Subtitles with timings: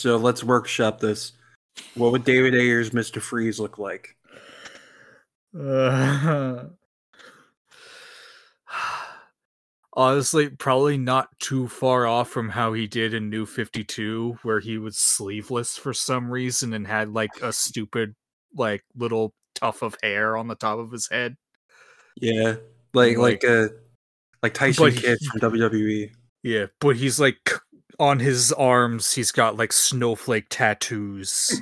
[0.00, 1.32] So let's workshop this.
[1.94, 3.20] What would David Ayer's Mr.
[3.20, 4.16] Freeze look like?
[5.58, 6.64] Uh,
[9.92, 14.78] honestly, probably not too far off from how he did in New 52, where he
[14.78, 18.14] was sleeveless for some reason and had like a stupid,
[18.56, 21.36] like little tuft of hair on the top of his head.
[22.16, 22.56] Yeah.
[22.94, 23.68] Like Like- like uh
[24.42, 25.40] like Tyson Kidd from.
[25.52, 26.10] WWE.
[26.42, 27.50] Yeah, but he's like
[28.00, 31.60] on his arms, he's got like snowflake tattoos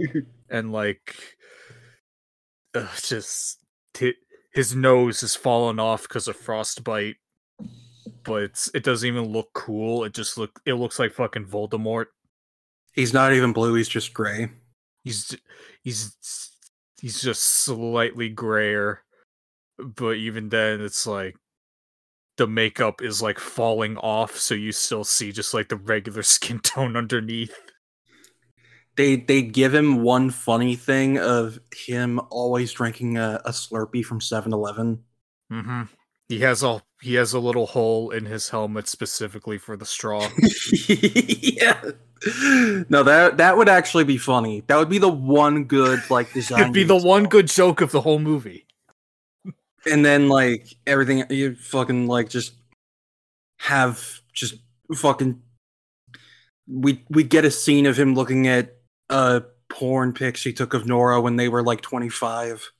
[0.48, 1.16] and like
[2.74, 3.58] uh, just
[3.98, 4.14] hi-
[4.54, 7.16] his nose is fallen off because of frostbite.
[8.22, 10.04] But it's, it doesn't even look cool.
[10.04, 12.06] It just look it looks like fucking Voldemort.
[12.94, 14.48] he's not even blue, he's just gray.
[15.02, 15.36] He's
[15.82, 16.16] he's
[17.00, 19.02] he's just slightly grayer,
[19.78, 21.34] but even then, it's like
[22.40, 26.58] the makeup is like falling off, so you still see just like the regular skin
[26.58, 27.54] tone underneath.
[28.96, 34.20] They they give him one funny thing of him always drinking a, a Slurpee from
[34.20, 35.04] 7-Eleven.
[35.52, 35.82] Mm-hmm.
[36.28, 40.26] He has a he has a little hole in his helmet specifically for the straw.
[40.88, 41.78] yeah.
[42.88, 44.62] No, that that would actually be funny.
[44.66, 46.60] That would be the one good like design.
[46.62, 48.66] It'd be the one good joke of the whole movie.
[49.86, 52.52] And then like everything you fucking like just
[53.60, 54.54] have just
[54.94, 55.40] fucking
[56.68, 58.76] we we get a scene of him looking at
[59.08, 62.70] uh porn pics he took of Nora when they were like 25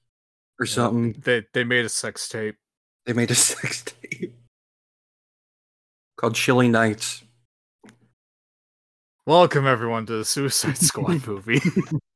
[0.58, 0.72] or Yeah.
[0.72, 1.12] something.
[1.24, 2.56] They they made a sex tape.
[3.06, 4.34] They made a sex tape
[6.16, 7.22] called Chilly Nights.
[9.26, 11.60] Welcome everyone to the Suicide Squad movie.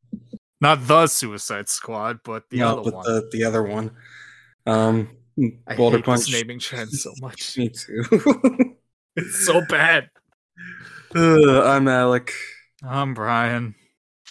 [0.61, 3.05] Not the Suicide Squad, but the no, other but one.
[3.07, 3.91] the the other one.
[4.67, 5.09] Um
[5.69, 6.27] I Boulder hate Punch.
[6.27, 7.59] this naming trend so much.
[7.59, 8.05] Me too.
[9.17, 10.11] It's so bad.
[11.15, 12.33] Ugh, I'm Alec.
[12.83, 13.75] I'm Brian.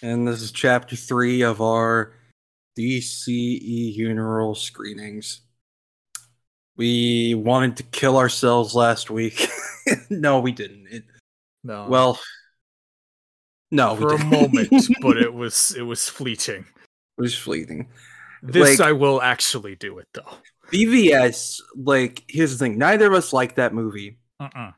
[0.02, 2.14] And this is chapter three of our
[2.78, 5.42] DCE funeral screenings.
[6.76, 9.46] We wanted to kill ourselves last week.
[10.10, 10.88] no, we didn't.
[10.90, 11.04] It,
[11.62, 12.18] No, well,
[13.70, 16.64] no, we for a moment, but it was it was fleeting.
[17.18, 17.88] it was fleeting.
[18.46, 20.36] This Like- I will actually do it though.
[20.70, 24.72] BVS, like, here's the thing: neither of us like that movie, Uh-uh.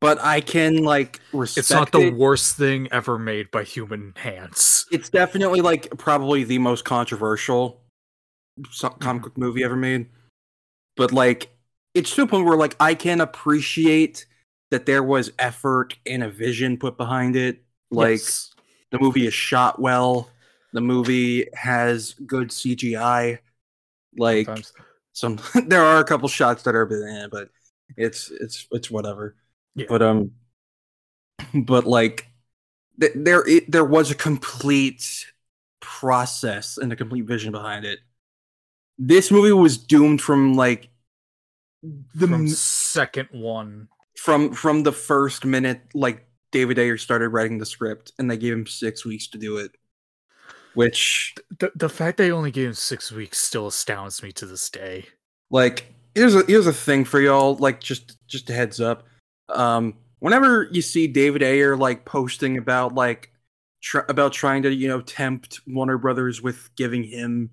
[0.00, 2.14] but I can like respect It's not the it.
[2.14, 4.86] worst thing ever made by human hands.
[4.92, 7.82] It's definitely like probably the most controversial
[9.00, 9.24] comic Mhm.
[9.24, 10.06] book movie ever made.
[10.96, 11.50] But like,
[11.94, 14.26] it's to a point where like I can appreciate
[14.70, 17.62] that there was effort and a vision put behind it.
[17.90, 18.54] Like Yes.
[18.90, 20.30] the movie is shot well.
[20.72, 23.38] The movie has good CGI.
[24.16, 24.72] Like Sometimes.
[25.12, 25.38] some,
[25.68, 27.48] there are a couple shots that are eh, but
[27.96, 29.36] it's it's it's whatever.
[29.74, 29.86] Yeah.
[29.88, 30.32] But um,
[31.54, 32.28] but like
[33.00, 35.26] th- there it, there was a complete
[35.80, 38.00] process and a complete vision behind it.
[38.98, 40.90] This movie was doomed from like
[42.14, 43.88] the from second one.
[44.16, 48.52] from from the first minute like David Ayer started writing the script and they gave
[48.52, 49.72] him 6 weeks to do it.
[50.74, 54.70] Which The the fact they only gave him six weeks still astounds me to this
[54.70, 55.06] day.
[55.50, 59.06] like here's a here's a thing for y'all like just just a heads up
[59.48, 63.30] um whenever you see david ayer like posting about like
[63.82, 67.48] tr- about trying to you know tempt warner brothers with giving him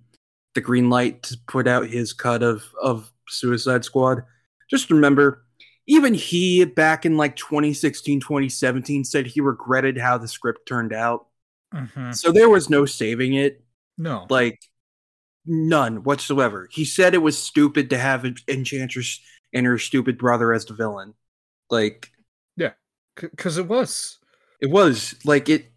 [0.56, 4.24] the green light to put out his cut of of suicide squad
[4.70, 5.46] just remember
[5.88, 11.28] even he back in like 2016 2017 said he regretted how the script turned out
[11.74, 12.16] Mhm.
[12.16, 13.64] so there was no saving it
[13.98, 14.60] No, like
[15.46, 16.68] none whatsoever.
[16.72, 19.20] He said it was stupid to have En- Enchantress
[19.54, 21.14] and her stupid brother as the villain.
[21.70, 22.12] Like
[22.56, 22.72] yeah.
[23.16, 24.18] because it was.
[24.62, 25.72] it was like it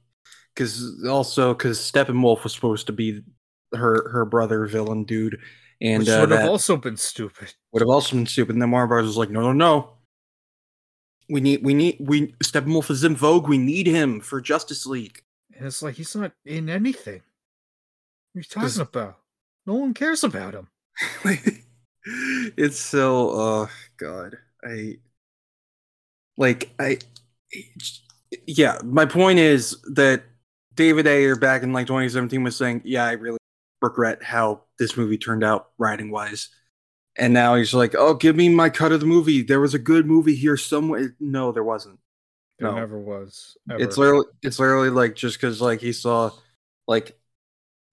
[0.55, 3.23] because also because Steppenwolf was supposed to be
[3.75, 5.39] her her brother villain dude,
[5.81, 7.55] and which uh, would have also been stupid.
[7.73, 8.55] would have also been stupid.
[8.55, 9.95] And then Warner Bros was like, no, no, no.
[11.29, 13.49] We need, we need, we Steppenwolf is in vogue.
[13.49, 15.23] We need him for Justice League.
[15.57, 17.23] And it's like he's not in anything.
[18.33, 19.19] What are you talking about?
[19.67, 20.69] No one cares about him.
[22.05, 24.97] it's so oh god i
[26.37, 26.99] like i
[28.47, 30.25] yeah my point is that
[30.75, 33.39] david ayer back in like 2017 was saying yeah i really
[33.81, 36.49] regret how this movie turned out writing wise
[37.17, 39.79] and now he's like oh give me my cut of the movie there was a
[39.79, 41.99] good movie here somewhere no there wasn't
[42.63, 42.77] There No.
[42.77, 43.57] never was.
[43.69, 46.31] it's literally it's literally like just because like he saw
[46.87, 47.19] like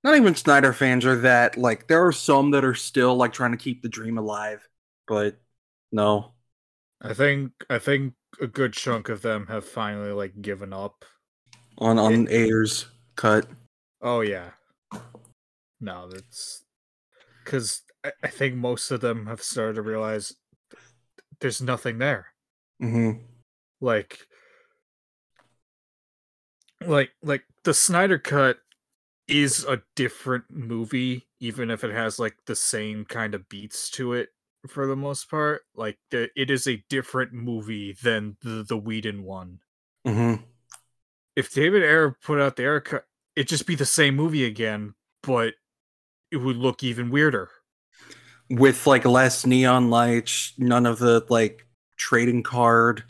[0.04, 3.52] not even Snyder fans are that like there are some that are still like trying
[3.52, 4.68] to keep the dream alive,
[5.08, 5.38] but
[5.92, 6.34] no.
[7.02, 11.06] I think I think a good chunk of them have finally like given up.
[11.78, 13.48] on on Ayer's cut.
[14.02, 14.52] Oh yeah.
[15.82, 16.64] No, that's
[17.44, 20.36] because I, I think most of them have started to realize
[21.40, 22.28] there's nothing there.
[22.80, 23.12] hmm
[23.82, 24.20] Like,
[26.86, 28.60] like, like the Snyder cut
[29.28, 34.14] is a different movie, even if it has like the same kind of beats to
[34.14, 34.30] it
[34.68, 35.64] for the most part.
[35.76, 39.60] Like, the, it is a different movie than the the Whedon one.
[40.06, 40.50] hmm
[41.36, 43.06] if David Ayer put out the Ayer cut,
[43.36, 45.56] it'd just be the same movie again, but
[46.32, 47.50] it would look even weirder.
[48.50, 51.68] With like less neon lights, none of the like
[51.98, 53.04] trading card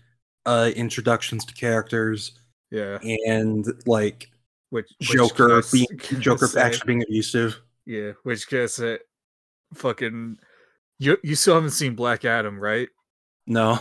[0.45, 2.38] uh introductions to characters,
[2.71, 4.30] Yeah, and like
[4.69, 5.88] which, which Joker being
[6.19, 7.60] Joker say- actually being abusive.
[7.86, 9.01] yeah, which gets it.
[9.75, 10.38] Fucking,
[10.98, 12.89] you you still haven't seen Black Adam, right?
[13.48, 13.80] No.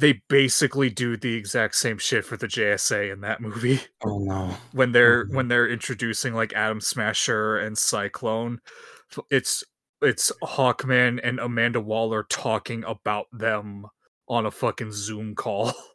[0.00, 4.56] They basically do the exact same shit for the JSA in that movie Oh no.
[4.72, 5.34] when they're Mhm.
[5.34, 8.58] when they're introducing like Atom Smasher and Cyclone.
[9.30, 9.62] It's
[10.02, 13.86] it's Hawkman and Amanda Waller talking about them
[14.28, 15.72] on a fucking Zoom call.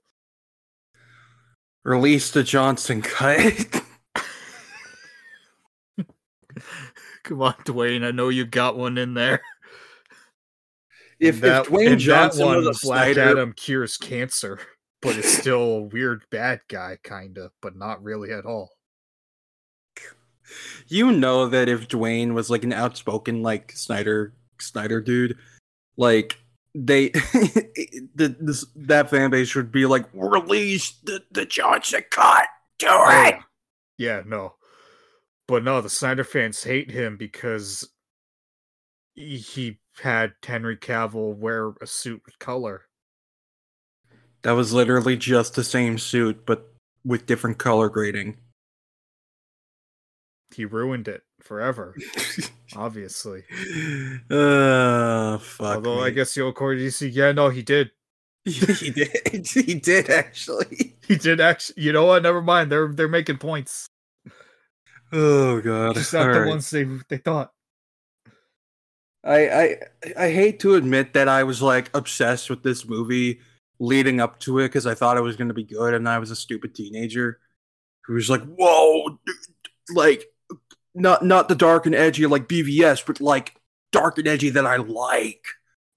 [1.90, 3.82] Release the Johnson cut.
[7.24, 8.06] Come on, Dwayne.
[8.06, 9.42] I know you got one in there.
[11.20, 14.60] if, that, if Dwayne in that Johnson one, was a Black Snyder, Adam cures cancer,
[15.02, 18.70] but it's still a weird bad guy, kinda, but not really at all.
[20.88, 25.40] you know that if Dwayne was like an outspoken like Snyder Snyder dude,
[25.98, 26.38] like
[26.86, 27.10] they
[28.16, 32.46] the this that fan base should be like release the, the Johnson cut.
[32.78, 33.36] Do Oh, it.
[33.36, 33.42] yeah.
[34.18, 34.56] yeah, no.
[35.48, 37.90] But no, the Snyder fans hate him because
[39.16, 42.84] he- he had Henry Cavill wear a suit with color.
[44.44, 46.72] That was literally just the same suit, but
[47.04, 48.38] with different color grading.
[50.56, 51.96] He ruined it forever,
[52.76, 53.44] obviously.
[54.30, 55.76] uh fuck.
[55.76, 56.16] Although I me.
[56.16, 57.92] guess the old core DC, yeah, no, he did.
[58.46, 59.48] he did.
[59.48, 60.96] He did actually.
[61.08, 61.82] He did actually.
[61.82, 62.22] You know what?
[62.22, 62.72] Never mind.
[62.72, 63.88] They're they're making points.
[65.12, 65.96] Oh god.
[65.96, 66.48] Just not the Alright.
[66.48, 67.52] ones they they thought.
[69.24, 69.76] I, I
[70.18, 73.40] I hate to admit that I was like obsessed with this movie
[73.80, 76.20] leading up to it because I thought it was going to be good, and I
[76.20, 77.40] was a stupid teenager
[78.06, 79.36] who was like, "Whoa, dude,
[79.96, 80.26] like
[81.00, 83.56] not not the dark and edgy like BVS, but like
[83.92, 85.44] dark and edgy that I like."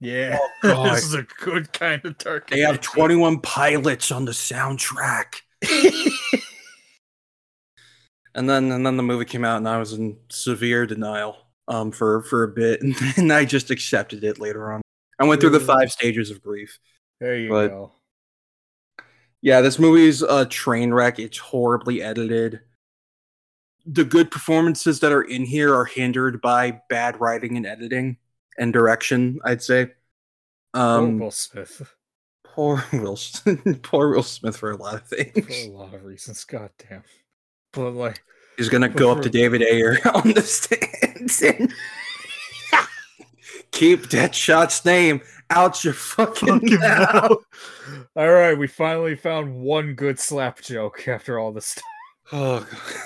[0.00, 2.50] Yeah, Oh, this is a good kind of dark.
[2.50, 2.80] They have.
[2.80, 5.42] Twenty One Pilots on the soundtrack,
[8.34, 11.36] and then and then the movie came out, and I was in severe denial
[11.68, 14.80] um for for a bit, and then I just accepted it later on.
[15.18, 16.78] I went through the five stages of grief.
[17.20, 17.92] there you but- go.
[19.44, 21.18] Yeah, this movie's a train wreck.
[21.18, 22.60] It's horribly edited.
[23.86, 28.16] The good performances that are in here are hindered by bad writing and editing
[28.58, 29.86] and direction, I'd say.
[30.74, 31.94] Poor Um, Will Smith
[32.44, 33.18] poor Will,
[33.82, 35.64] poor Will Smith for a lot of for things.
[35.66, 36.44] a lot of reasons.
[36.44, 37.02] God damn.
[37.72, 38.22] But like,
[38.58, 41.72] He's gonna go up to David Ayer on the stands and
[43.70, 47.12] keep Deadshot's name out your fucking, fucking mouth.
[47.30, 48.06] mouth.
[48.14, 51.84] All right, we finally found one good slap joke after all this stuff.
[52.32, 53.02] Oh, God.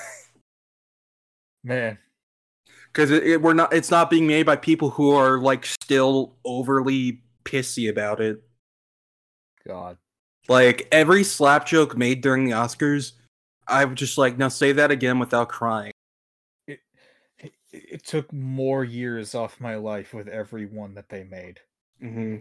[1.67, 1.99] Man,
[2.93, 6.37] because it, it- we're not it's not being made by people who are like still
[6.45, 8.41] overly pissy about it
[9.67, 9.99] God.
[10.49, 13.13] like every slap joke made during the oscars
[13.67, 15.93] i would just like now say that again without crying
[16.69, 16.81] It,
[17.39, 21.61] it, it took more years off my life with every one that they made.
[22.03, 22.37] mm-hmm.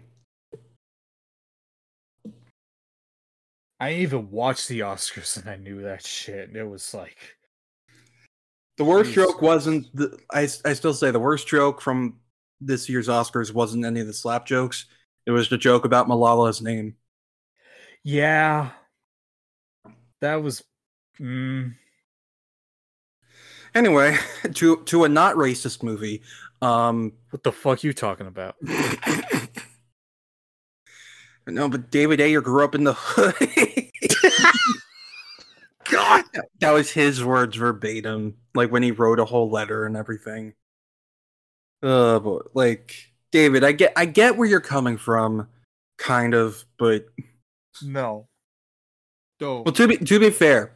[3.80, 6.56] I even watched the Oscars and I knew that shit.
[6.56, 7.18] It was like,
[8.78, 12.20] the worst Jesus joke wasn't the, I, I still say the worst joke from
[12.62, 14.86] this year's oscars wasn't any of the slap jokes
[15.26, 16.96] it was the joke about malala's name
[18.06, 18.70] yeah,
[20.22, 20.64] that was.
[21.20, 21.74] Mm,
[23.74, 24.16] anyway
[24.54, 26.22] to to a not racist movie
[26.62, 28.56] um what the fuck you talking about?
[31.48, 33.34] no, but David Ayer grew up in the hood.
[35.90, 36.26] God,
[36.60, 40.54] that was his words verbatim, like when he wrote a whole letter and everything.
[41.84, 42.96] Uh, but like
[43.32, 45.48] David, I get, I get where you're coming from,
[45.98, 47.06] kind of, but
[47.84, 48.28] No.
[49.42, 49.62] No.
[49.62, 50.72] well, to be to be fair,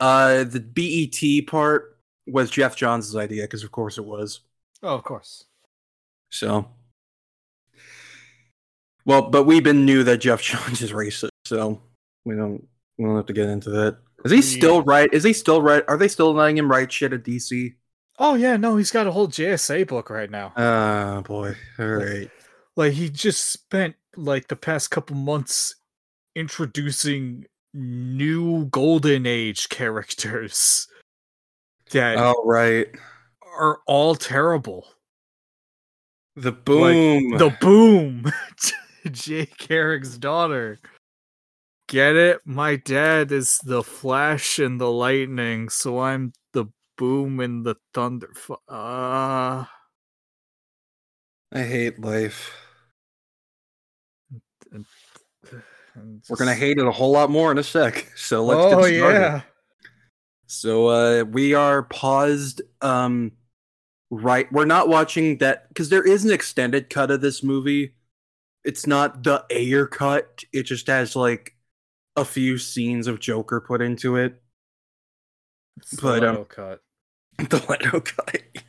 [0.00, 4.40] uh, the BET part was Geoff Johns' idea because, of course, it was.
[4.82, 5.44] Oh, of course.
[6.30, 6.68] So,
[9.06, 11.80] well, but We've been knew that Geoff Johns is racist, so
[12.24, 12.66] We don't.
[12.98, 13.98] We don't have to get into that.
[14.24, 15.12] Is he still right?
[15.12, 15.84] Is he still right?
[15.88, 17.74] Are they still letting him write shit at DC?
[18.18, 20.52] Oh yeah, no, he's got a whole JSA book right now.
[20.56, 21.56] Ah, boy.
[21.78, 22.30] All right.
[22.76, 25.74] Like he just spent like the past couple months
[26.34, 30.88] introducing new golden age characters
[31.90, 32.86] that All right.
[33.58, 34.86] are all terrible.
[36.36, 37.36] The boom.
[37.36, 38.32] The boom,
[39.10, 40.78] Jay Garrick's daughter.
[41.92, 42.40] Get it?
[42.46, 46.64] My dad is the flash and the lightning, so I'm the
[46.96, 48.30] boom and the thunder.
[48.34, 49.66] Fu- Uh,
[51.52, 52.50] I hate life.
[54.72, 54.86] and
[56.30, 58.10] We're gonna hate it a whole lot more in a sec.
[58.16, 58.94] So let's get Oh started.
[58.94, 59.42] yeah.
[60.46, 63.32] So uh we are paused um
[64.10, 67.96] right we're not watching that because there is an extended cut of this movie.
[68.64, 70.42] It's not the Ayer cut.
[70.54, 71.54] It just has like
[72.16, 74.40] a few scenes of Joker put into it.
[75.78, 76.80] It's the But, um, Leto cut.
[77.50, 78.42] The Leto cut.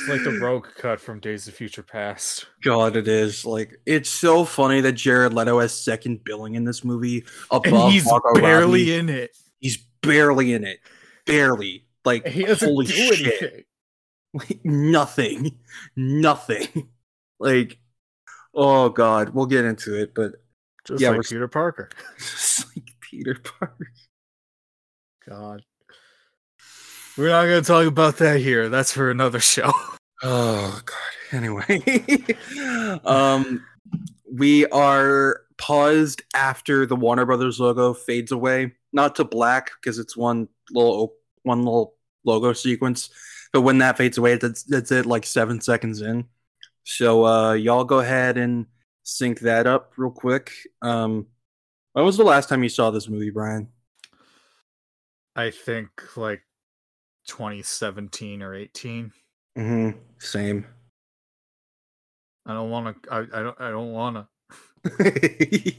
[0.00, 2.46] It's like the rogue cut from Days of Future Past.
[2.64, 6.82] God, it is like it's so funny that Jared Leto has second billing in this
[6.84, 8.94] movie above And he's Margot barely Robbie.
[8.94, 9.36] in it.
[9.60, 10.80] He's barely in it,
[11.26, 11.86] barely.
[12.04, 13.42] Like He doesn't holy do shit.
[13.42, 13.64] anything.
[14.34, 15.58] Like, nothing,
[15.96, 16.88] nothing.
[17.40, 17.78] Like,
[18.54, 20.32] oh god, we'll get into it, but
[20.88, 21.90] Just Yeah, like we're- Peter Parker.
[22.18, 23.92] just like Peter Parker.
[25.28, 25.62] God.
[27.16, 28.68] We're not going to talk about that here.
[28.68, 29.72] That's for another show.
[30.20, 30.96] Oh god.
[31.30, 31.80] Anyway,
[33.04, 33.64] um,
[34.28, 40.16] we are paused after the Warner Brothers logo fades away, not to black because it's
[40.16, 41.14] one little
[41.44, 43.10] one little logo sequence,
[43.52, 46.24] but when that fades away, that's that's it, like seven seconds in.
[46.82, 48.66] So uh, y'all go ahead and
[49.08, 50.52] sync that up real quick.
[50.82, 51.26] Um,
[51.94, 53.68] when was the last time you saw this movie, Brian?
[55.34, 56.42] I think like
[57.26, 59.12] 2017 or 18.
[59.56, 59.98] Mm-hmm.
[60.18, 60.66] Same.
[62.46, 63.12] I don't want to.
[63.12, 63.60] I, I don't.
[63.60, 64.28] I don't want to.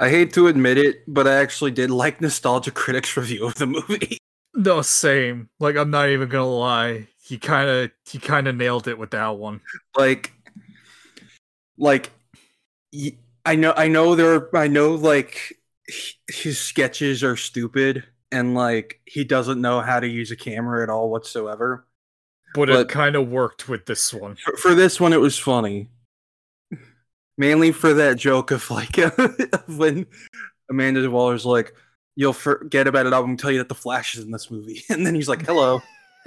[0.00, 3.66] I hate to admit it, but I actually did like Nostalgia Critics' review of the
[3.66, 4.18] movie.
[4.54, 5.50] No, same.
[5.60, 7.06] Like I'm not even gonna lie.
[7.22, 9.60] He kind of he kind of nailed it with that one.
[9.96, 10.32] like,
[11.78, 12.10] like,
[13.44, 15.58] I know, I know there, I know, like,
[16.28, 20.90] his sketches are stupid, and like, he doesn't know how to use a camera at
[20.90, 21.86] all whatsoever.
[22.54, 24.36] But, But- it kind of worked with this one.
[24.36, 25.88] For, for this one, it was funny,
[27.36, 28.96] mainly for that joke of like
[29.66, 30.06] when
[30.70, 31.74] Amanda Waller's like.
[32.20, 33.12] You'll forget about it.
[33.12, 35.46] I'm gonna tell you that the Flash is in this movie, and then he's like,
[35.46, 35.80] "Hello."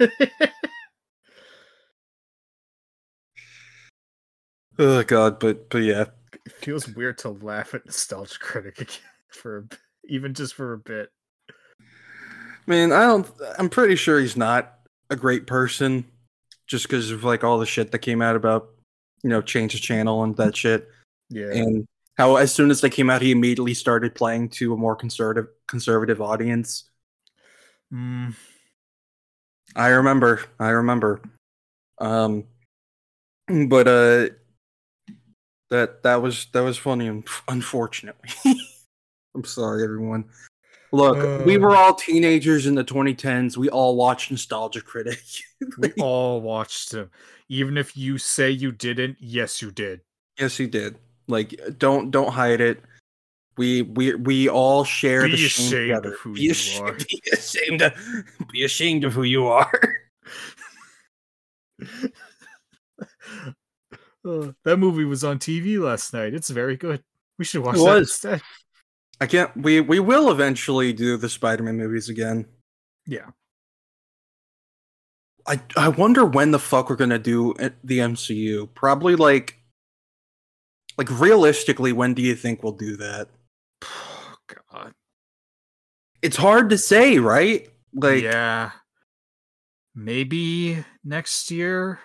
[4.84, 6.06] Oh god, but but yeah,
[6.44, 8.96] it feels weird to laugh at Nostalgia Critic again
[9.30, 9.64] for a
[10.08, 11.10] even just for a bit.
[12.66, 13.30] man, I don't.
[13.58, 14.74] I'm pretty sure he's not
[15.08, 16.04] a great person,
[16.66, 18.70] just because of like all the shit that came out about,
[19.22, 20.88] you know, change the channel and that shit,
[21.30, 21.52] Yeah.
[21.52, 21.86] and
[22.18, 25.46] how as soon as they came out, he immediately started playing to a more conservative
[25.68, 26.90] conservative audience.
[27.92, 28.34] Mm,
[29.76, 31.20] I remember, I remember.
[31.98, 32.44] Um,
[33.68, 34.28] but uh,
[35.72, 37.08] that that was that was funny.
[37.08, 38.28] un- Unfortunately,
[39.34, 40.26] I'm sorry, everyone.
[40.92, 41.60] Look, we Uh.
[41.60, 43.56] were all teenagers in the 2010s.
[43.56, 45.20] We all watched Nostalgia Critic.
[45.78, 47.10] we all watched him.
[47.48, 50.02] Even if you say you didn't, yes, you did.
[50.38, 50.98] yes, you did.
[51.28, 52.82] Like, don't don't hide it.
[53.56, 56.92] We we we all share Be the shame ashamed of who be you are.
[57.10, 57.92] Be ashamed of
[58.52, 59.72] be ashamed of who you are.
[64.24, 66.34] Uh, that movie was on TV last night.
[66.34, 67.02] It's very good.
[67.38, 68.08] We should watch It that was.
[68.08, 68.42] instead.
[69.20, 69.56] I can't.
[69.56, 72.46] We we will eventually do the Spider-Man movies again.
[73.06, 73.30] Yeah.
[75.46, 78.68] I I wonder when the fuck we're gonna do the MCU.
[78.74, 79.58] Probably like
[80.98, 83.28] like realistically, when do you think we'll do that?
[83.84, 84.34] Oh,
[84.72, 84.92] God.
[86.20, 87.68] It's hard to say, right?
[87.92, 88.70] Like yeah.
[89.94, 92.00] Maybe next year.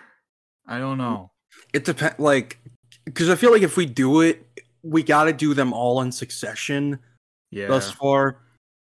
[0.66, 1.30] I don't know.
[1.72, 2.18] It depends.
[2.18, 2.58] Like
[3.04, 4.46] because I feel like if we do it,
[4.82, 6.98] we got to do them all in succession
[7.50, 7.68] Yeah.
[7.68, 8.40] thus far,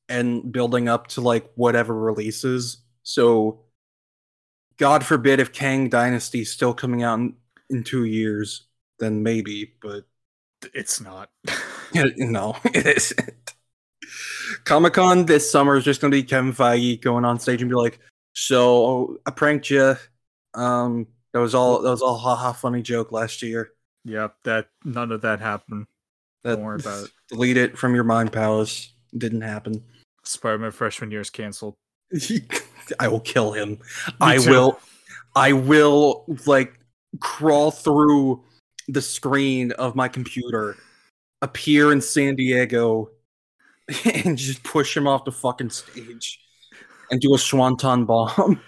[0.08, 2.78] and building up to like whatever releases.
[3.02, 3.60] So,
[4.76, 7.34] God forbid if Kang Dynasty is still coming out in,
[7.70, 8.66] in two years,
[8.98, 9.74] then maybe.
[9.80, 10.04] But
[10.74, 11.30] It's not.
[12.16, 13.54] no, it isn't.
[14.64, 17.70] Comic Con this summer is just going to be Kevin Feige going on stage and
[17.70, 17.98] be like,
[18.34, 19.96] "So I pranked you.
[20.54, 21.82] Um, that was all.
[21.82, 23.72] That was all ha ha funny joke last year."
[24.04, 24.36] yep.
[24.44, 25.86] That none of that happened.
[26.44, 27.10] That, Don't worry about it.
[27.28, 28.92] Delete it from your mind palace.
[29.16, 29.84] Didn't happen.
[30.24, 31.74] Spider-Man freshman year is canceled.
[33.00, 33.70] I will kill him.
[33.70, 33.78] Me
[34.20, 34.50] I too.
[34.50, 34.80] will.
[35.34, 36.78] I will like
[37.20, 38.42] crawl through
[38.88, 40.76] the screen of my computer,
[41.40, 43.10] appear in San Diego,
[44.04, 46.40] and just push him off the fucking stage,
[47.10, 48.60] and do a swanton bomb.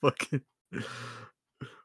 [0.00, 0.42] fucking,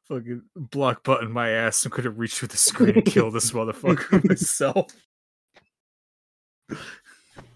[0.08, 3.52] fucking block button my ass and could have reached through the screen and kill this
[3.54, 4.88] motherfucker myself.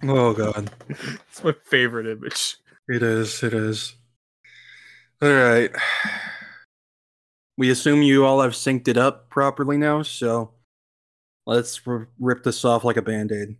[0.03, 2.57] Oh god, It's my favorite image.
[2.87, 3.41] it is.
[3.43, 3.95] It is.
[5.21, 5.71] All right.
[7.57, 10.51] We assume you all have synced it up properly now, so
[11.45, 13.57] let's r- rip this off like a band aid.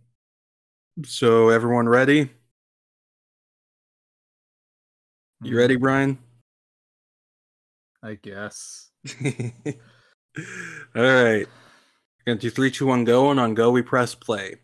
[1.04, 2.30] So, everyone ready?
[5.42, 6.18] You ready, Brian?
[8.02, 8.90] I guess.
[9.24, 11.46] All right.
[12.26, 14.56] Gonna do three, two, one, go, and on go we press play.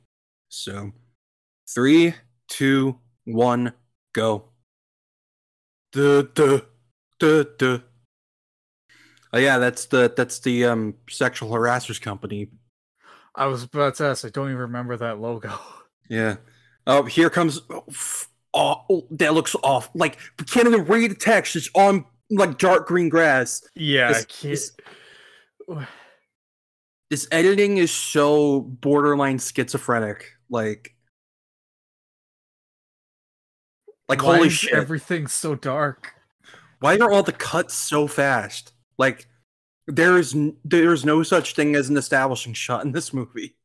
[0.48, 0.92] So,
[1.68, 2.14] three,
[2.48, 3.72] two, one,
[4.12, 4.50] go.
[5.92, 6.60] Duh, duh,
[7.18, 7.78] duh, duh.
[9.32, 12.48] Oh yeah, that's the that's the um sexual harassers company.
[13.34, 14.24] I was about to ask.
[14.24, 15.52] I don't even remember that logo.
[16.08, 16.36] Yeah.
[16.86, 17.62] Oh, here comes.
[17.68, 17.84] Oh,
[18.54, 19.90] oh, oh, that looks off.
[19.92, 21.56] Like we can't even read the text.
[21.56, 23.62] It's on like dark green grass.
[23.75, 24.76] Yeah, This- this-
[27.11, 30.95] this editing is so borderline schizophrenic like
[34.09, 36.12] like Why holy shit Everything's so dark.
[36.80, 39.26] why are all the cuts so fast like
[39.88, 43.55] there is n- there is no such thing as an establishing shot in this movie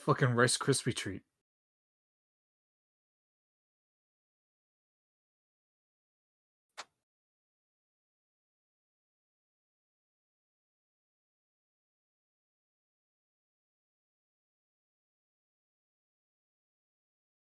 [0.00, 1.22] Fucking Rice Krispie treat.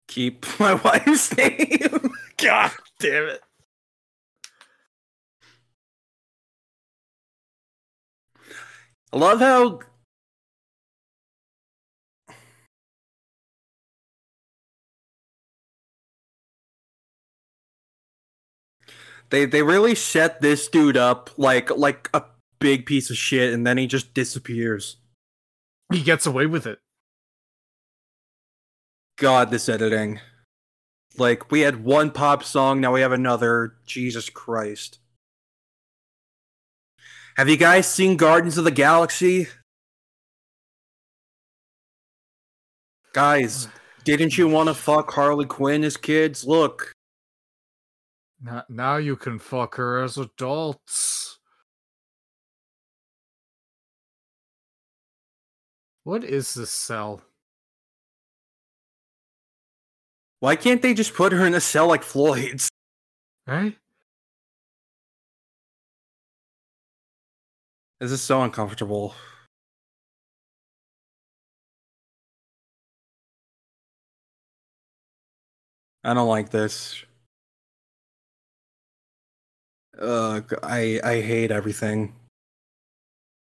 [0.08, 3.42] keep my wife's name God damn it.
[9.14, 9.80] i love how
[19.30, 22.24] they they really set this dude up like like a
[22.60, 24.98] big piece of shit and then he just disappears.
[25.92, 26.80] He gets away with it.
[29.18, 30.20] god this editing.
[31.18, 33.76] Like we had one pop song now we have another.
[33.86, 35.00] Jesus christ.
[37.38, 39.48] Have you guys seen Guardians of the galaxy?
[43.14, 43.70] Guys uh,
[44.04, 46.46] didn't you want to fuck harley quinn as kids?
[46.46, 46.94] Look
[48.42, 51.40] Now, now you can fuck her as adults.
[56.04, 57.22] What is this cell?
[60.40, 62.70] why can't they just put her in a cell like floyd's
[63.48, 63.74] Right?
[63.74, 63.78] Eh?
[68.00, 69.14] this is so uncomfortable
[76.04, 77.04] i don't like this
[80.00, 82.14] uh i i hate everything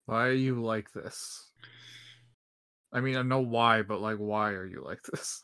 [0.06, 1.52] Why are you like this?
[2.92, 5.42] I mean, I know why, but like, why are you like this?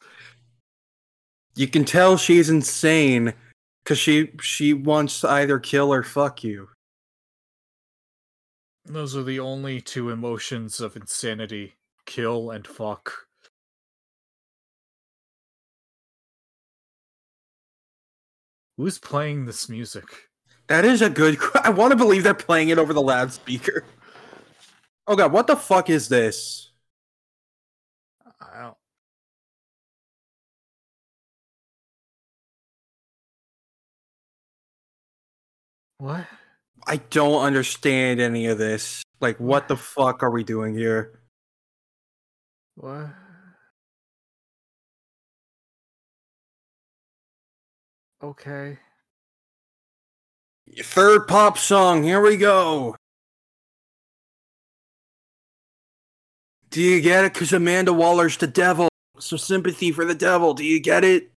[1.55, 3.33] You can tell she's insane
[3.83, 6.69] because she she wants to either kill or fuck you.
[8.85, 13.13] Those are the only two emotions of insanity kill and fuck.
[18.77, 20.28] Who's playing this music?
[20.69, 21.37] That is a good.
[21.63, 23.83] I want to believe they're playing it over the loudspeaker.
[25.07, 26.71] Oh god, what the fuck is this?
[28.39, 28.77] I don't.
[35.97, 36.27] What?
[36.87, 39.03] I don't understand any of this.
[39.19, 41.19] Like, what the fuck are we doing here?
[42.75, 43.09] What?
[48.23, 48.77] Okay.
[50.77, 52.03] Third pop song.
[52.03, 52.95] Here we go.
[56.69, 57.33] Do you get it?
[57.33, 58.87] Because Amanda Waller's the devil.
[59.19, 60.53] So sympathy for the devil.
[60.53, 61.31] Do you get it?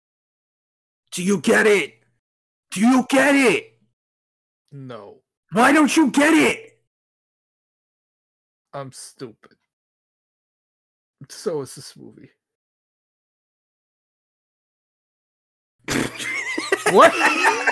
[1.13, 1.95] Do you get it?
[2.71, 3.79] Do you get it?
[4.71, 5.21] No.
[5.53, 6.79] Why don't you get it?
[8.73, 9.57] I'm stupid.
[11.29, 12.31] So is this movie.
[16.93, 17.13] What?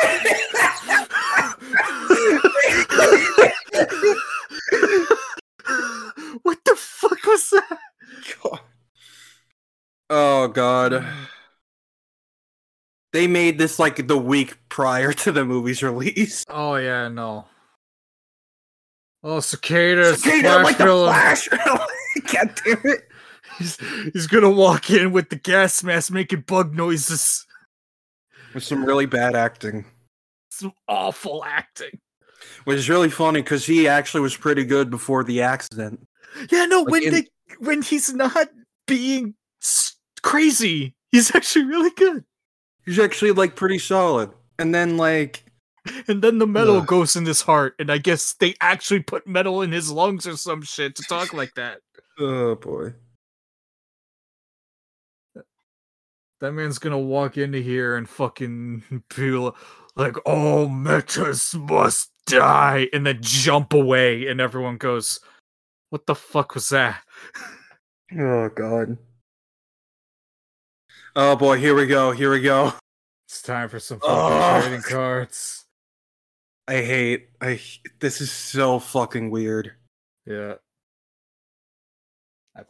[6.42, 7.78] what the fuck was that?
[8.42, 8.60] God.
[10.08, 11.06] Oh god.
[13.12, 16.44] They made this like the week prior to the movie's release.
[16.48, 17.46] Oh yeah, no.
[19.22, 20.16] Oh, cicada!
[20.16, 21.48] Cicada, like the flash.
[22.32, 23.08] God damn it!
[23.58, 23.76] He's,
[24.12, 27.46] he's gonna walk in with the gas mask, making bug noises.
[28.54, 29.84] With some really bad acting.
[30.50, 31.98] Some awful acting.
[32.64, 36.06] Which is really funny because he actually was pretty good before the accident.
[36.50, 37.26] Yeah, no, Like when in- they
[37.58, 38.48] when he's not
[38.86, 39.34] being
[40.22, 42.24] crazy, he's actually really good.
[42.84, 44.30] He's actually like pretty solid.
[44.58, 45.44] And then like
[46.08, 46.86] And then the metal Ugh.
[46.86, 50.36] goes in his heart, and I guess they actually put metal in his lungs or
[50.36, 51.78] some shit to talk like that.
[52.18, 52.92] oh boy.
[56.40, 59.50] That man's gonna walk into here and fucking be
[59.96, 65.20] like, "Oh, Metas must die," and then jump away, and everyone goes,
[65.90, 67.02] "What the fuck was that?"
[68.18, 68.98] Oh god.
[71.14, 72.10] Oh boy, here we go.
[72.10, 72.72] Here we go.
[73.28, 74.62] It's time for some fucking Ugh.
[74.62, 75.64] trading cards.
[76.66, 77.60] I hate I
[78.00, 79.74] this is so fucking weird.
[80.26, 80.54] Yeah.
[82.56, 82.62] I,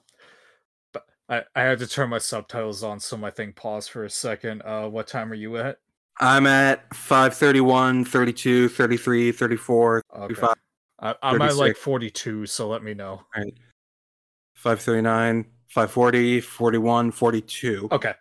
[0.92, 4.10] but I, I had to turn my subtitles on, so my thing paused for a
[4.10, 4.62] second.
[4.62, 5.78] Uh, what time are you at?
[6.18, 10.34] I'm at 531, 32, 33, 34, Okay.
[10.34, 10.54] 35,
[10.98, 13.22] I, I'm at like 42, so let me know.
[14.54, 17.88] 539, 540, 41, 42.
[17.92, 18.14] Okay.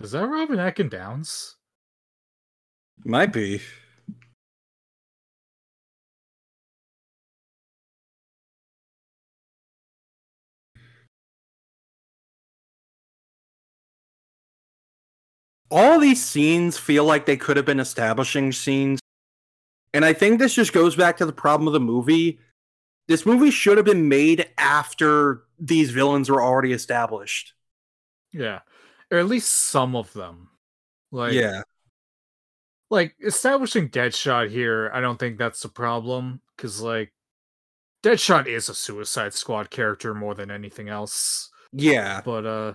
[0.00, 1.56] Is that Robin Atkin Downes?
[3.04, 3.60] Might be.
[15.70, 19.00] All these scenes feel like they could have been establishing scenes.
[19.92, 22.40] And I think this just goes back to the problem of the movie.
[23.06, 27.54] This movie should have been made after these villains were already established.
[28.32, 28.60] Yeah.
[29.10, 30.48] Or at least some of them.
[31.12, 31.62] Like yeah.
[32.90, 37.12] like establishing Deadshot here, I don't think that's the problem because like
[38.02, 41.50] Deadshot is a Suicide Squad character more than anything else.
[41.72, 42.20] Yeah.
[42.24, 42.74] But uh,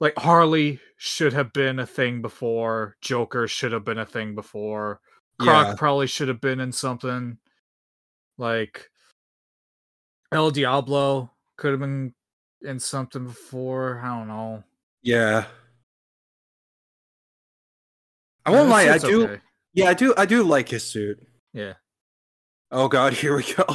[0.00, 2.96] like Harley should have been a thing before.
[3.00, 5.00] Joker should have been a thing before.
[5.40, 5.74] Croc Yeah.
[5.76, 7.38] probably should have been in something.
[8.38, 8.88] Like
[10.32, 12.14] El Diablo could have been
[12.62, 14.00] in something before.
[14.02, 14.64] I don't know.
[15.02, 15.46] Yeah.
[18.44, 19.40] I won't lie, I do okay.
[19.74, 21.18] yeah, I do I do like his suit.
[21.52, 21.74] Yeah.
[22.70, 23.66] Oh god, here we go.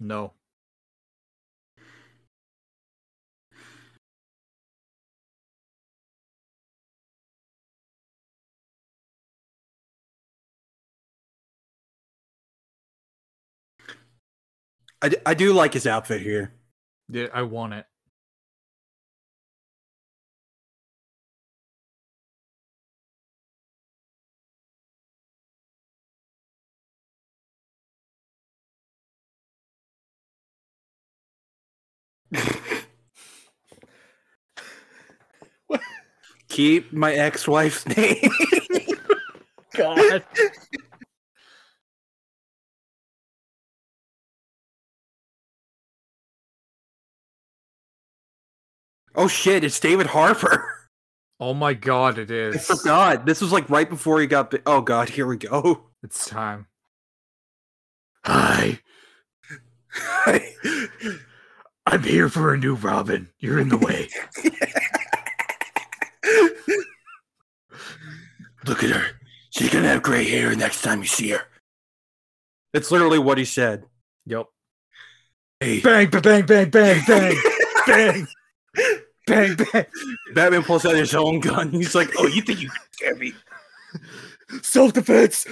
[0.00, 0.35] No.
[15.02, 16.52] I, d- I do like his outfit here.
[17.08, 17.86] Yeah, I want it.
[36.48, 38.30] Keep my ex-wife's name.
[39.76, 40.24] God.
[49.16, 50.72] Oh shit, it's David Harbour.
[51.40, 52.56] Oh my god, it is.
[52.70, 53.26] I forgot.
[53.26, 55.82] This was like right before he got bi- Oh god, here we go.
[56.02, 56.66] It's time.
[58.24, 58.78] Hi,
[61.86, 63.28] I'm here for a new Robin.
[63.40, 64.08] You're in the way.
[68.66, 69.06] Look at her.
[69.50, 71.40] She's gonna have gray hair next time you see her.
[72.74, 73.84] It's literally what he said.
[74.26, 74.46] Yep.
[75.60, 77.36] Hey, Bang, ba- bang, bang, bang, bang,
[77.86, 78.26] bang,
[79.26, 79.84] bang, bang.
[80.34, 81.70] Batman pulls out his own gun.
[81.70, 83.32] He's like, "Oh, you think you can scare me?"
[84.62, 85.46] Self defense.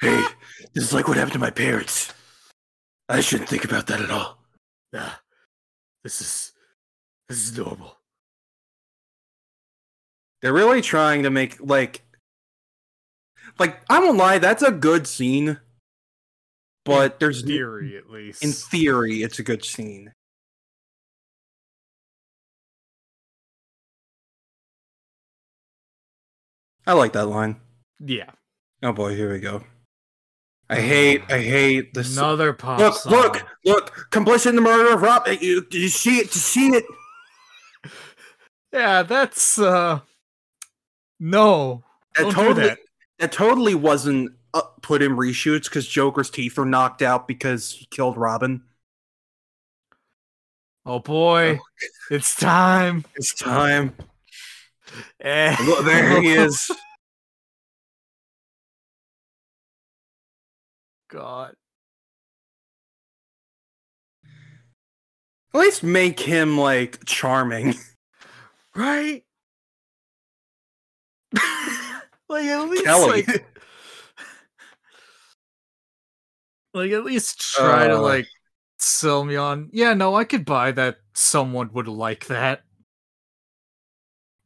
[0.00, 0.24] Hey,
[0.74, 2.12] this is like what happened to my parents.
[3.08, 4.38] I shouldn't think about that at all.
[4.92, 5.10] Nah,
[6.04, 6.52] this is
[7.28, 7.96] this is normal.
[10.40, 12.02] They're really trying to make like,
[13.58, 15.58] like I won't lie, that's a good scene.
[16.84, 18.42] But there's In theory, at least.
[18.44, 20.12] in theory, it's a good scene.
[26.88, 27.56] I like that line.
[28.00, 28.30] yeah.
[28.82, 29.62] Oh boy, here we go.
[30.70, 32.16] I hate, I hate this.
[32.16, 33.12] Another pop look, song.
[33.12, 34.08] look, look!
[34.10, 35.26] Complicit in the murder of Rob.
[35.26, 36.34] You, did you see it?
[36.34, 36.84] You see it?
[38.70, 40.00] Yeah, that's uh
[41.18, 41.82] no.
[42.16, 42.78] That Don't do totally, that.
[43.18, 47.86] that totally wasn't uh, put in reshoots because Joker's teeth were knocked out because he
[47.86, 48.62] killed Robin.
[50.84, 51.58] Oh boy.
[52.10, 53.06] It's time.
[53.14, 53.94] It's time.
[55.20, 55.56] Eh.
[55.64, 56.70] Look, there he is.
[61.08, 61.54] God.
[65.54, 67.74] At least make him like charming.
[68.76, 69.24] Right?
[72.28, 73.22] like at least Kelly.
[73.26, 73.44] like
[76.74, 78.00] like at least try to Uh.
[78.00, 78.26] like
[78.78, 82.62] sell me on yeah no i could buy that someone would like that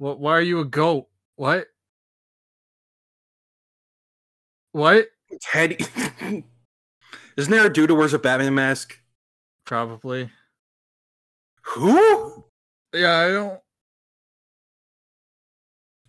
[0.03, 1.69] what why are you a goat what
[4.73, 5.07] what
[5.41, 5.79] Teddy.
[7.37, 8.99] Isn't there a dude who wears a Batman mask?
[9.65, 10.29] probably
[11.63, 12.45] Who?
[12.93, 13.61] yeah i don't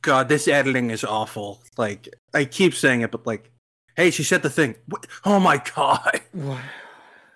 [0.02, 1.62] God, this editing is awful.
[1.78, 3.50] Like, I keep saying it, but like,
[3.96, 4.76] hey, she said the thing.
[4.88, 5.08] What?
[5.24, 6.20] Oh my god.
[6.34, 6.60] what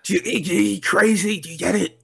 [0.04, 1.40] Do you, are you crazy?
[1.40, 1.97] Do you get it?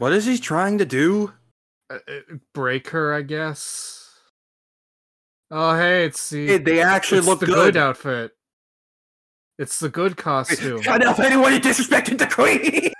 [0.00, 1.34] What is he trying to do?
[1.90, 4.08] uh, uh, break her i guess
[5.50, 7.74] oh hey it's the Hey, they actually it's look the good.
[7.74, 8.30] good outfit
[9.58, 12.92] it's the good costume Shut up, anyone who disrespected the queen!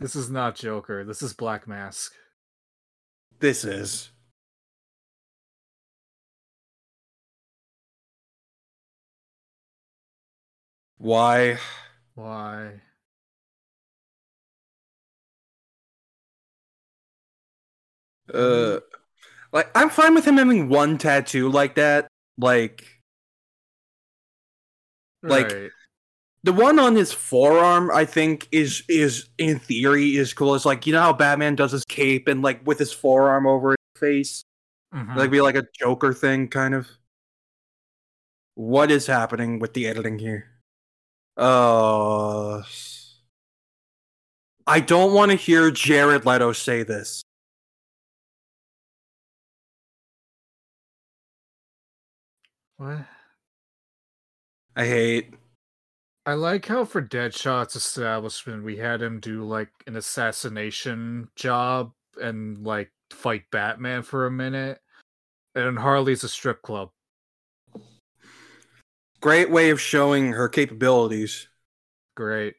[0.00, 1.04] This is not Joker.
[1.04, 2.12] This is Black Mask.
[3.40, 4.10] This is.
[10.98, 11.58] Why?
[12.14, 12.82] Why?
[18.32, 18.80] Uh,
[19.52, 22.08] like I'm fine with him having one tattoo like that.
[22.38, 22.84] Like
[25.22, 25.70] Like- Right.
[26.44, 30.54] the one on his forearm, I think is is in theory is cool.
[30.54, 33.70] It's like you know how Batman does his cape and like with his forearm over
[33.72, 34.44] his face,
[34.94, 35.16] Mhm.
[35.16, 36.88] like be like a Joker thing, kind of.
[38.54, 40.55] What is happening with the editing here?
[41.36, 42.62] Uh,
[44.66, 47.22] I don't want to hear Jared Leto say this.
[52.76, 53.06] what?
[54.74, 55.34] I hate.
[56.26, 62.58] I like how for Deadshot's establishment we had him do like an assassination job and
[62.58, 64.80] like fight Batman for a minute.
[65.54, 66.90] And Harley's a strip club.
[69.20, 71.48] Great way of showing her capabilities.
[72.14, 72.54] Great.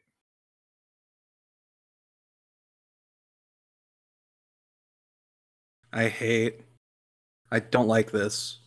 [5.92, 6.60] I hate.
[7.50, 8.58] I don't like this.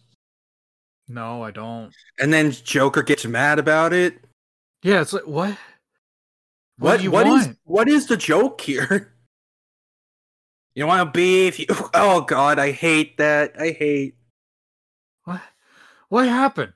[1.08, 1.94] No, I don't.
[2.20, 4.18] And then Joker gets mad about it.
[4.82, 5.58] Yeah, it's like what?
[6.80, 9.14] What you what is, what is the joke here?
[10.74, 13.60] You want to be if you Oh god, I hate that.
[13.60, 14.16] I hate.
[15.26, 15.42] What?
[16.08, 16.72] What happened?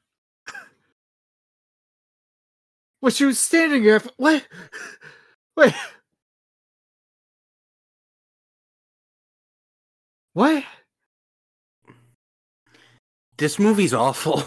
[3.05, 4.01] Well, she was standing there.
[4.17, 4.47] What?
[5.55, 5.75] Wait.
[10.33, 10.63] What?
[13.37, 14.41] This movie's awful.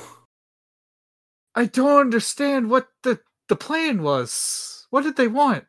[1.55, 4.89] I don't understand what the the plan was.
[4.91, 5.65] What did they want?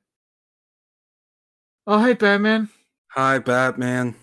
[1.85, 2.69] Oh, hey, Batman.
[3.09, 4.15] Hi, Batman.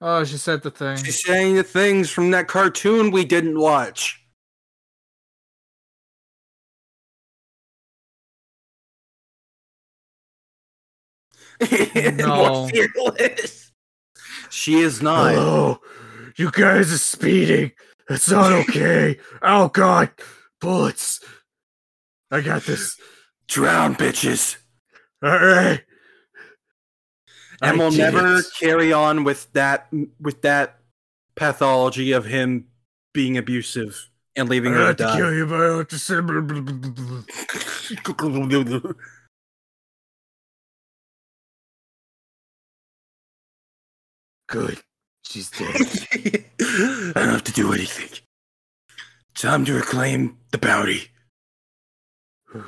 [0.00, 0.98] Oh, she said the thing.
[0.98, 4.24] She's saying the things from that cartoon we didn't watch.
[12.14, 12.36] No.
[12.36, 13.72] More fearless.
[14.50, 15.34] She is not.
[15.34, 15.80] Oh,
[16.36, 17.72] you guys are speeding.
[18.08, 19.18] That's not okay.
[19.42, 20.10] oh God,
[20.60, 21.20] bullets.
[22.30, 22.96] I got this.
[23.48, 24.56] Drown, bitches.
[25.22, 25.82] All right.
[27.62, 28.44] and I we'll never it.
[28.58, 29.88] carry on with that
[30.20, 30.78] with that
[31.34, 32.66] pathology of him
[33.14, 35.16] being abusive and leaving I her had to to die.
[35.16, 35.88] kill you, but
[44.48, 44.80] Good.
[45.24, 45.76] She's dead.
[46.60, 48.18] I don't have to do anything.
[49.34, 51.08] Time to reclaim the bounty.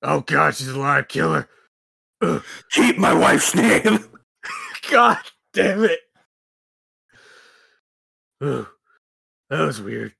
[0.00, 0.78] Oh god, she's alive.
[0.78, 1.48] live killer.
[2.22, 2.40] Ugh.
[2.70, 3.98] Keep my wife's name.
[4.92, 5.18] god
[5.52, 5.98] damn it.
[8.40, 8.66] Ugh.
[9.50, 10.14] That was weird.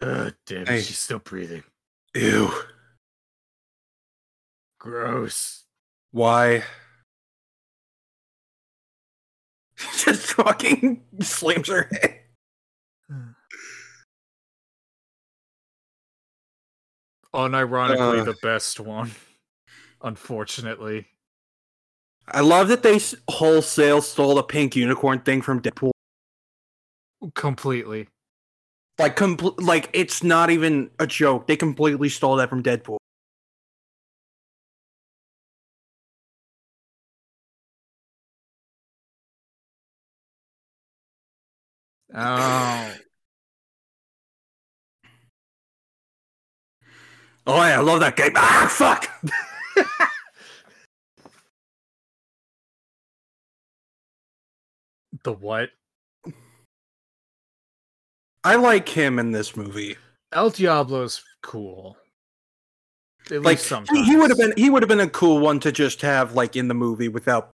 [0.00, 0.80] Oh, damn, hey.
[0.80, 1.64] she's still breathing.
[2.14, 2.48] Ew.
[4.86, 5.64] Gross.
[6.12, 6.62] Why?
[9.76, 12.20] Just fucking slams her head.
[17.34, 18.24] Unironically, Uh.
[18.24, 19.10] the best one.
[20.02, 21.08] Unfortunately.
[22.28, 25.90] I love that they wholesale stole the pink unicorn thing from Deadpool.
[27.34, 28.06] Completely.
[28.98, 31.48] Like, compl- like it's not even a joke.
[31.48, 32.98] They completely stole that from Deadpool.
[42.16, 42.94] Oh.
[47.46, 48.32] Oh yeah, I love that game.
[48.34, 49.10] Ah, fuck.
[55.22, 55.70] the what?
[58.42, 59.96] I like him in this movie.
[60.32, 61.96] El Diablo's cool.
[63.30, 63.98] At Like sometimes.
[63.98, 66.34] he, he would have been he would have been a cool one to just have
[66.34, 67.50] like in the movie without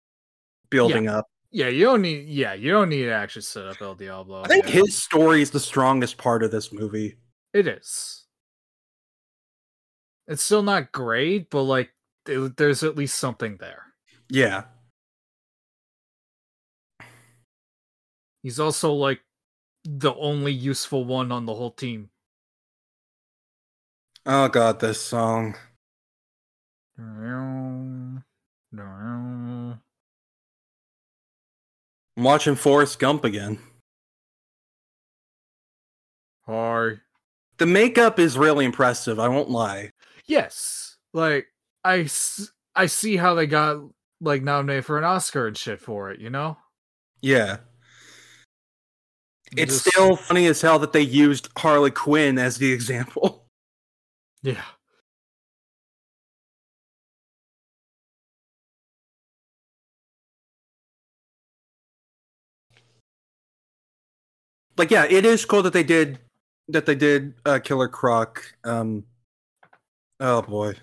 [0.70, 1.28] building up.
[1.58, 2.28] Yeah, you don't need.
[2.28, 4.44] Yeah, you don't need to actually set up El Diablo.
[4.44, 4.82] I think yeah.
[4.82, 7.18] his story is the strongest part of this movie.
[7.52, 8.28] It is.
[10.28, 11.90] It's still not great, but like,
[12.28, 13.86] it- there's at least something there.
[14.30, 14.66] Yeah.
[18.44, 19.22] He's also like
[19.84, 22.12] the only useful one on the whole team.
[24.28, 25.56] Oh god, this song.
[32.18, 33.60] I'm watching Forrest Gump again.
[36.48, 36.94] Hi.
[37.58, 39.92] The makeup is really impressive, I won't lie.
[40.26, 41.48] Yes, like
[41.84, 42.08] I,
[42.76, 43.82] I see how they got
[44.22, 46.20] like nominated for an Oscar and shit for it.
[46.20, 46.58] You know,
[47.22, 47.58] Yeah.
[49.56, 53.46] It's Just- still funny as hell that they used Harley Quinn as the example.
[54.44, 54.64] yeah.
[64.78, 66.20] Like yeah, it is cool that they did
[66.70, 68.44] that they did uh, Killer Croc.
[68.64, 69.06] Um
[70.20, 70.76] Oh boy.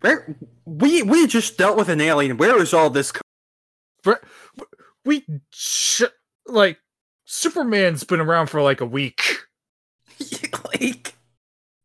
[0.00, 2.36] Where we we just dealt with an alien.
[2.38, 3.12] Where is all this?
[3.12, 3.20] co-
[5.04, 6.02] We sh-
[6.46, 6.78] like
[7.24, 9.38] Superman's been around for like a week.
[10.64, 11.14] like,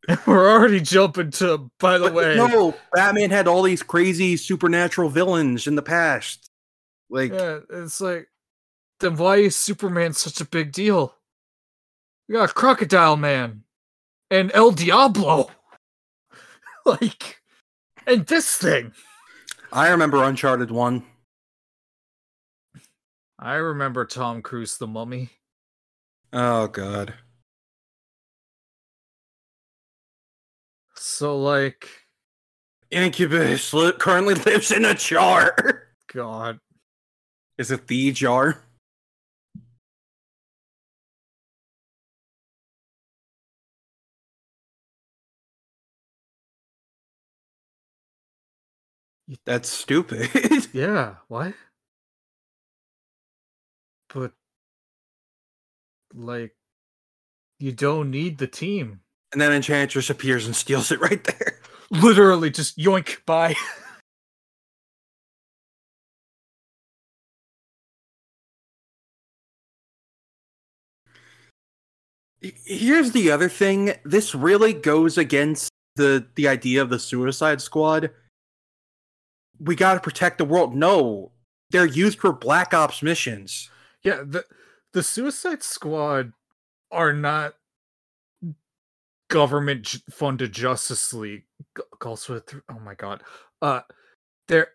[0.28, 1.70] We're already jumping to.
[1.80, 6.50] By the but way, no, Batman had all these crazy supernatural villains in the past.
[7.10, 8.28] Like, Yeah, it's like,
[9.00, 11.16] then why is Superman such a big deal?
[12.28, 13.64] We got Crocodile Man
[14.30, 15.50] and El Diablo.
[16.86, 17.42] like,
[18.08, 18.94] and this thing.
[19.72, 21.04] I remember Uncharted One.
[23.38, 25.30] I remember Tom Cruise the Mummy.
[26.32, 27.14] Oh god.
[31.08, 31.88] So, like,
[32.90, 35.84] Incubus li- currently lives in a jar.
[36.12, 36.60] God.
[37.60, 38.64] Is it the jar?
[49.46, 50.30] That's stupid.
[50.74, 51.54] Yeah, what?
[54.12, 54.34] But,
[56.16, 56.56] like,
[57.60, 59.02] you don't need the team.
[59.36, 61.60] And then Enchantress appears and steals it right there.
[61.92, 63.54] Literally, just yoink, bye.
[72.40, 73.96] Here's the other thing.
[74.06, 78.12] This really goes against the the idea of the Suicide Squad.
[79.60, 80.74] We got to protect the world.
[80.74, 81.34] No,
[81.72, 83.70] they're used for Black Ops missions.
[84.02, 84.46] Yeah, the
[84.94, 86.32] the Suicide Squad
[86.90, 87.56] are not
[89.30, 91.44] government funded Justice League.
[92.00, 93.24] Calls with oh my god,
[93.62, 93.82] uh,
[94.48, 94.70] they're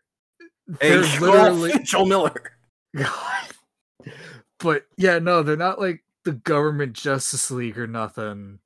[0.67, 2.53] they're Hey, literally Joel Miller.
[2.97, 3.49] God.
[4.63, 8.59] But yeah, no, they're not like the government Justice League or nothing.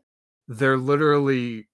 [0.49, 1.69] They're literally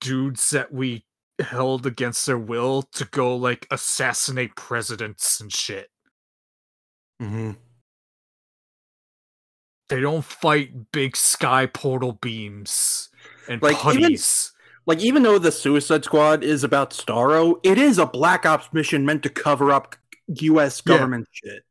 [0.00, 1.04] dudes that we
[1.40, 5.90] held against their will to go like assassinate presidents and shit.
[7.22, 7.52] Mm-hmm.
[9.88, 13.10] They don't fight big sky portal beams
[13.48, 14.16] and Like, even-
[14.84, 19.06] Like, even though the Suicide Squad is about Starro, it is a Black Ops mission
[19.06, 19.94] meant to cover up
[20.26, 20.82] U.S.
[20.84, 20.96] Yeah.
[20.96, 21.62] government shit.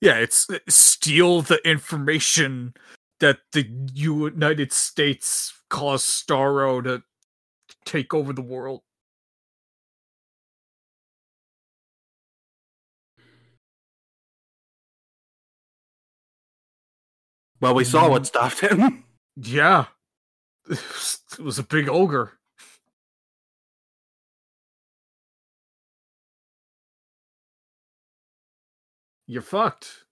[0.00, 2.74] Yeah, it's steal the information
[3.20, 7.02] that the United States caused Starro to
[7.84, 8.82] take over the world.
[17.60, 18.26] Well, we saw what mm-hmm.
[18.26, 19.04] stopped him.
[19.40, 19.84] Yeah.
[20.70, 22.32] It was, a big ogre.
[29.26, 30.04] You're fucked.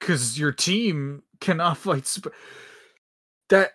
[0.00, 2.34] Cause your team cannot fight sp-
[3.48, 3.72] that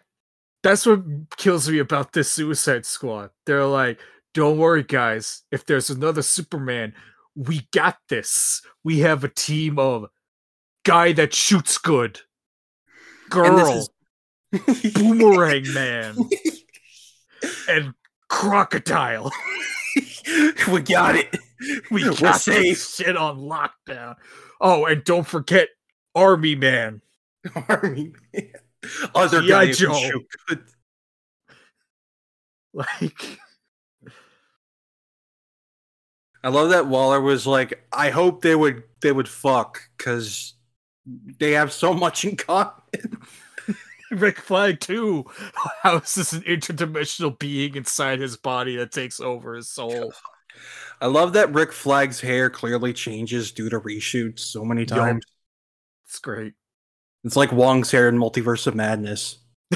[0.63, 1.01] that's what
[1.37, 3.31] kills me about this suicide squad.
[3.45, 3.99] They're like,
[4.33, 5.43] don't worry, guys.
[5.51, 6.93] If there's another Superman,
[7.35, 8.61] we got this.
[8.83, 10.07] We have a team of
[10.83, 12.19] guy that shoots good.
[13.29, 13.87] Girl,
[14.95, 16.15] boomerang man,
[17.69, 17.93] and
[18.29, 19.31] crocodile.
[20.71, 21.35] we got it.
[21.91, 22.63] We We're got safe.
[22.63, 24.15] this shit on lockdown.
[24.59, 25.69] Oh, and don't forget
[26.15, 27.01] Army Man.
[27.69, 28.47] Army man.
[29.15, 29.47] Other G.I.
[29.67, 29.91] guy Joe.
[29.91, 30.63] can shoot good.
[32.73, 33.37] Like,
[36.41, 40.53] I love that Waller was like, I hope they would they would fuck because
[41.37, 42.71] they have so much in common.
[44.11, 45.25] Rick Flag too.
[45.83, 50.13] How is this an interdimensional being inside his body that takes over his soul?
[50.99, 55.23] I love that Rick Flag's hair clearly changes due to reshoots so many times.
[56.05, 56.53] It's great.
[57.23, 59.37] It's like Wong's hair in Multiverse of Madness.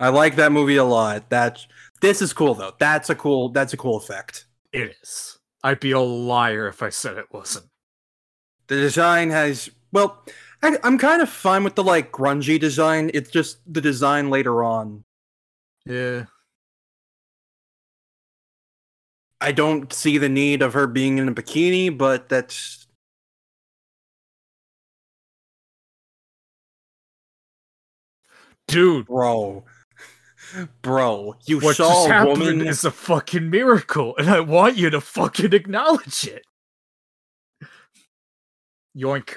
[0.00, 1.30] I like that movie a lot.
[1.30, 1.64] That
[2.00, 2.72] this is cool though.
[2.78, 3.50] That's a cool.
[3.50, 4.46] That's a cool effect.
[4.72, 5.38] it is.
[5.62, 7.66] I'd be a liar if I said it wasn't.
[8.66, 10.24] The design has well.
[10.64, 13.10] I, I'm kind of fine with the like grungy design.
[13.12, 15.04] It's just the design later on.
[15.84, 16.24] Yeah.
[19.42, 22.86] I don't see the need of her being in a bikini, but that's
[28.66, 29.64] Dude, bro,
[30.80, 31.36] bro.
[31.44, 32.66] You what saw just a woman.
[32.66, 36.46] is a fucking miracle, and I want you to fucking acknowledge it.
[38.96, 39.36] Yoink.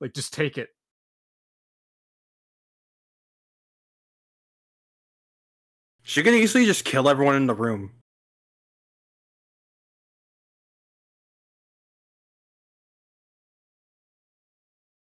[0.00, 0.70] Like, just take it.
[6.02, 7.92] She can easily just kill everyone in the room.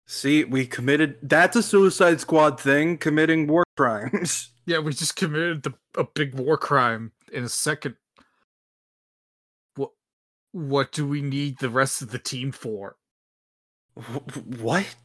[0.06, 1.16] See, we committed.
[1.22, 4.50] That's a Suicide Squad thing, committing war crimes.
[4.64, 7.96] Yeah, we just committed the, a big war crime in a second.
[9.74, 9.90] What?
[10.52, 12.94] What do we need the rest of the team for?
[13.96, 14.96] Wh- What?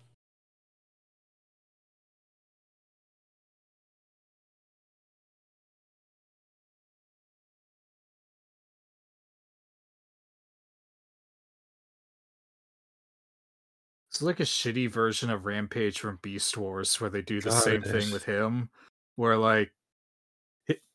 [14.12, 17.64] It's like a shitty version of Rampage from Beast Wars, where they do the God,
[17.64, 18.70] same thing with him,
[19.16, 19.72] where like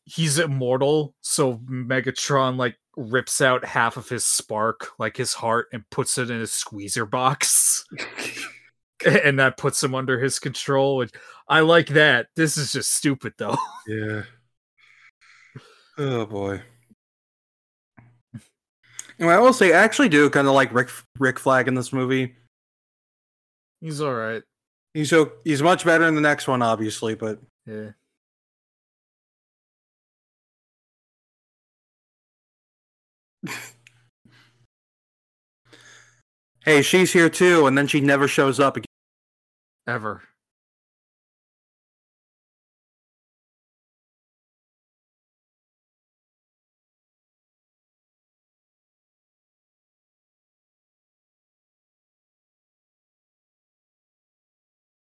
[0.05, 5.88] he's immortal, so Megatron like rips out half of his spark, like his heart, and
[5.90, 7.84] puts it in a squeezer box,
[9.07, 11.03] and that puts him under his control.
[11.03, 11.11] And
[11.48, 12.28] I like that.
[12.36, 13.57] This is just stupid though.
[13.86, 14.22] Yeah.
[15.98, 16.62] Oh boy.
[19.18, 21.92] And I will say, I actually do kind of like Rick Rick Flag in this
[21.92, 22.34] movie.
[23.80, 24.42] He's all right.
[24.94, 27.90] He's so he's much better in the next one, obviously, but Yeah.
[36.64, 38.86] Hey, she's here too, and then she never shows up again.
[39.86, 40.22] Ever.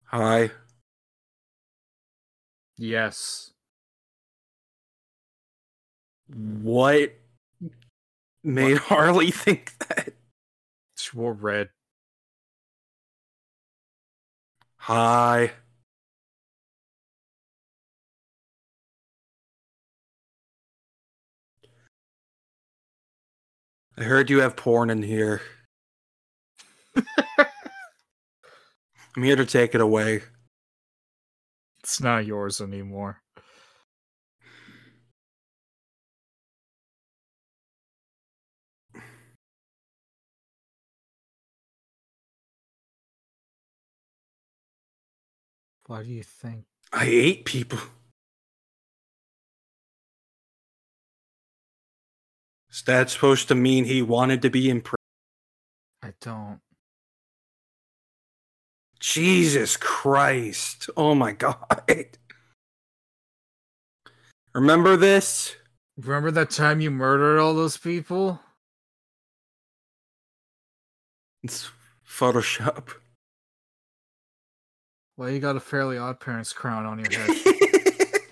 [0.05, 0.51] Hi.
[2.77, 3.53] Yes.
[6.29, 7.13] What
[8.43, 10.15] made Harley think that?
[11.15, 11.71] Wore red.
[14.77, 15.53] Hi.
[23.97, 25.43] I heard you have porn in here.
[29.17, 30.23] I'm here to take it away.
[31.83, 33.22] It's not yours anymore.
[45.93, 46.65] Why do you think?
[46.91, 47.79] I hate people.
[52.71, 54.97] Is that supposed to mean he wanted to be in prison?
[56.03, 56.61] I don't.
[59.01, 60.89] Jesus Christ.
[60.97, 61.85] Oh my God.
[64.55, 65.57] Remember this?
[65.99, 68.41] Remember that time you murdered all those people?
[71.43, 71.71] It's
[72.09, 73.02] Photoshop.
[75.17, 77.37] Why you got a Fairly Odd Parents crown on your head?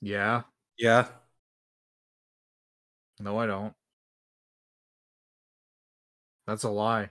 [0.00, 0.42] yeah.
[0.78, 1.08] yeah.
[3.18, 3.74] No, I don't.
[6.46, 7.10] That's a lie.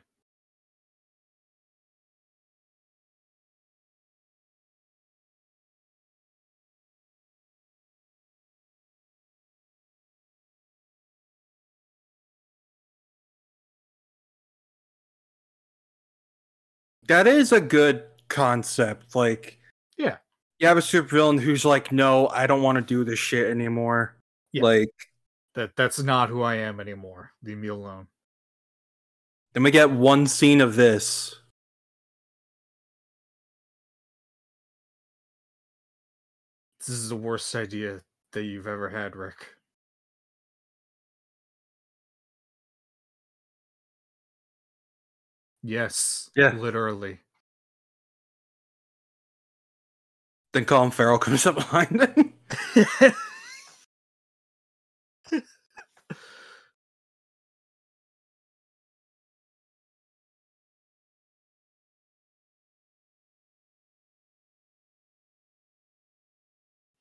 [17.07, 19.15] That is a good concept.
[19.15, 19.59] Like,
[19.97, 20.17] Yeah.
[20.59, 24.15] you have a supervillain who's like, no, I don't want to do this shit anymore.
[24.51, 24.63] Yeah.
[24.63, 24.89] Like,
[25.53, 27.31] That that's not who I am anymore.
[27.43, 28.07] Leave me alone.
[29.53, 31.33] then we get one scene of this.
[36.79, 38.01] This is the worst idea
[38.33, 39.55] that you've ever had, Rick.
[45.65, 46.29] Yes.
[46.35, 46.53] Yeah.
[46.53, 47.19] Literally.
[50.53, 52.33] Then Colin Farrell comes up behind him.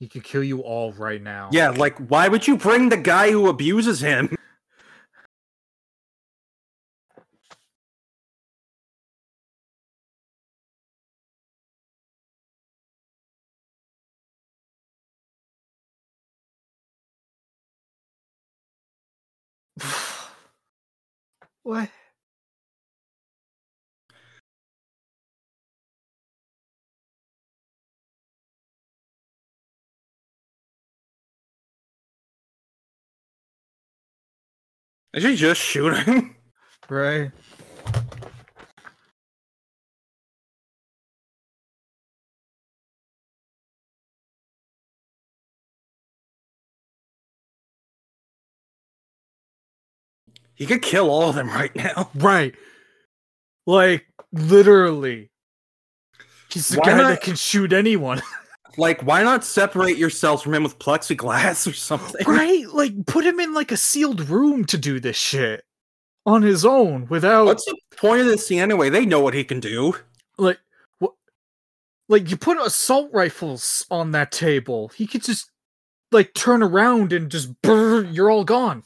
[0.00, 1.50] he could kill you all right now.
[1.52, 4.34] yeah, like, why would you bring the guy who abuses him?
[21.64, 21.90] What?
[35.14, 36.36] I should just shooting?
[36.90, 37.30] Right.
[50.54, 52.10] He could kill all of them right now.
[52.14, 52.54] Right.
[53.66, 55.30] Like literally.
[56.50, 58.22] He's the Why guy not- that can shoot anyone.
[58.76, 62.26] Like, why not separate yourselves from him with plexiglass or something?
[62.26, 62.66] right?
[62.66, 65.64] Like put him in like a sealed room to do this shit
[66.26, 68.90] on his own without What's the point of this scene anyway?
[68.90, 69.94] They know what he can do.
[70.38, 70.58] like
[70.98, 71.12] what
[72.08, 74.88] like you put assault rifles on that table.
[74.88, 75.52] He could just
[76.10, 78.82] like turn around and just brr, you're all gone.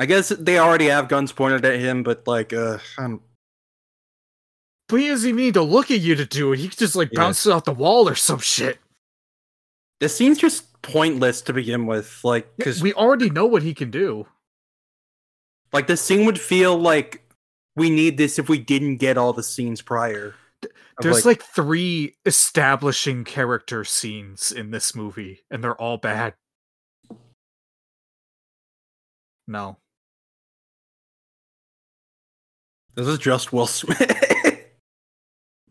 [0.00, 3.20] I guess they already have guns pointed at him, but like, uh, um,
[4.88, 6.60] But he doesn't even need to look at you to do it.
[6.60, 7.20] He just like Yeah.
[7.20, 8.78] bounce it off the wall or some shit.
[10.00, 12.20] this scene's just pointless to begin with.
[12.22, 14.26] Like, because We already know what he can do.
[15.72, 17.28] like this scene would feel like
[17.74, 20.34] we need this if we didn't get all the scenes prior.
[21.00, 26.34] There's like, three establishing character scenes in this movie, and they're all bad.
[29.46, 29.76] No.
[32.98, 34.00] This is just Will Smith.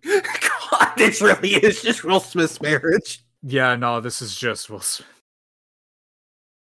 [0.06, 3.22] God, this really is just Will Smith's marriage.
[3.44, 5.10] Yeah, no, this is just Will Smith.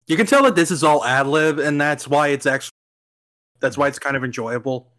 [0.08, 2.72] You can tell that this is all ad lib, and that's why it's actually
[3.60, 4.90] that's why it's kind of enjoyable.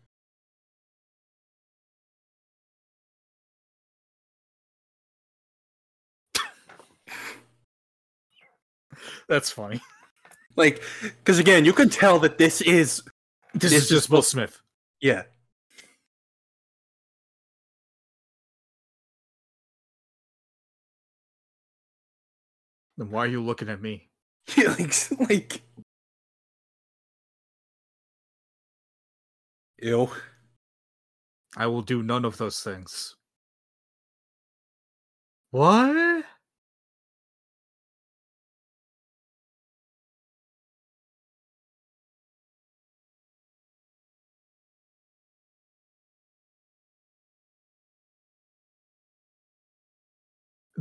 [9.28, 9.82] That's funny.
[10.56, 13.02] Like, because again, you can tell that this is
[13.54, 14.62] This, This is just Will- Smith.
[15.02, 15.24] yeah.
[23.02, 24.12] Then why are you looking at me?
[24.58, 24.94] like,
[25.28, 25.62] like,
[29.82, 30.08] ew.
[31.58, 33.16] I will do none of those things.
[35.50, 36.26] What?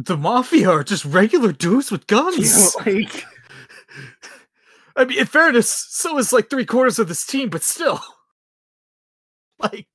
[0.04, 2.74] The mafia are just regular dudes with You guns.
[2.76, 3.24] know, like,
[4.96, 8.00] I mean, in fairness, so is like three quarters of this team, but still.
[9.62, 9.88] Like,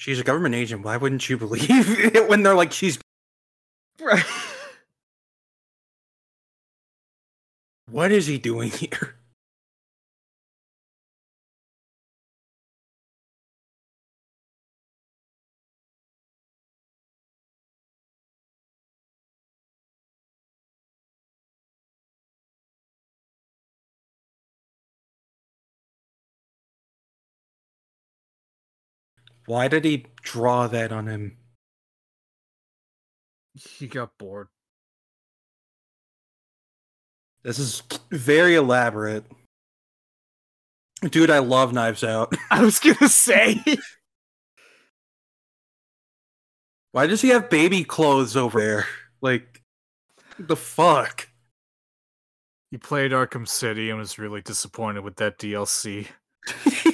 [0.00, 0.82] she's a government agent.
[0.82, 2.98] Why wouldn't you believe it when they're like she's
[4.00, 4.24] Right.
[7.90, 9.19] what is he doing here?
[29.50, 31.36] Why did he draw that on him?
[33.54, 34.46] He got bored.
[37.42, 37.82] This is
[38.12, 39.24] very elaborate.
[41.02, 42.32] Dude, I love Knives Out.
[42.52, 43.60] I was gonna say.
[46.92, 48.86] Why does he have baby clothes over there?
[49.20, 49.62] Like,
[50.38, 51.28] the fuck?
[52.70, 56.06] he played Arkham City and was really disappointed with that DLC.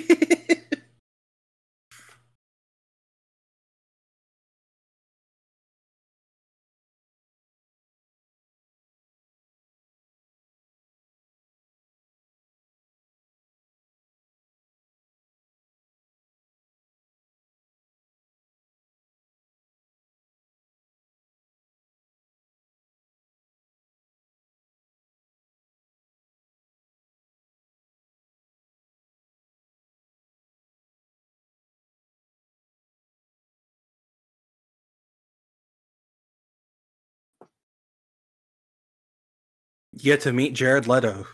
[39.97, 41.27] you get to meet Jared Leto.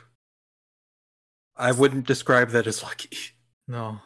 [1.57, 3.11] I wouldn't describe that as lucky.
[3.67, 4.01] No.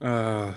[0.00, 0.52] Uh,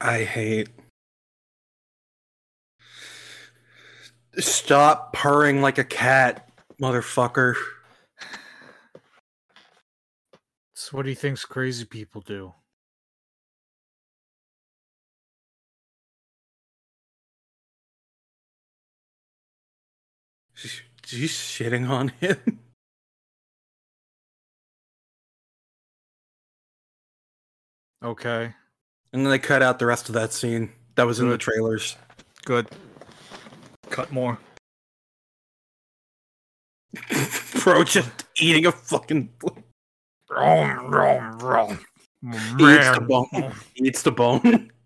[0.00, 0.68] I hate.
[4.38, 7.54] Stop purring like a cat, motherfucker.
[10.74, 12.52] So what do you think's crazy people do?
[20.54, 22.60] She's she's shitting on him.
[28.02, 28.54] Okay.
[29.12, 31.96] And then they cut out the rest of that scene that was in the trailers.
[32.44, 32.68] Good.
[33.90, 34.38] Cut more.
[37.62, 39.30] Bro, just eating a fucking.
[40.30, 40.90] Wrong,
[41.40, 41.78] wrong.
[42.22, 43.52] He eats the bone.
[43.76, 44.70] Eats the bone.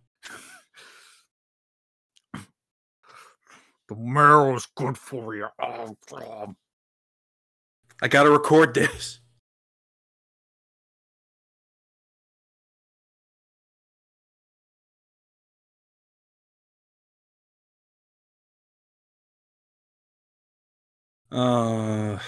[3.88, 5.48] The marrow is good for you.
[5.60, 5.96] Oh,
[8.00, 9.19] I gotta record this.
[21.32, 22.18] Uh,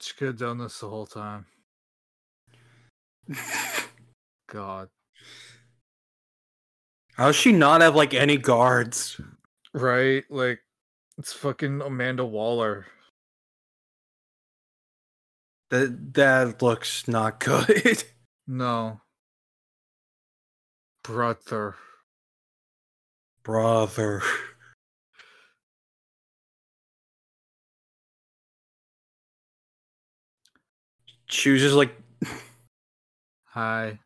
[0.00, 1.46] She could have done this the whole time.
[4.48, 4.88] God.
[7.16, 9.20] how does she not have like any guards?
[9.72, 10.24] Right?
[10.30, 10.60] Like,
[11.18, 12.86] it's fucking Amanda Waller.
[15.70, 18.04] That that looks not good.
[18.46, 19.00] No.
[21.04, 21.76] Brother.
[23.42, 24.22] Brother.
[31.28, 31.94] Chooses like,
[33.44, 34.00] Hi.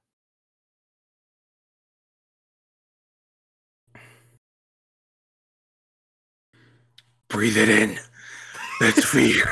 [7.34, 7.98] Breathe it in.
[8.78, 9.44] That's fear.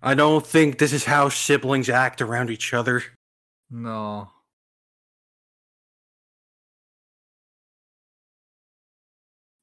[0.00, 3.02] I don't think this is how siblings act around each other.
[3.70, 4.30] No.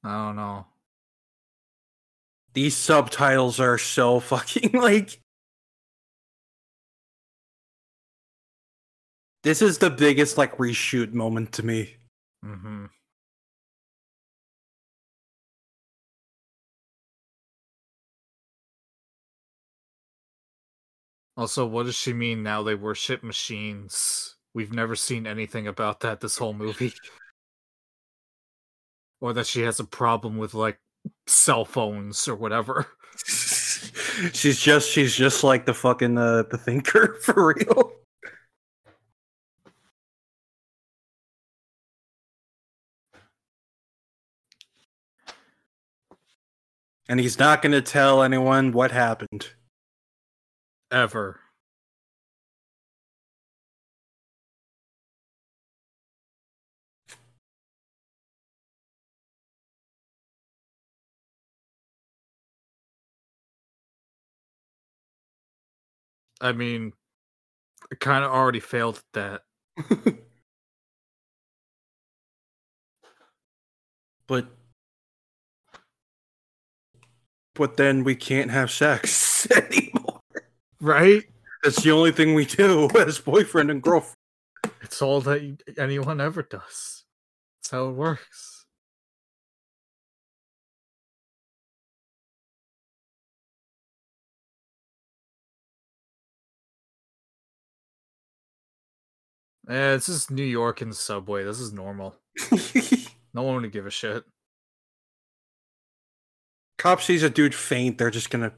[0.04, 0.68] I don't know.
[2.54, 5.20] These subtitles are so fucking like.
[9.42, 11.96] This is the biggest like reshoot moment to me.
[12.44, 12.86] Mm-hmm.
[21.36, 24.36] Also, what does she mean now they worship machines?
[24.54, 26.94] We've never seen anything about that this whole movie.
[29.22, 30.80] or that she has a problem with like
[31.28, 32.88] cell phones or whatever.
[33.26, 38.03] she's just she's just like the fucking uh, the thinker for real.
[47.14, 49.50] And he's not going to tell anyone what happened.
[50.90, 51.42] Ever.
[66.42, 66.94] I mean,
[67.92, 69.44] I kind of already failed at
[69.78, 70.18] that.
[74.26, 74.48] but
[77.56, 80.22] but then we can't have sex anymore.
[80.82, 81.24] Right?
[81.64, 84.18] That's the only thing we do as boyfriend and girlfriend.
[84.82, 87.06] It's all that anyone ever does.
[87.62, 88.66] That's how it works.
[99.70, 101.46] Yeah, this is New York in the subway.
[101.46, 102.18] This is normal.
[103.34, 104.26] no one would give a shit.
[106.84, 108.52] Cop sees a dude faint, they're just gonna.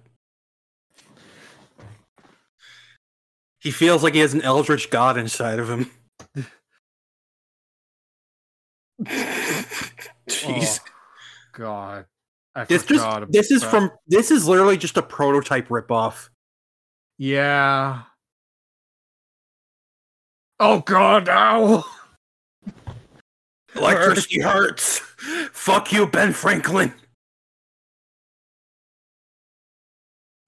[3.60, 5.92] He feels like he has an eldritch god inside of him.
[10.28, 10.80] Jeez.
[10.80, 10.86] Oh,
[11.54, 12.06] God.
[12.56, 16.30] I this forgot just this is about- from this is literally just a prototype ripoff.
[17.20, 18.02] Yeah.
[20.60, 21.30] Oh God!
[21.30, 21.86] Ow!
[23.76, 24.98] Electricity hurts.
[24.98, 26.92] Fuck you, Ben Franklin.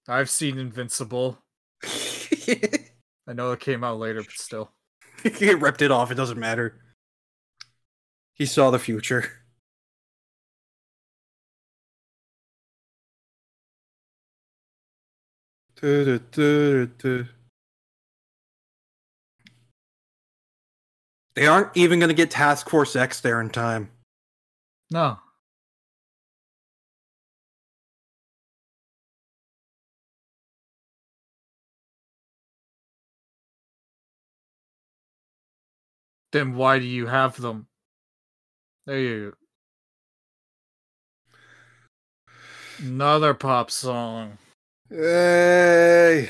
[0.08, 1.38] I've seen Invincible.
[1.84, 4.72] I know it came out later, but still.
[5.22, 6.12] He ripped it off.
[6.12, 6.80] It doesn't matter.
[8.34, 9.32] He saw the future.
[15.74, 17.26] Du-du-du-du-du.
[21.34, 23.90] They aren't even going to get Task Force X there in time.
[24.90, 25.18] No.
[36.32, 37.66] Then why do you have them?
[38.86, 39.36] There you go.
[42.86, 44.38] Another pop song.
[44.88, 46.28] Hey.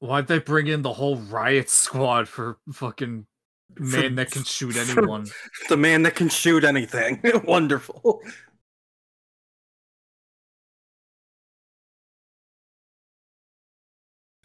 [0.00, 3.26] Why'd they bring in the whole riot squad for fucking
[3.78, 5.26] man that can shoot anyone?
[5.68, 7.20] The man that can shoot anything.
[7.44, 8.20] Wonderful.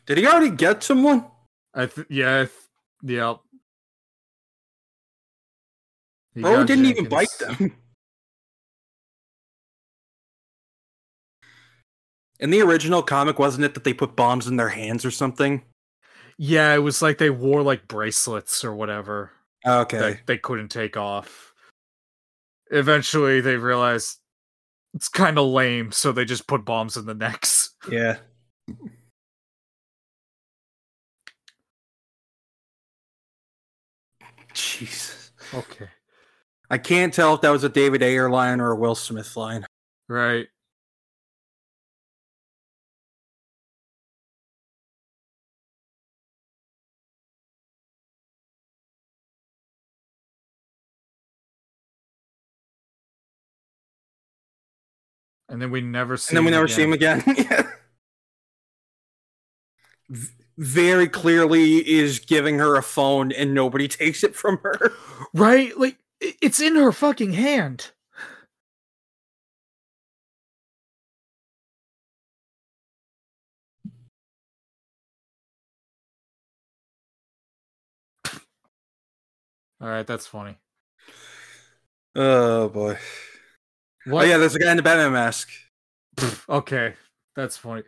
[0.07, 1.25] Did he already get someone?
[1.73, 2.51] I th- yeah, I th-
[3.03, 3.35] yeah.
[6.33, 7.75] He Bro didn't even bite them.
[12.39, 15.63] In the original comic, wasn't it that they put bombs in their hands or something?
[16.37, 19.31] Yeah, it was like they wore like bracelets or whatever
[19.65, 20.19] Okay.
[20.27, 21.51] they couldn't take off.
[22.69, 24.17] Eventually, they realized
[24.93, 27.71] it's kind of lame, so they just put bombs in the necks.
[27.89, 28.17] Yeah.
[34.57, 35.31] Jesus.
[35.53, 35.87] Okay,
[36.69, 39.65] I can't tell if that was a David Ayer line or a Will Smith line.
[40.09, 40.47] right.
[55.49, 56.31] And then we never see.
[56.31, 57.23] and then we never see him again.
[60.57, 60.65] again.
[60.65, 60.93] yeah.
[60.95, 64.91] V- Very clearly is giving her a phone and nobody takes it from her.
[65.33, 65.77] Right?
[65.77, 67.91] Like it's in her fucking hand.
[79.79, 80.57] All right, that's funny.
[82.15, 82.97] Oh boy.
[84.07, 84.25] Oh, what?
[84.25, 85.49] Oh yeah, there's a guy in the Batman mask.
[86.49, 86.95] Okay,
[87.35, 87.83] that's funny.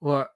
[0.00, 0.30] What?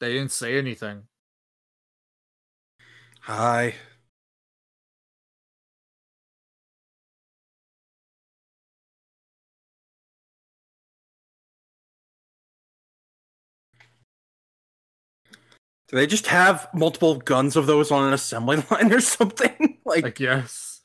[0.00, 1.02] They didn't say anything.
[3.20, 3.74] Hi.
[15.88, 19.78] Do they just have multiple guns of those on an assembly line or something?
[19.84, 20.80] like, I guess.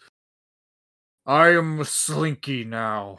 [1.26, 3.18] I am a slinky now.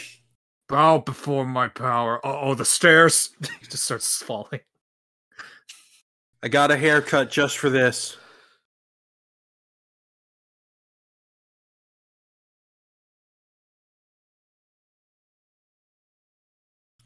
[0.68, 2.20] Bow before my power.
[2.24, 3.30] Oh, the stairs.
[3.40, 4.60] he just starts falling.
[6.42, 8.16] I got a haircut just for this.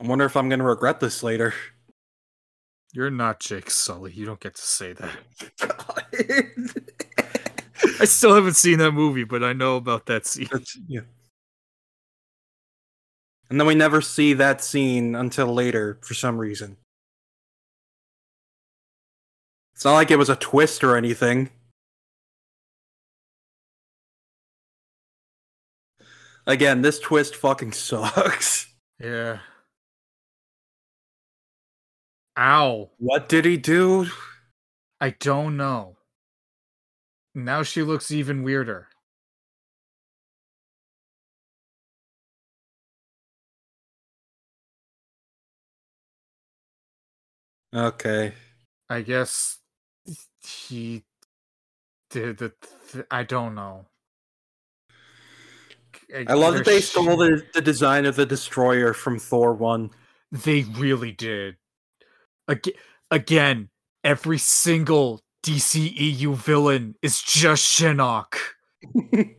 [0.00, 1.54] I wonder if I'm going to regret this later.
[2.92, 4.12] You're not Jake Sully.
[4.12, 5.16] You don't get to say that.
[8.00, 10.48] I still haven't seen that movie, but I know about that scene.
[10.50, 11.00] That's- yeah.
[13.48, 16.76] And then we never see that scene until later for some reason.
[19.76, 21.50] It's not like it was a twist or anything.
[26.46, 28.72] Again, this twist fucking sucks.
[28.98, 29.40] Yeah.
[32.38, 32.88] Ow.
[32.96, 34.06] What did he do?
[34.98, 35.98] I don't know.
[37.34, 38.88] Now she looks even weirder.
[47.74, 48.32] Okay.
[48.88, 49.58] I guess
[50.46, 51.04] he
[52.10, 52.52] did the.
[52.92, 53.86] Th- I don't know.
[56.28, 59.90] I love that they stole the, the design of the destroyer from Thor 1.
[60.30, 61.56] They really did.
[62.46, 62.74] Again,
[63.10, 63.70] again,
[64.04, 68.34] every single DCEU villain is just Shinnok.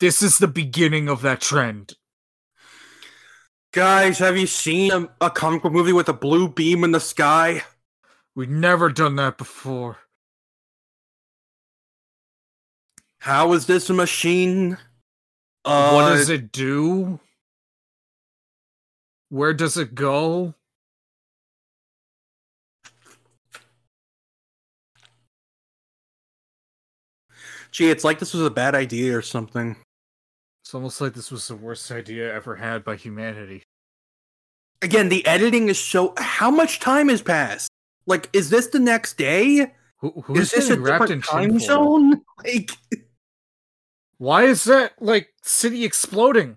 [0.00, 1.94] This is the beginning of that trend.
[3.72, 7.00] Guys, have you seen a, a comic book movie with a blue beam in the
[7.00, 7.62] sky?
[8.38, 9.98] We've never done that before.
[13.18, 14.78] How is this a machine?
[15.64, 17.18] Uh, what does it do?
[19.28, 20.54] Where does it go?
[27.72, 29.74] Gee, it's like this was a bad idea or something.
[30.62, 33.64] It's almost like this was the worst idea ever had by humanity.
[34.80, 36.14] Again, the editing is so.
[36.16, 37.67] How much time has passed?
[38.08, 39.70] Like, is this the next day?
[39.98, 42.22] Who, who's is this a wrapped in time zone?
[42.44, 42.70] Like,
[44.16, 46.56] Why is that like city exploding?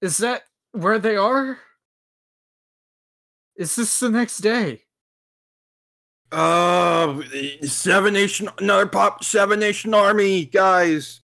[0.00, 0.42] Is that
[0.72, 1.58] where they are?
[3.56, 4.82] Is this the next day?
[6.32, 7.20] uh,
[7.62, 11.20] Seven Nation, another pop, Seven Nation Army, guys.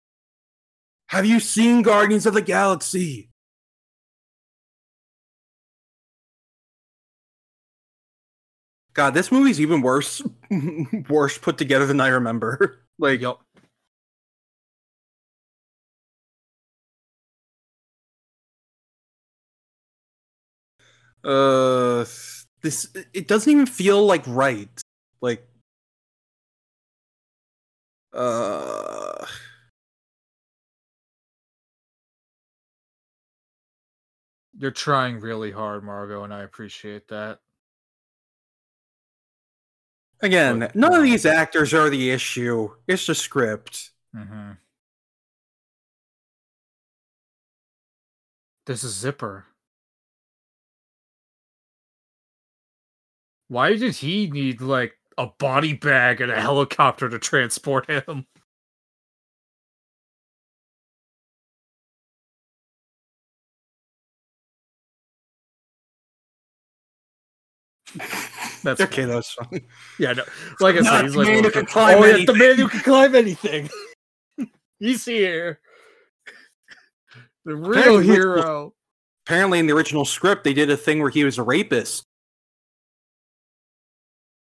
[1.09, 3.31] Have you seen Guardians of the Galaxy?
[8.97, 10.23] God, this movie's even worse,
[11.11, 12.81] worse put together than I remember.
[12.99, 13.43] Like, Yup.
[21.25, 22.07] uh,
[22.63, 24.71] this it doesn't even feel like right.
[25.21, 25.47] Like,
[28.15, 29.27] uh,
[34.59, 37.41] You're trying really hard, Margot, and I appreciate that.
[40.21, 42.71] Again, But, none of these actors are the issue.
[42.87, 43.91] It's the script.
[44.15, 44.53] Mm-hmm.
[48.67, 49.47] There's a zipper.
[53.49, 58.27] Why did he need like a body bag and a helicopter to transport him?
[68.67, 69.65] That's okay, that's fine.
[69.97, 70.25] Yeah, no.
[70.59, 72.81] Like I said, he's like, man "Look, can climb oh, yeah, the man who can
[72.81, 73.71] climb anything.
[74.81, 75.61] he's here.
[77.45, 78.75] The real Apparently, hero.
[79.25, 82.03] Apparently, in the original script, they did a thing where he was a rapist.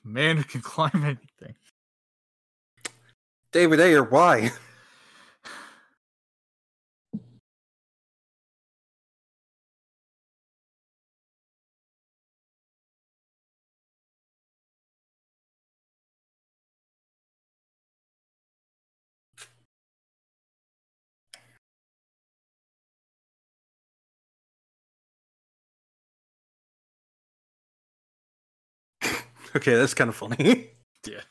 [0.04, 1.56] Man who can climb anything.
[3.50, 4.52] David Ayer, why?
[29.56, 30.70] Okay, that's kind of funny.
[31.04, 31.22] Yeah.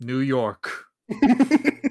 [0.00, 0.86] New York.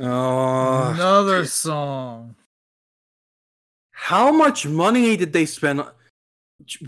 [0.00, 2.34] oh, Another song.
[3.92, 5.82] How much money did they spend?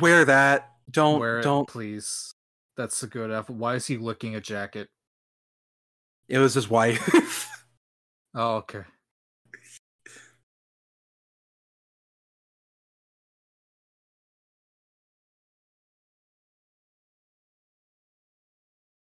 [0.00, 0.72] Wear that.
[0.90, 1.68] Don't Wear it, don't.
[1.68, 2.34] please.
[2.76, 3.52] That's a good effort.
[3.54, 4.88] Why is he looking a jacket?
[6.28, 7.48] It was his wife.
[8.34, 8.80] Oh, okay.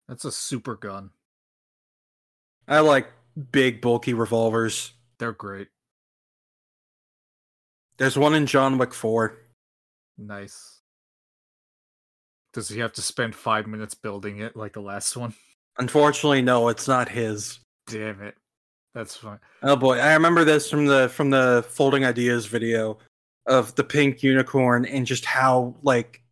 [0.08, 1.10] That's a super gun.
[2.68, 3.12] I like
[3.52, 4.92] big, bulky revolvers.
[5.18, 5.68] They're great.
[7.96, 9.36] There's one in John Wick 4.
[10.18, 10.80] Nice.
[12.52, 15.34] Does he have to spend five minutes building it like the last one?
[15.78, 17.58] Unfortunately, no, it's not his.
[17.88, 18.36] Damn it.
[18.94, 19.40] That's fine.
[19.62, 22.98] Oh boy, I remember this from the from the folding ideas video
[23.46, 26.22] of the pink unicorn and just how like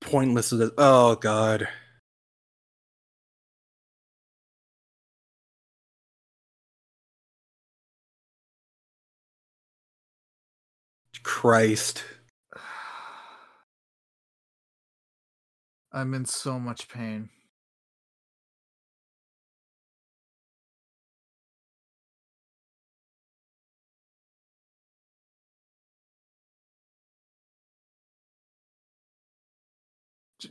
[0.00, 0.70] pointless it is.
[0.78, 1.68] Oh god.
[11.30, 12.04] Christ.
[15.92, 17.30] I'm in so much pain.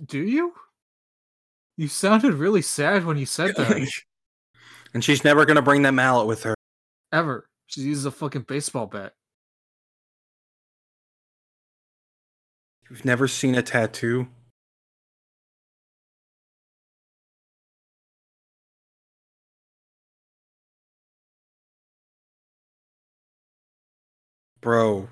[0.05, 0.53] Do you?
[1.75, 3.85] You sounded really sad when you said that.
[4.93, 6.55] and she's never gonna bring that mallet with her.
[7.11, 7.49] Ever.
[7.67, 9.13] She uses a fucking baseball bat.
[12.89, 14.27] You've never seen a tattoo?
[24.61, 25.09] Bro.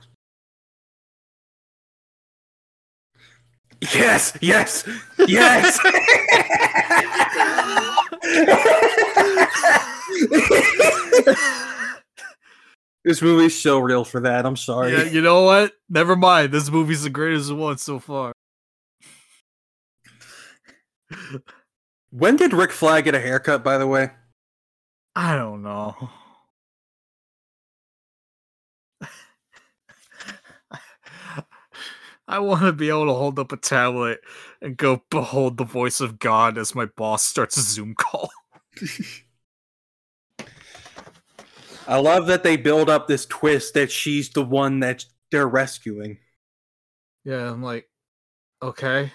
[3.79, 4.83] Yes, yes,
[5.27, 5.79] yes.
[13.07, 14.45] this movie's so real for that.
[14.45, 14.91] I'm sorry.
[14.91, 15.71] Yeah, you know what?
[15.89, 16.51] Never mind.
[16.51, 18.33] This movie's the greatest one so far.
[22.09, 24.11] When did Rick Flag get a haircut, by the way?
[25.13, 26.09] I don't know.
[32.27, 34.21] I want to be able to hold up a tablet
[34.61, 38.31] and go behold the voice of God as my boss starts a Zoom call.
[41.87, 46.17] I love that they build up this twist that she's the one that they're rescuing.
[47.23, 47.87] Yeah, I'm like,
[48.61, 49.11] okay.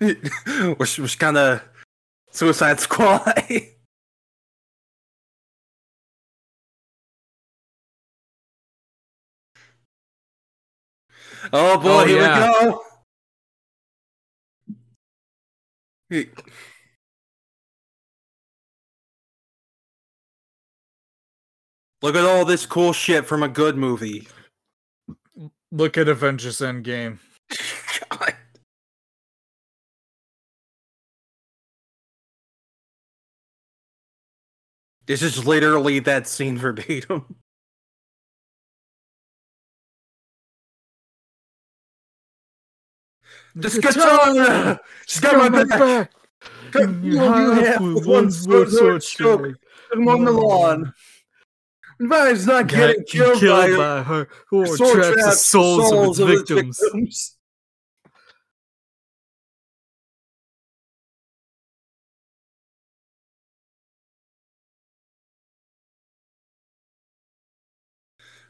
[0.00, 1.62] which was kind of
[2.32, 3.22] Suicide Squad.
[11.52, 12.74] oh boy, Oh, here yeah.
[16.10, 16.26] we go.
[22.02, 24.26] Look at all this cool shit from a good movie.
[25.70, 27.18] Look at Avengers Endgame.
[28.10, 28.34] God.
[35.06, 37.36] This is literally that scene verbatim.
[43.54, 44.80] This katana!
[45.06, 46.10] She's got my back!
[46.70, 49.02] Cut You you have in half with with one sword stroke.
[49.02, 49.56] stroke
[49.92, 50.24] and one mm.
[50.24, 50.94] the lawn.
[52.08, 56.18] Ryan's not getting Getting killed, by, by her who are sword traps the traps, souls,
[56.18, 56.80] of its its victims.
[56.80, 57.36] victims.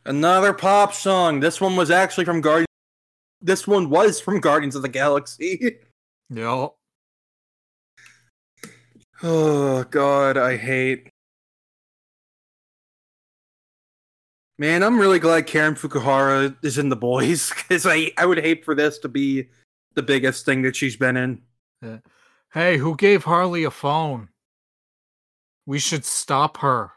[0.05, 1.41] Another pop song.
[1.41, 2.67] This one was actually from Guardian.
[3.41, 5.79] This one was from Guardians of the Galaxy.
[6.35, 6.71] Yep.
[9.23, 11.12] Oh god, I hate.
[14.59, 18.65] Man, I'm really glad Karen Fukuhara is in the boys because I I would hate
[18.65, 19.49] for this to be
[19.95, 21.43] the biggest thing that she's been in.
[22.53, 24.29] Hey, who gave Harley a phone?
[25.67, 26.93] We should stop her.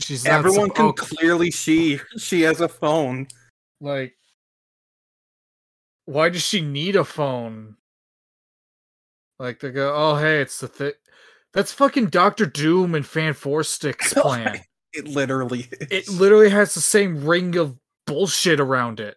[0.00, 3.28] She's Everyone sup- can oh, clearly see she has a phone.
[3.80, 4.14] like.
[6.06, 7.76] Why does she need a phone?
[9.38, 10.92] Like they go, oh hey, it's the thing.
[11.52, 14.60] That's fucking Doctor Doom and Fant4stic's oh plan.
[14.92, 15.88] It literally is.
[15.90, 17.76] it literally has the same ring of
[18.06, 19.16] bullshit around it.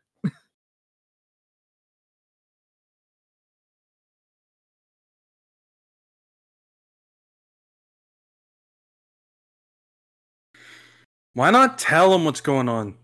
[11.34, 12.98] Why not tell him what's going on?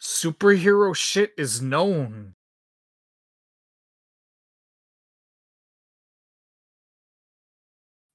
[0.00, 2.34] Superhero shit is known.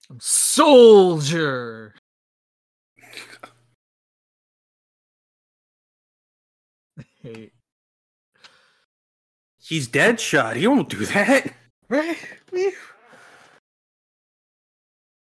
[0.10, 1.95] I'm soldier.
[7.26, 7.50] Hey.
[9.58, 10.58] He's Deadshot.
[10.58, 11.52] He won't do that.
[11.90, 12.18] Right?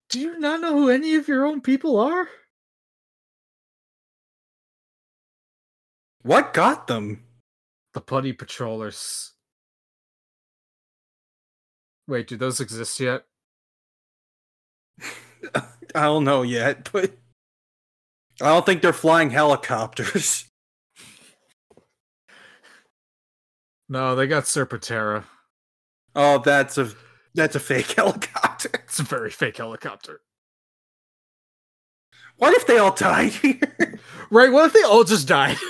[0.10, 2.28] Do you not know who any of your own people are?
[6.24, 7.24] What got them?
[7.94, 9.34] The Putty Patrollers.
[12.08, 13.26] Wait, do those exist yet?
[15.56, 15.62] I
[15.94, 17.12] don't know yet, but
[18.42, 20.51] I don't think they're flying helicopters.
[23.92, 25.26] No, they got Serpentera.
[26.16, 26.94] Oh, that's a
[27.36, 28.70] that's a fake helicopter.
[28.86, 30.22] It's a very fake helicopter.
[32.38, 33.60] What if they all died here?
[34.34, 35.58] Right, what if they all just died?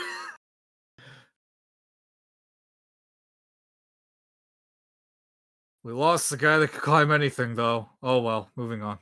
[5.84, 7.90] we lost the guy that could climb anything, though.
[8.04, 9.00] Oh well, moving on.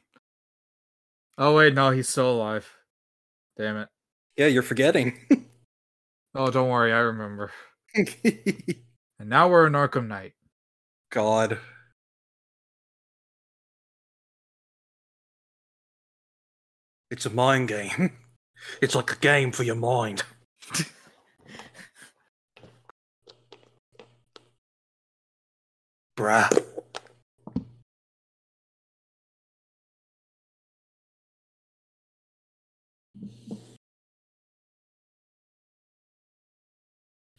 [1.37, 2.73] Oh wait, no, he's still alive.
[3.57, 3.89] Damn it.
[4.37, 5.17] Yeah, you're forgetting.
[6.33, 7.51] Oh, don't worry, I remember.
[9.19, 10.33] And now we're in Arkham Knight.
[11.11, 11.59] God.
[17.11, 18.13] It's a mind game.
[18.81, 20.23] It's like a game for your mind.
[26.17, 26.51] Bruh.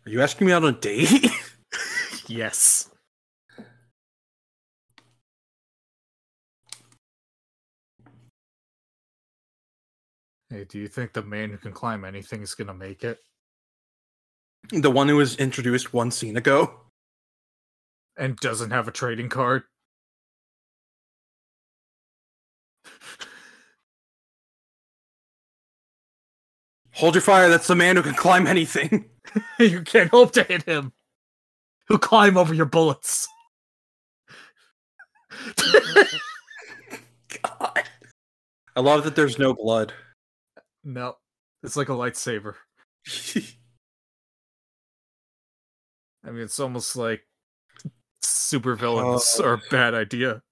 [0.07, 1.31] Are you asking me out on a date?
[2.31, 2.89] Yes.
[10.49, 13.19] Hey, do you think the man who can climb anything is gonna make it?
[14.71, 16.73] the one who was introduced one scene ago?
[18.17, 19.65] And doesn't have a trading card?
[26.93, 29.07] Hold your fire, that's the man who can climb anything.
[29.59, 30.93] you can't hope to hit him.
[31.91, 33.27] He'll climb over your bullets.
[37.43, 37.83] God.
[38.77, 39.93] I love that there's no blood.
[40.85, 41.17] no,
[41.65, 42.55] it's like a lightsaber.
[46.25, 47.27] I mean, it's almost like
[48.23, 49.45] super villains Oh.
[49.47, 49.69] are a oh.
[49.69, 50.43] bad idea.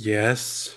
[0.00, 0.74] Yes.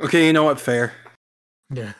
[0.00, 0.60] Okay, you know what?
[0.60, 0.92] Fair.
[1.72, 1.92] Yeah.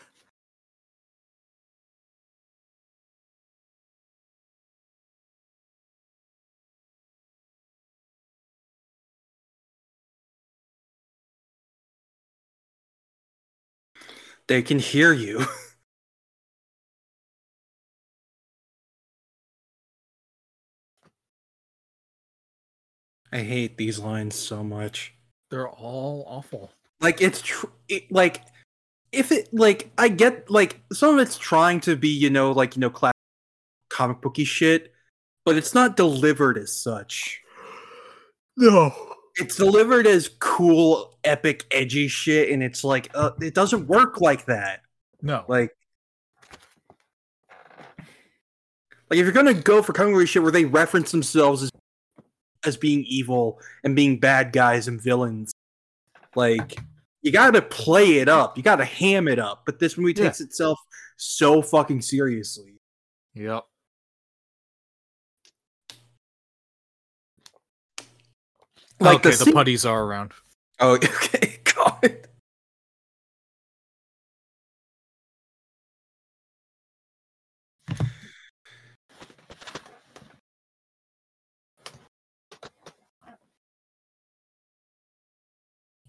[14.49, 15.45] They can hear you.
[23.33, 25.15] I hate these lines so much.
[25.51, 26.73] They're all awful.
[27.01, 28.43] Like it's tr- it, like
[29.13, 32.75] if it like I get like some of it's trying to be you know like
[32.75, 33.15] you know classic
[33.91, 34.95] comic booky shit,
[35.45, 37.43] but it's not delivered as such.
[38.57, 38.95] No.
[39.39, 44.47] It's delivered as cool, epic, edgy shit, and it's like uh, it doesn't work like
[44.47, 44.81] that.
[45.23, 45.45] No.
[45.47, 45.75] Like,
[49.11, 51.71] like if you're gonna go for comic book shit where they reference themselves as
[52.67, 55.53] as being evil and being bad guys and villains,
[56.35, 56.77] like
[57.23, 59.63] you gotta play it up, you gotta ham it up.
[59.65, 60.25] But this movie Yeah.
[60.25, 60.79] takes itself
[61.17, 62.81] so fucking seriously.
[63.35, 63.65] Yep.
[69.01, 70.33] Like okay, the the, putties are around.
[70.81, 72.29] Oh, okay, God.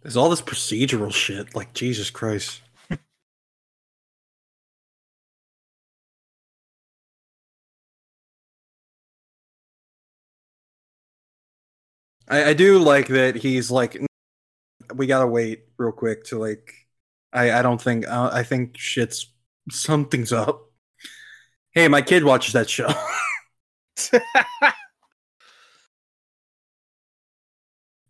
[0.01, 1.55] There's all this procedural shit.
[1.55, 2.61] Like Jesus Christ.
[12.29, 13.97] I, I do like that he's like,
[14.95, 16.73] we gotta wait real quick to like.
[17.33, 19.27] I I don't think uh, I think shit's
[19.71, 20.69] something's up.
[21.71, 22.89] Hey, my kid watches that show.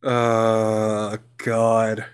[0.03, 2.05] uh, God.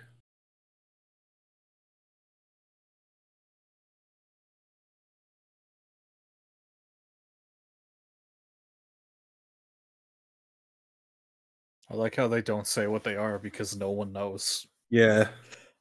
[11.95, 14.67] I like how they don't say what they are because no one knows.
[14.89, 15.30] Yeah.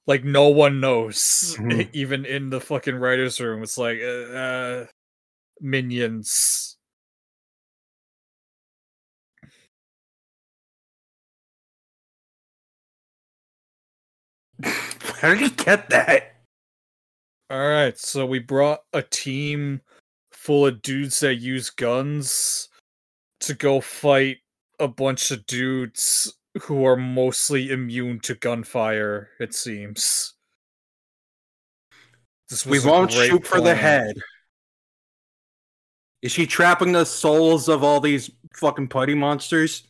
[0.06, 1.88] Like no one knows, Mhm.
[1.92, 3.64] even in the fucking writers' room.
[3.64, 4.86] It's like uh, uh
[5.60, 6.76] minions.
[14.62, 16.36] How did you get that?
[17.50, 19.80] All right, so we brought a team
[20.30, 22.68] full of dudes that use guns
[23.40, 24.38] to go fight
[24.78, 29.30] a bunch of dudes who are mostly immune to gunfire.
[29.40, 30.34] It seems.
[32.48, 34.14] This We won't shoot for the head.
[36.22, 39.86] Is she trapping the souls of all these fucking putty monsters?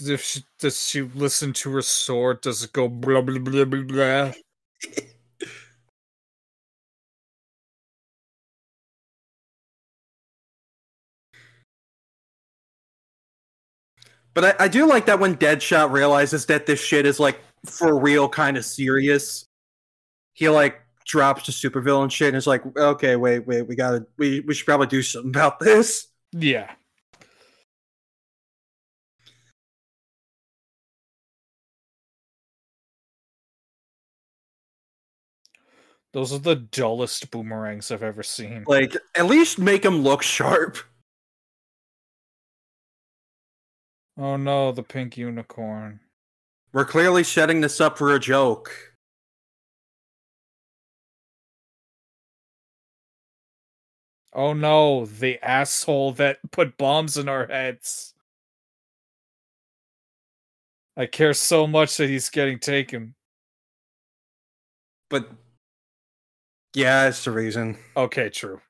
[0.00, 2.40] If she, does she listen to her sword?
[2.40, 4.32] Does it go blah blah blah blah blah?
[14.34, 17.98] But I, I do like that when Deadshot realizes that this shit is like for
[17.98, 19.44] real kind of serious.
[20.34, 24.40] He like drops the supervillain shit and is like, okay, wait, wait, we gotta we,
[24.40, 26.08] we should probably do something about this.
[26.32, 26.70] Yeah.
[36.12, 38.64] Those are the dullest boomerangs I've ever seen.
[38.66, 40.78] Like, at least make them look sharp.
[44.20, 46.00] Oh no, the pink unicorn.
[46.74, 48.92] We're clearly setting this up for a joke.
[54.34, 58.12] Oh no, the asshole that put bombs in our heads.
[60.98, 63.14] I care so much that he's getting taken.
[65.08, 65.30] But
[66.74, 67.78] yeah, it's the reason.
[67.96, 68.60] Okay, true.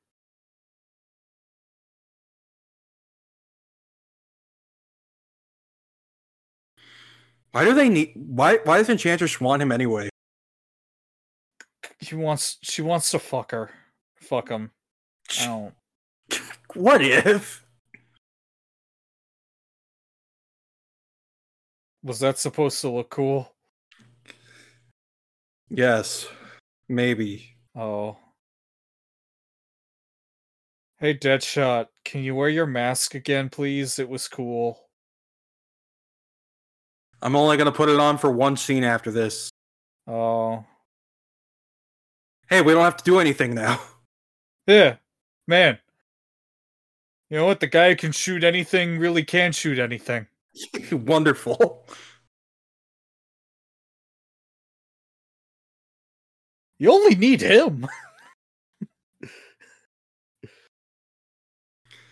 [7.52, 10.08] Why do they need why why does Enchantress want him anyway?
[12.02, 13.70] She wants she wants to fuck her.
[14.16, 14.70] Fuck him.
[15.40, 15.74] I don't
[16.74, 17.64] What if?
[22.02, 23.52] was that supposed to look cool?
[25.68, 26.26] Yes.
[26.88, 27.56] Maybe.
[27.76, 28.16] Oh.
[30.98, 33.98] Hey Deadshot, can you wear your mask again, please?
[33.98, 34.89] It was cool.
[37.22, 39.50] I'm only gonna put it on for one scene after this.
[40.06, 40.64] Oh.
[42.48, 43.80] Hey, we don't have to do anything now.
[44.66, 44.96] Yeah.
[45.48, 45.78] Man.
[47.28, 47.58] You know what?
[47.58, 50.28] The guy who can shoot anything really can shoot anything.
[50.92, 51.88] Wonderful.
[56.78, 57.86] You only need him.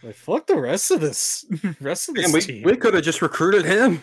[0.03, 1.45] like fuck the rest of this
[1.81, 2.63] rest of this Man, we, team.
[2.65, 4.03] we could have just recruited him.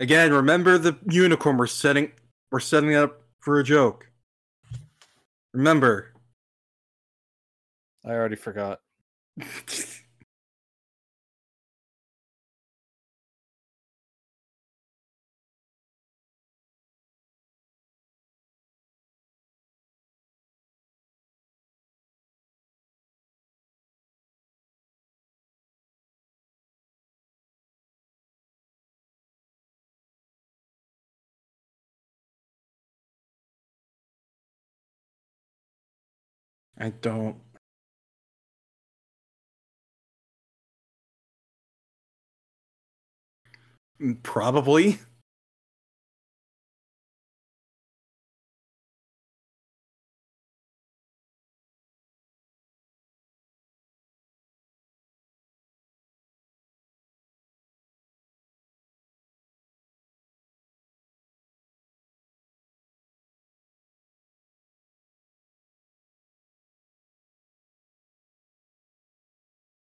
[0.00, 2.10] Again, remember the unicorn we're setting
[2.50, 4.10] we're setting up for a joke.
[5.52, 6.12] Remember.
[8.04, 8.80] I already forgot.
[36.80, 37.36] I don't.
[44.22, 45.00] Probably.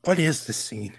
[0.04, 0.92] What is this scene?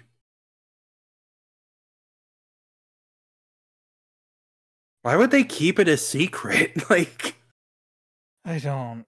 [5.02, 6.72] Why would they keep it a secret?
[6.90, 7.36] Like,
[8.44, 9.04] I don't.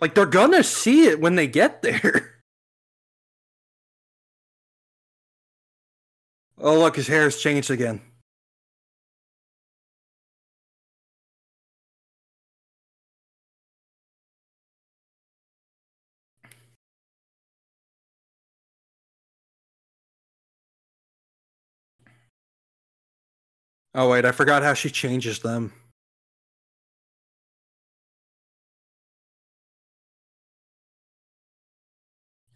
[0.00, 2.30] like they're gonna see it when they get there.
[6.56, 8.00] Oh, look, his hair's changed again.
[23.94, 25.72] Oh, wait, I forgot how she changes them.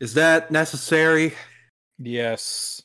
[0.00, 1.34] Is that necessary?
[1.98, 2.82] Yes.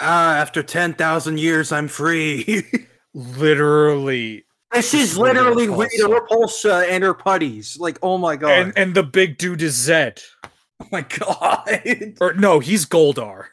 [0.00, 2.64] Ah, after 10,000 years, I'm free.
[3.14, 4.44] Literally.
[4.72, 6.04] this is is literally Rita.
[6.08, 7.78] Repulsa and her putties.
[7.80, 8.50] Like, oh my god.
[8.50, 10.22] And and the big dude is Zedd.
[10.44, 12.14] oh my god.
[12.20, 13.46] Or no, he's Goldar.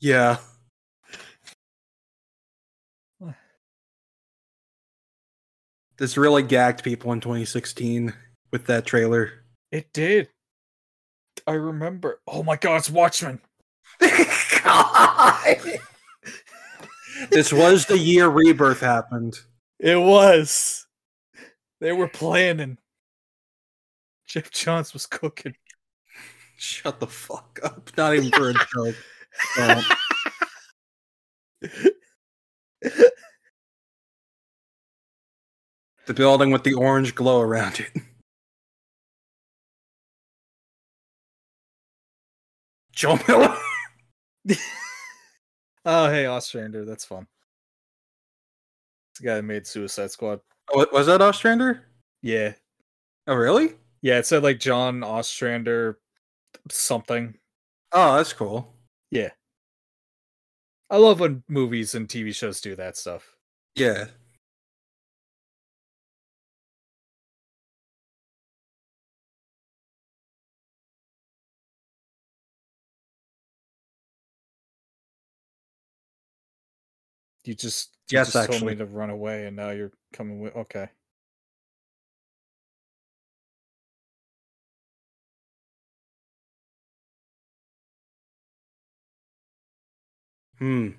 [0.00, 0.38] Yeah.
[5.98, 8.14] This really gagged people in 2016
[8.52, 9.44] with that trailer.
[9.70, 10.30] It did.
[11.46, 12.20] I remember.
[12.26, 13.38] Oh my god, it's Watchmen.
[14.64, 15.56] God.
[17.30, 19.38] this was the year Rebirth happened.
[19.78, 20.86] It was.
[21.80, 22.78] They were planning.
[24.26, 25.54] Geoff Johns was cooking.
[26.56, 27.90] Shut the fuck up.
[27.96, 28.96] Not even for a joke.
[29.56, 29.78] Don't.
[29.78, 29.84] Um,
[36.06, 37.90] the building with the orange glow around it.
[42.92, 43.56] Joe Miller.
[45.84, 47.26] Oh, hey, Ostrander, that's fun.
[49.12, 50.40] It's the guy that made Suicide Squad.
[50.72, 51.86] Oh, was that Ostrander?
[52.22, 52.52] Yeah.
[53.26, 53.74] Oh, really?
[54.02, 55.98] Yeah, it said like John Ostrander
[56.70, 57.34] something.
[57.92, 58.74] Oh, that's cool.
[59.10, 59.30] Yeah.
[60.90, 63.34] I love when movies and TV shows do that stuff.
[63.74, 64.08] Yeah.
[77.44, 78.64] You just you Yes, just told actually.
[78.64, 80.88] me to run away and now you're coming with okay.
[90.60, 90.90] Hmm.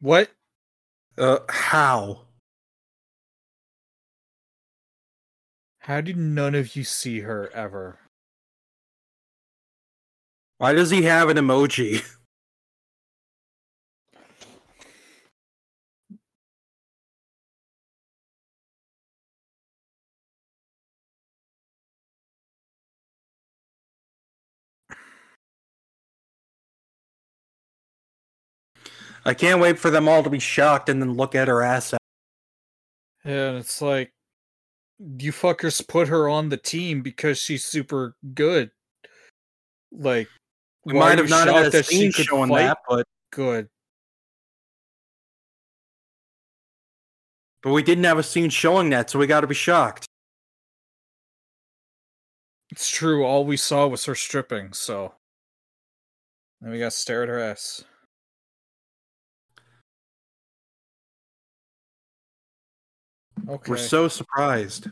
[0.00, 0.30] What?
[1.18, 2.26] Uh, how?
[5.80, 7.98] How did none of you see her ever?
[10.58, 12.04] Why does he have an emoji?
[29.24, 31.94] I can't wait for them all to be shocked and then look at her ass.
[33.24, 34.12] Yeah, and it's like
[34.98, 38.70] you fuckers put her on the team because she's super good.
[39.92, 40.28] Like
[40.84, 43.68] We might have not had a that scene could showing fight that, but good.
[47.64, 50.06] but we didn't have a scene showing that, so we got to be shocked.
[52.70, 53.24] It's true.
[53.24, 55.14] All we saw was her stripping, so
[56.60, 57.82] then we got to stare at her ass.
[63.48, 63.70] Okay.
[63.70, 64.88] We're so surprised.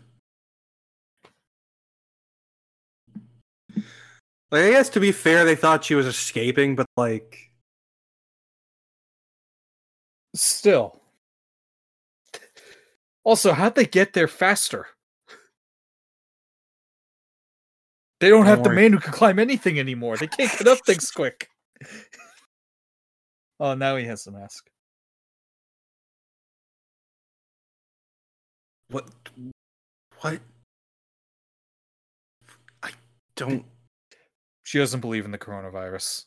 [4.51, 7.53] Like, I guess to be fair, they thought she was escaping, but like,
[10.35, 11.01] Still.
[13.25, 14.87] Also, how'd they get there faster?
[18.21, 18.77] They don't have Don't the worry.
[18.77, 20.17] man who can climb anything anymore.
[20.17, 21.49] They can't get up things quick.
[23.61, 24.71] oh, now he has the mask.
[28.93, 29.09] What?
[30.21, 30.41] What?
[32.83, 32.91] I
[33.37, 33.65] don't.
[34.63, 36.25] She doesn't believe in the coronavirus.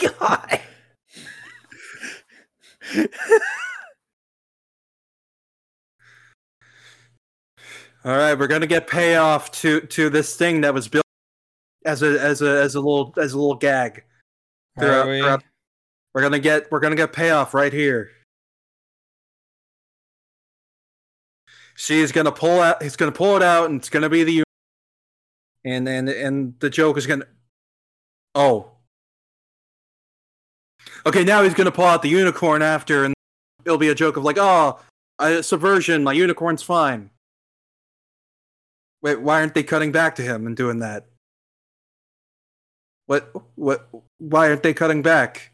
[0.00, 0.60] God.
[8.04, 11.04] All right, we're gonna get payoff to to this thing that was built
[11.86, 14.04] as a as a as a little as a little gag.
[14.78, 15.44] Throughout- Are we?
[16.14, 18.10] We're gonna get we're gonna get payoff right here.
[21.74, 22.82] She's gonna pull out.
[22.82, 24.44] He's gonna pull it out, and it's gonna be the.
[25.64, 27.26] And and and the joke is gonna.
[28.34, 28.70] Oh.
[31.06, 33.14] Okay, now he's gonna pull out the unicorn after, and
[33.64, 34.78] it'll be a joke of like, oh,
[35.42, 36.04] subversion.
[36.04, 37.10] My unicorn's fine.
[39.02, 41.06] Wait, why aren't they cutting back to him and doing that?
[43.06, 43.30] What?
[43.56, 43.88] What?
[44.18, 45.52] Why aren't they cutting back?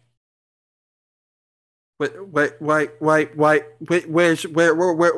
[1.98, 3.60] Wait, wait, why, why, why,
[3.90, 5.12] wait, where's, where, where, where?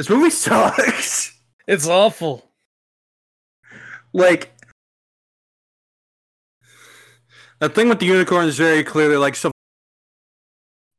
[0.00, 1.38] This movie sucks.
[1.66, 2.50] It's awful.
[4.14, 4.50] like,
[7.58, 9.52] the thing with the unicorn is very clearly like some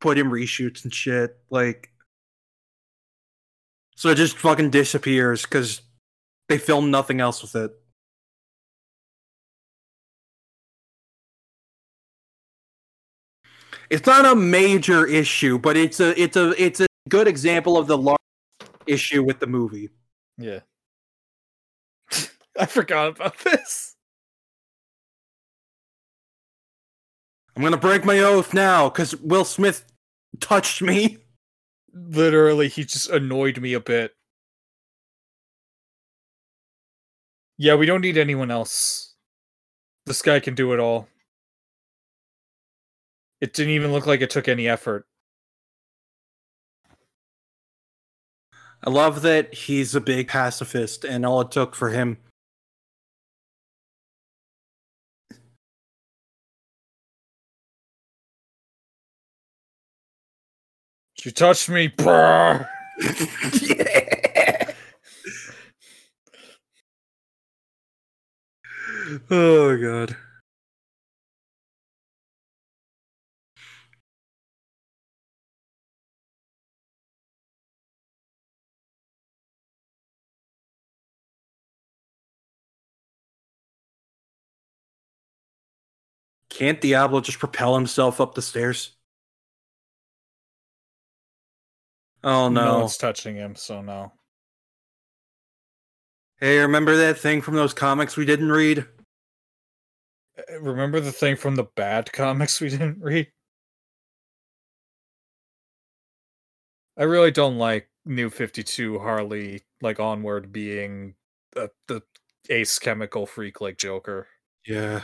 [0.01, 1.35] put him reshoots and shit.
[1.49, 1.91] Like,
[3.95, 5.81] So it just fucking disappears because
[6.47, 7.71] they filmed nothing else with it.
[13.89, 17.87] It's not a major issue, but it's a it's a it's a good example of
[17.87, 18.20] the large
[18.87, 19.89] issue with the movie.
[20.37, 20.59] Yeah.
[22.59, 23.95] I forgot about this.
[27.55, 29.85] I'm gonna break my oath now because Will Smith
[30.39, 31.17] touched me.
[31.93, 34.13] Literally, he just annoyed me a bit.
[37.57, 39.13] Yeah, we don't need anyone else.
[40.05, 41.07] This guy can do it all.
[43.41, 45.05] It didn't even look like it took any effort.
[48.83, 52.17] I love that he's a big pacifist, and all it took for him.
[61.15, 62.67] She touched me, brr.
[63.61, 64.71] yeah.
[69.29, 70.15] Oh god.
[86.51, 88.95] Can't Diablo just propel himself up the stairs?
[92.23, 92.71] Oh No no.
[92.71, 94.11] one's touching him, so no.
[96.41, 98.85] Hey, remember that thing from those comics we didn't read?
[100.37, 103.31] Uh, Remember the thing from the bad comics we didn't read?
[106.97, 111.15] I really don't like New 52 Harley, like Onward, being
[111.51, 112.01] the, the
[112.49, 114.27] ace chemical freak like Joker.
[114.65, 115.01] Yeah.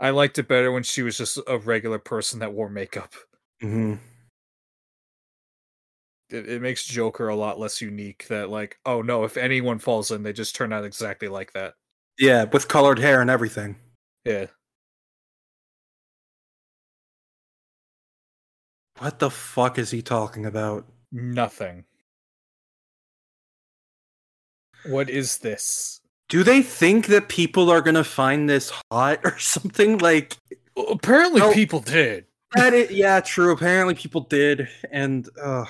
[0.00, 3.14] I liked it better when she was just a regular person that wore makeup.
[3.60, 3.94] hmm
[6.30, 8.26] It, it makes Joker a lot less unique.
[8.28, 11.74] That, like, oh no, if anyone falls in, they just turn out exactly like that.
[12.18, 13.76] Yeah, with colored hair and everything.
[14.24, 14.46] Yeah.
[18.98, 20.86] What the fuck is he talking about?
[21.12, 21.84] Nothing.
[24.86, 26.00] What is this?
[26.28, 29.98] Do they think that people are gonna find this hot or something?
[29.98, 30.36] Like
[30.76, 31.52] Well, apparently, No.
[31.52, 32.26] people did.
[32.54, 32.72] that?
[32.72, 33.52] It, yeah, true.
[33.52, 35.64] Apparently, people did, and uh,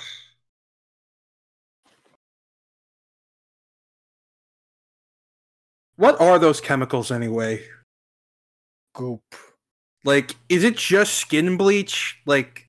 [5.97, 7.63] what are those chemicals anyway?
[8.95, 9.23] Goop.
[10.05, 12.21] Like, is it just skin bleach?
[12.27, 12.67] Like,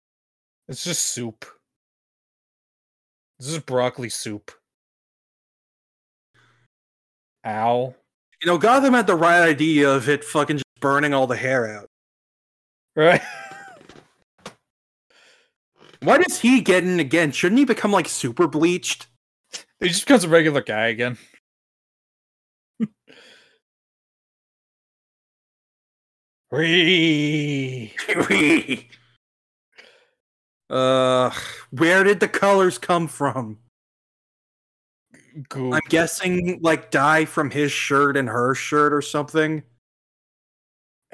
[0.68, 1.45] It's just soup.
[3.40, 4.52] This is broccoli soup.
[7.45, 7.93] Ow.
[8.41, 11.67] you know, Gotham had the right idea of it fucking just burning all the hair
[11.77, 11.89] out.
[12.95, 13.22] Right?
[16.01, 17.31] Why does he get in again?
[17.31, 19.07] Shouldn't he become like super bleached?
[19.80, 21.17] he just becomes a regular guy again.
[26.51, 27.93] Whee!
[28.30, 28.89] Wee.
[30.67, 31.31] Uh,
[31.69, 33.59] where did the colors come from?
[35.49, 35.74] Goop.
[35.74, 39.64] I'm guessing like dye from his shirt and her shirt or something.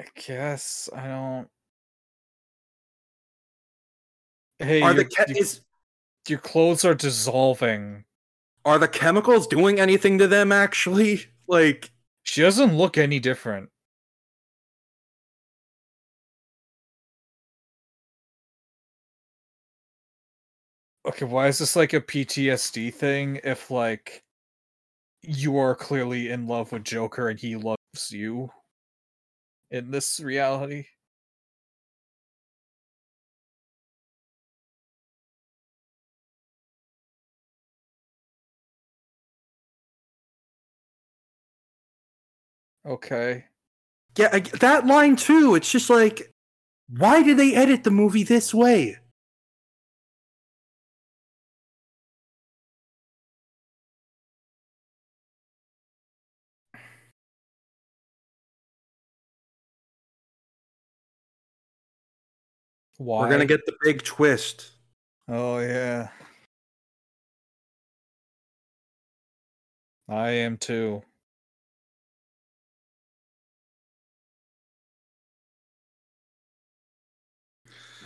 [0.00, 1.48] I guess I don't.
[4.58, 5.60] Hey, Are the your, che- your- is
[6.28, 8.04] your clothes are dissolving.
[8.64, 11.26] are the chemicals doing anything to them actually?
[11.48, 11.90] Like
[12.22, 13.68] She doesn't look any different.
[21.04, 24.22] Okay, why is this like a PTSD thing if like
[25.22, 28.50] you are clearly in love with Joker and he loves you
[29.72, 30.86] in this reality?
[42.84, 43.44] Okay.
[44.18, 45.54] yeah, I, that line too.
[45.56, 46.32] It's just like
[46.88, 48.98] why did they edit the movie this way?
[63.02, 63.20] Why?
[63.20, 64.70] We're going to get the big twist.
[65.28, 66.08] Oh yeah.
[70.08, 71.02] I am too.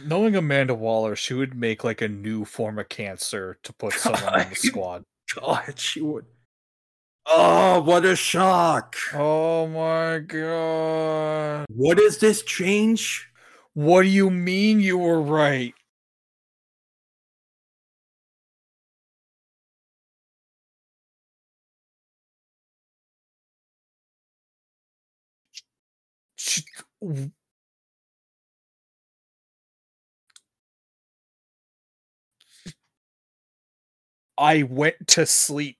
[0.05, 4.23] Knowing Amanda Waller, she would make like a new form of cancer to put someone
[4.23, 5.05] on the squad.
[5.35, 6.25] God, she would.
[7.27, 8.97] Oh, what a shock.
[9.13, 11.67] Oh my god.
[11.69, 13.29] What is this change?
[13.77, 15.73] What do you mean you were right?
[34.39, 35.79] I went to sleep.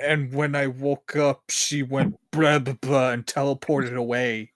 [0.00, 4.49] And when I woke up, she went blah, blah, blah and teleported away.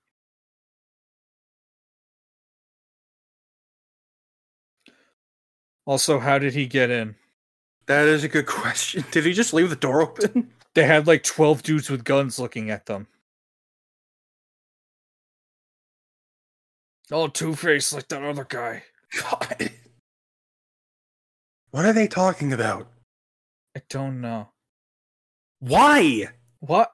[5.86, 7.14] Also, how did he get in?
[7.86, 9.04] That is a good question.
[9.10, 10.50] Did he just leave the door open?
[10.74, 13.06] They had like 12 dudes with guns looking at them.
[17.12, 18.84] Oh, Two Face like that other guy.
[19.20, 19.70] God.
[21.70, 22.86] What are they talking about?
[23.76, 24.50] I don't know.
[25.58, 26.28] Why?
[26.60, 26.92] What?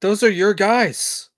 [0.00, 1.28] Those are your guys.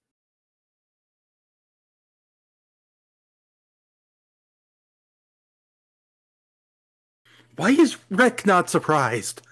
[7.61, 9.43] Why is Rick not surprised?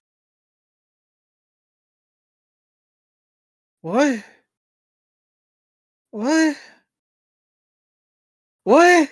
[3.83, 4.25] What?
[6.11, 6.57] What?
[8.65, 9.11] What-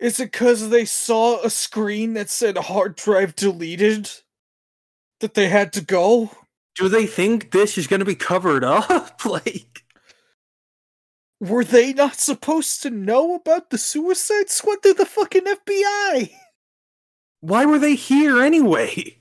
[0.00, 4.10] Is it because they saw a screen that said hard drive deleted
[5.20, 6.30] that they had to go?
[6.74, 9.26] Do they think this is going to be covered up?
[9.26, 9.73] like,
[11.38, 14.78] Were they not supposed to know about the Suicide Squad?
[14.82, 16.34] They're the fucking FBI.
[17.40, 19.18] why were they here anyway?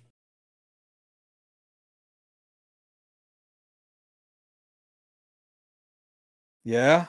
[6.65, 7.07] Yeah.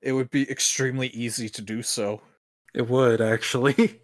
[0.00, 2.22] It would be extremely easy to do so.
[2.74, 4.00] It would, actually.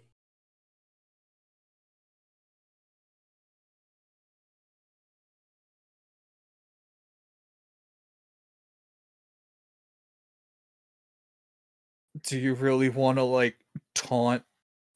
[12.31, 13.57] Do you really want to like
[13.93, 14.43] taunt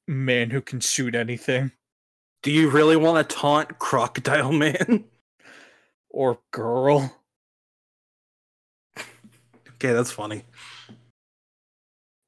[0.08, 1.70] man who can shoot anything
[2.44, 5.04] Do you really want to taunt Crocodile Man?
[6.10, 7.14] or girl?
[8.98, 10.46] okay, that's funny.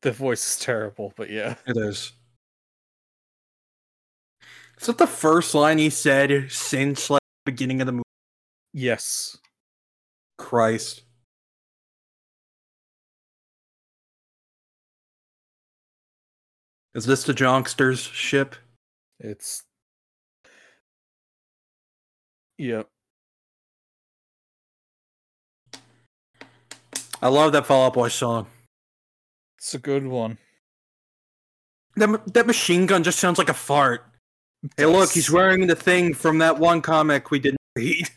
[0.02, 1.56] The voice is terrible, but yeah.
[1.66, 2.12] It is.
[4.82, 8.04] Is that the first line he said since like the beginning of the movie?
[8.74, 9.38] Yes.
[10.38, 11.04] Christ.
[16.98, 18.56] Is this the Jonksters ship?
[19.20, 19.62] It's
[22.58, 22.90] Yep.
[27.22, 28.48] I love that Fall Out Boy song.
[29.60, 30.40] It's a good one.
[31.98, 34.04] That that machine gun just sounds like a fart.
[34.76, 38.10] Hey, look, he's wearing the thing from that one comic we didn't read.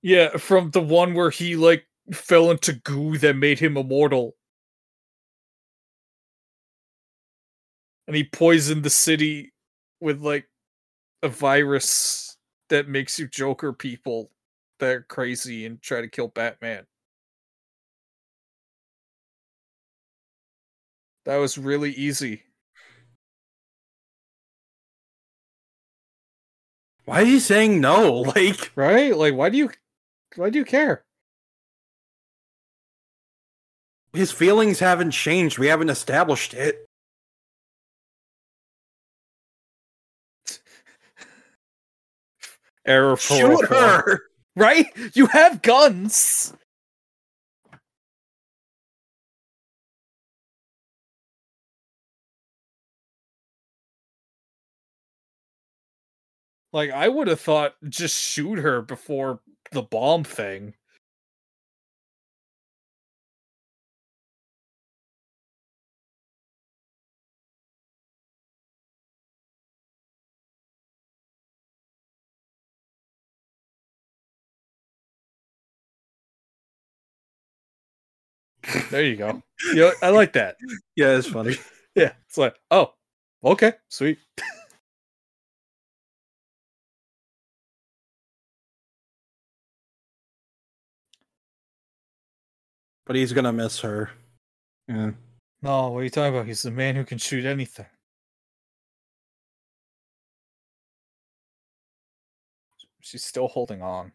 [0.00, 4.34] Yeah, from the one where he like fell into goo that made him immortal.
[8.06, 9.52] And he poisoned the city
[10.00, 10.46] with like
[11.22, 12.36] a virus
[12.68, 14.30] that makes you Joker people
[14.78, 16.86] that are crazy and try to kill Batman.
[21.24, 22.42] That was really easy.
[27.06, 28.20] Why is he saying no?
[28.36, 29.16] Like, Right?
[29.16, 29.70] Like why do you
[30.36, 31.04] why do you care?
[34.14, 35.58] his feelings haven't changed.
[35.58, 36.88] We haven't established it.
[42.86, 44.20] Error Shoot her!
[44.56, 44.86] Right?
[45.14, 46.54] You have guns.
[56.72, 59.40] Like I would have thought just shoot her before
[59.72, 60.74] the bomb thing.
[78.90, 79.42] There you go.
[79.74, 80.56] Yeah, I like that.
[80.96, 81.56] Yeah, it's funny.
[81.96, 82.92] Yeah, it's like, oh,
[83.44, 84.18] okay, sweet.
[93.06, 94.10] But he's gonna miss her.
[94.88, 95.12] Yeah.
[95.62, 96.46] No, what are you talking about?
[96.46, 97.86] He's the man who can shoot anything.
[103.00, 104.12] She's still holding on.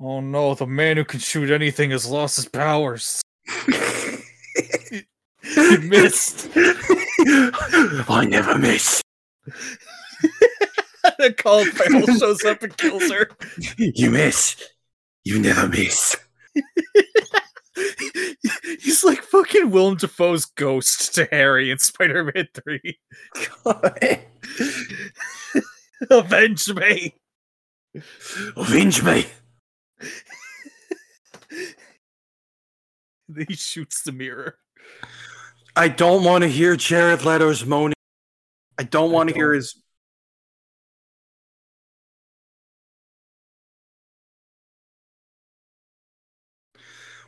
[0.00, 3.22] Oh no, the man who can shoot anything has lost his powers.
[5.54, 6.48] He missed.
[6.56, 9.02] I never miss.
[11.18, 13.28] and Colin Farrell shows up and kills her.
[13.76, 14.56] You miss.
[15.24, 16.16] You never miss.
[18.80, 22.98] He's like fucking Willem Dafoe's ghost to Harry in Spider-Man 3.
[23.64, 24.20] God.
[26.10, 27.14] Avenge me.
[28.56, 29.26] Avenge me.
[33.48, 34.58] He shoots the mirror.
[35.74, 37.94] I don't want to hear Jared Leto's moaning.
[38.78, 39.76] I don't want to hear his.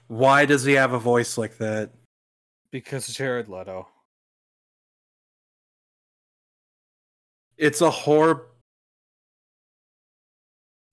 [0.08, 1.90] Why does he have a voice like that?
[2.70, 3.88] Because Jared Leto.
[7.56, 8.46] It's a horror.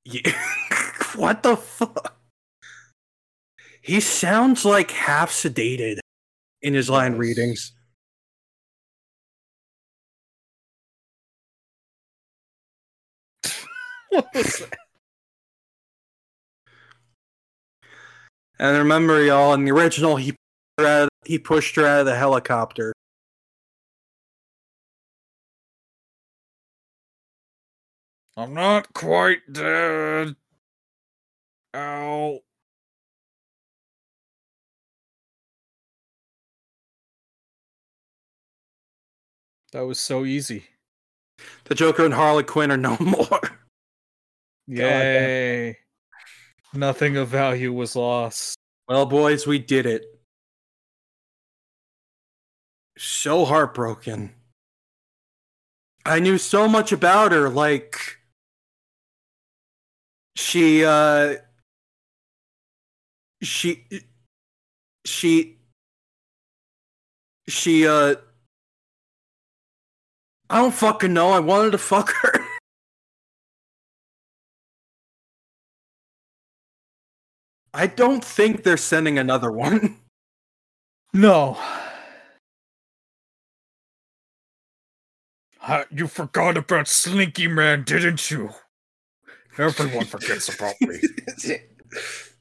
[0.05, 0.33] Yeah.
[1.15, 2.17] what the fuck?
[3.81, 5.99] He sounds like half sedated
[6.61, 7.73] in his line readings.
[14.09, 14.77] What was that?
[18.59, 20.37] And remember, y'all, in the original, he pushed
[20.77, 22.93] her out, he pushed her out of the helicopter.
[28.37, 30.35] I'm not quite dead.
[31.75, 32.39] Ow.
[39.71, 40.65] That was so easy.
[41.65, 43.41] The Joker and Harley Quinn are no more.
[44.67, 45.77] Yay.
[46.73, 48.55] Nothing of value was lost.
[48.87, 50.05] Well, boys, we did it.
[52.97, 54.33] So heartbroken.
[56.05, 58.19] I knew so much about her, like
[60.35, 61.35] she uh
[63.43, 63.85] she
[65.05, 65.57] she
[67.47, 68.15] she uh
[70.49, 71.29] I don't fucking know.
[71.31, 72.33] I wanted to fuck her.
[77.73, 79.97] I don't think they're sending another one.
[81.15, 81.59] No.
[85.61, 88.49] Uh, you forgot about Slinky Man, didn't you?
[89.59, 90.99] Everyone forgets about me.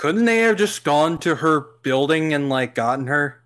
[0.00, 3.39] Couldn't they have just gone to her building and like gotten her?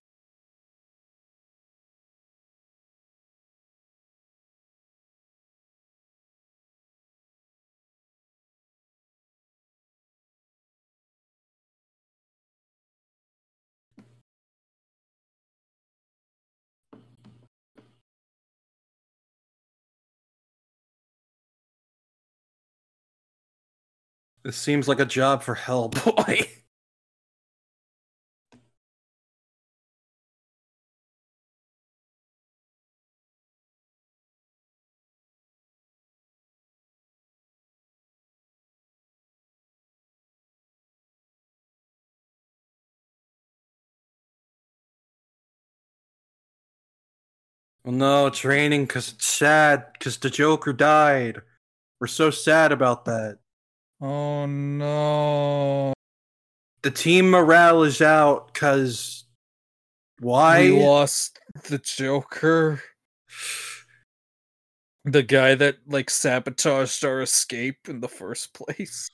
[24.44, 26.48] This seems like a job for Hellboy.
[47.84, 51.42] Well, no, it's raining because it's sad because the Joker died.
[52.00, 53.38] We're so sad about that.
[54.00, 55.92] Oh no.
[56.82, 59.24] The team morale is out because
[60.20, 60.62] why?
[60.62, 61.38] We lost
[61.68, 62.82] the Joker.
[65.04, 69.10] The guy that like sabotaged our escape in the first place.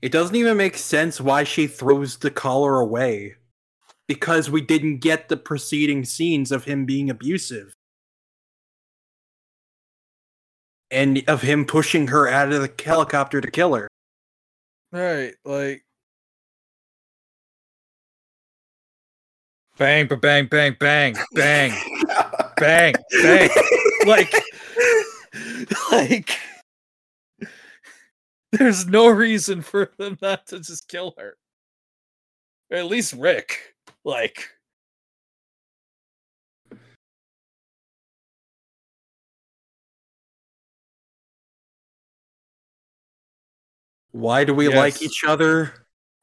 [0.00, 3.36] It doesn't even make sense why she throws the collar away.
[4.08, 7.72] Because we didn't get the preceding scenes of him being abusive.
[10.90, 13.88] And of him pushing her out of the helicopter to kill her.
[14.92, 15.84] Right, like
[19.78, 21.72] bang, ba- bang, bang, bang, bang,
[22.56, 23.50] bang, bang.
[24.06, 24.32] Like,
[25.92, 26.38] like,
[28.52, 31.36] there's no reason for them not to just kill her.
[32.70, 33.74] Or at least Rick.
[34.04, 34.50] Like,
[44.12, 45.74] Why do we like each other?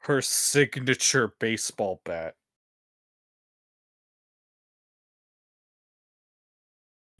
[0.03, 2.35] her signature baseball bat.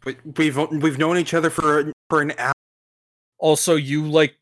[0.05, 2.53] We- We've we've known each other for for an hour.
[3.37, 4.37] Also, you like,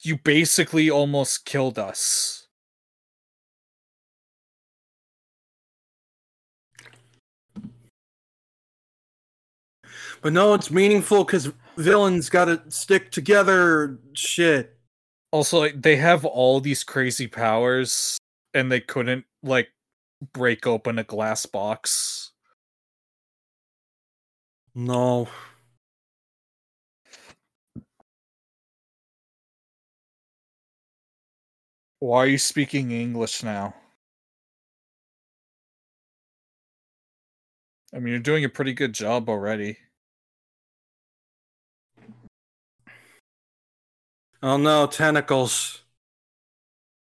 [0.00, 2.48] you basically almost killed us.
[10.22, 13.98] But no, it's meaningful because villains gotta stick together.
[14.14, 14.75] Shit.
[15.36, 18.16] Also, like, they have all these crazy powers,
[18.54, 19.68] and they couldn't like
[20.32, 22.32] break open a glass box.
[24.76, 25.28] No.
[31.98, 33.74] Why are you speaking English now?
[37.92, 39.78] I mean, you're doing a pretty good job already.
[44.42, 45.82] Oh no, tentacles.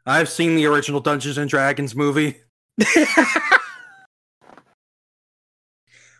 [0.06, 2.36] I've seen the original Dungeons and Dragons movie.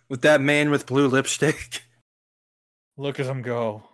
[0.08, 1.82] with that man with blue lipstick.
[2.96, 3.84] Look at him go.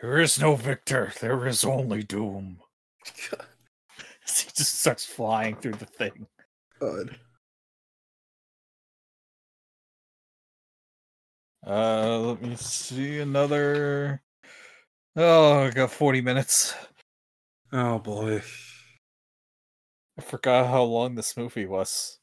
[0.00, 1.12] There is no victor.
[1.20, 2.60] There is only doom.
[4.44, 6.26] he just starts flying through the thing.
[6.78, 7.18] Good.
[11.66, 14.22] Uh, let me see another.
[15.16, 16.74] Oh, I got 40 minutes.
[17.72, 18.42] Oh boy.
[20.18, 22.18] I forgot how long this movie was.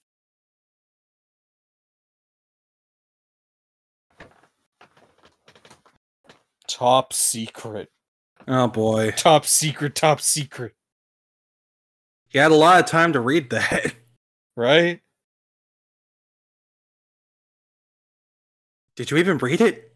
[6.68, 7.90] Top secret.
[8.48, 9.12] Oh boy.
[9.12, 10.74] Top secret, top secret.
[12.38, 13.96] You had a lot of time to read that.
[14.56, 15.02] Right?
[18.96, 19.96] Did you even read it?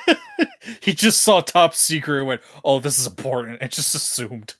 [0.80, 4.56] he just saw top secret and went, "Oh, this is important," and just assumed.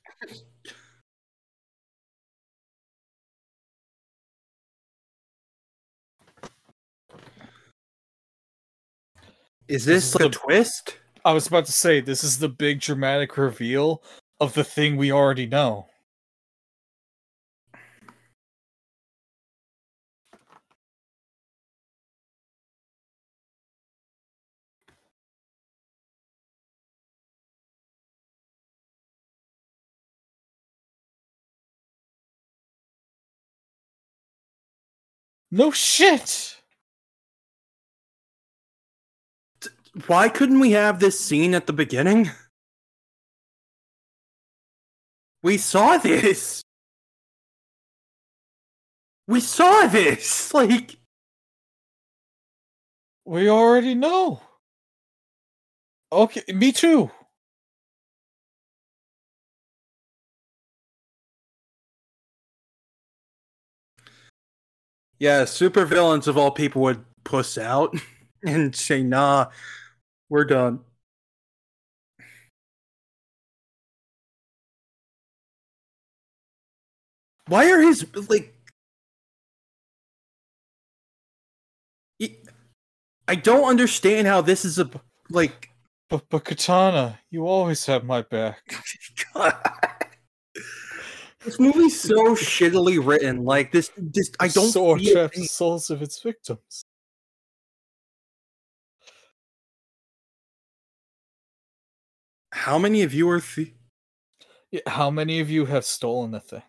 [9.66, 10.98] Is This this, is the- twist?
[11.24, 14.04] I was about to say this is the big dramatic reveal
[14.40, 15.88] of the thing we already know.
[35.54, 36.56] No shit.
[40.06, 42.30] Why couldn't we have this scene at the beginning?
[45.42, 46.62] We saw this.
[49.28, 50.54] We saw this.
[50.54, 50.96] Like
[53.26, 54.40] We already know.
[56.10, 57.10] Okay, me too.
[65.22, 67.94] Yeah, supervillains of all people would puss out
[68.44, 69.50] and say, nah,
[70.28, 70.80] we're done.
[77.46, 78.52] Why are his like
[82.20, 82.36] I-
[83.28, 84.90] I don't understand how this is a
[85.30, 85.70] like
[86.10, 88.60] But but Katana, you always have my back.
[91.44, 93.44] this movie's so shittily written.
[93.44, 96.84] Like this just I don't sword traps the souls of its victims.
[102.52, 103.74] how many of you are th-
[104.70, 106.62] Yeah, how many of you have stolen the thing?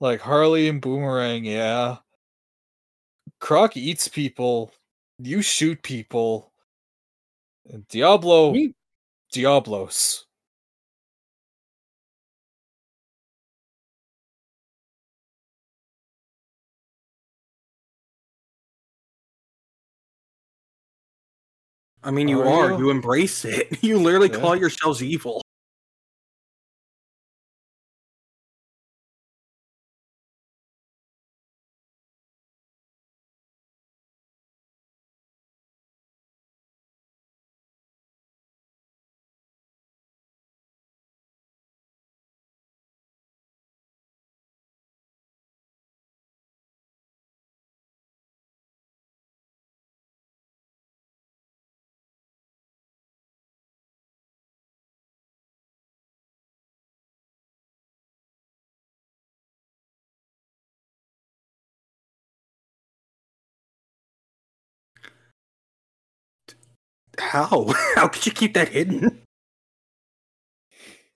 [0.00, 1.98] Like Harley and Boomerang, yeah.
[3.40, 4.72] Croc eats people.
[5.18, 6.52] You shoot people.
[7.88, 8.74] Diablo, Me-
[9.32, 10.23] Diablos.
[22.04, 22.78] I mean you Are are, you?
[22.78, 23.78] you embrace it.
[23.82, 24.38] You literally Yeah.
[24.40, 25.43] call yourselves evil.
[67.30, 67.72] How?
[67.94, 69.22] How could you keep that hidden?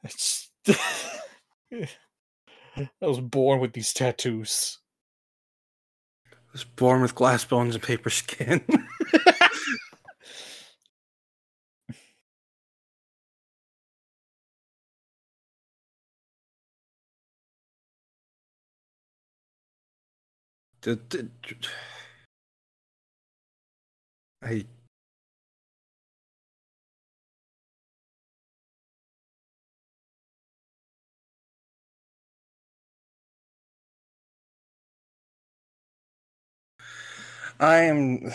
[1.72, 1.88] I
[3.00, 4.78] was born with these tattoos.
[6.32, 8.64] I was born with glass bones and paper skin.
[24.42, 24.64] I
[37.60, 38.32] I am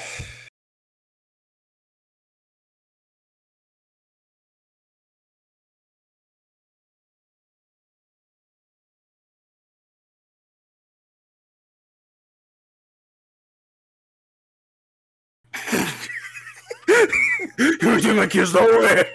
[17.57, 19.05] You take my kids away.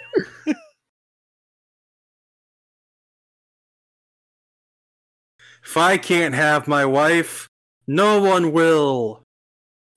[5.64, 7.48] if I can't have my wife,
[7.86, 9.27] no one will.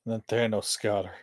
[0.06, 1.14] And then Thanos got her.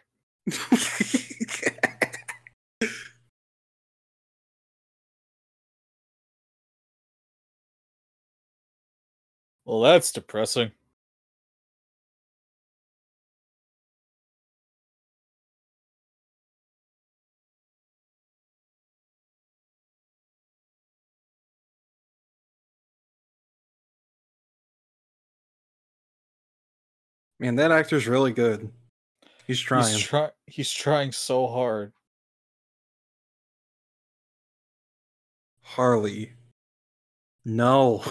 [9.65, 10.73] Well, that's depressing.
[27.41, 28.71] Man, that actor's really good.
[29.47, 29.93] He's trying.
[29.95, 31.93] He's, try- he's trying so hard.
[35.63, 36.33] Harley.
[37.45, 38.03] No.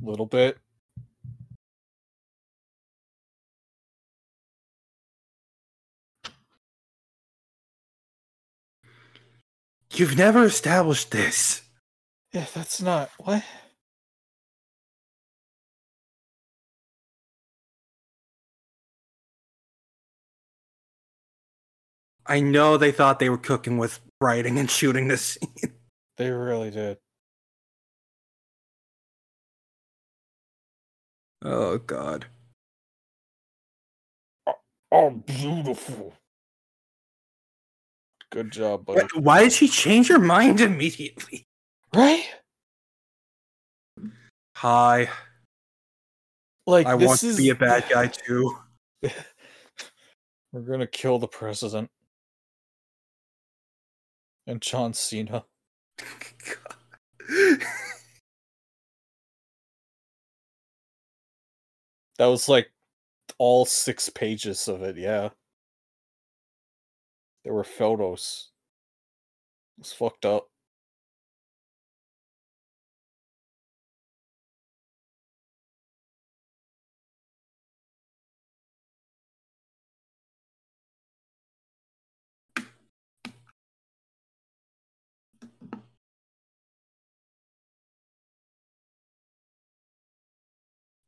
[0.00, 0.58] Little bit.
[9.98, 11.62] You've never established this.
[12.32, 13.42] Yeah, that's not what.
[22.26, 25.72] I know they thought they were cooking with writing and shooting this scene.
[26.18, 26.96] They really did.
[31.44, 32.24] Oh god.
[34.90, 36.14] Oh, beautiful.
[38.30, 39.06] Good job, buddy.
[39.14, 41.46] Why, did she change her mind immediately?
[41.94, 42.26] Right?
[44.56, 45.08] Hi,
[46.66, 48.56] Like I this want is to be a bad guy too.
[50.52, 51.90] We're gonna kill the president
[54.46, 55.44] and John Cena.
[62.18, 62.72] That was like
[63.38, 64.96] all six pages of it.
[64.96, 65.30] Yeah,
[67.46, 68.50] there were photos.
[69.78, 70.48] It's fucked up.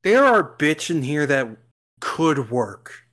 [0.04, 1.48] there are bits in here that
[2.00, 3.07] could work.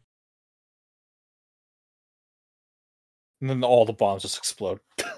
[3.41, 4.80] And then all the bombs just explode.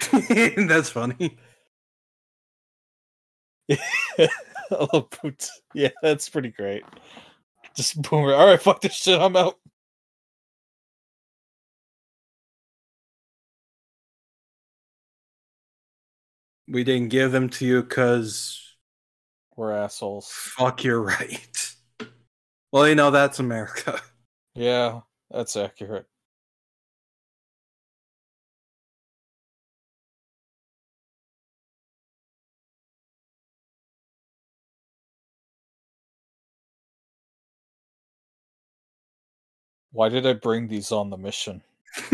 [0.56, 1.36] That's funny.
[4.70, 5.60] oh, boots.
[5.74, 6.84] Yeah, that's pretty great.
[7.76, 8.34] Just boomer.
[8.34, 9.20] All right, fuck this shit.
[9.20, 9.58] I'm out.
[16.68, 18.60] We didn't give them to you because
[19.56, 20.42] We're assholes.
[20.56, 21.74] fuck, you're right.
[22.72, 24.00] Well, you know that's America.
[24.54, 26.06] Yeah, that's accurate.
[39.92, 41.62] Why did I bring these on the mission?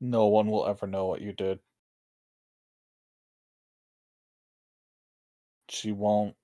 [0.00, 1.60] No one will ever know what you did.
[5.68, 6.36] She won't.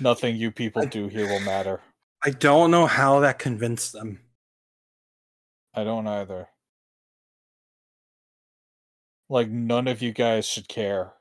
[0.00, 1.80] Nothing you people do here will matter.
[2.26, 4.18] I don't know how that convinced them.
[5.72, 6.48] I don't either.
[9.28, 11.12] Like, none of you guys should care.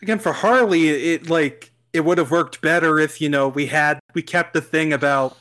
[0.00, 4.00] Again, for Harley, it like it would have worked better if you know we had
[4.14, 5.36] we kept the thing about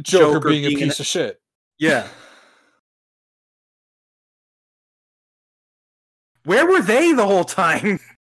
[0.00, 1.38] Joker, Joker being, being a an- piece of shit.
[1.78, 2.08] yeah.
[6.44, 8.00] Where were they the whole time?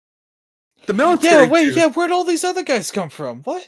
[0.87, 1.45] The military.
[1.45, 1.77] Yeah, wait, dude.
[1.77, 3.43] yeah, where'd all these other guys come from?
[3.43, 3.67] What?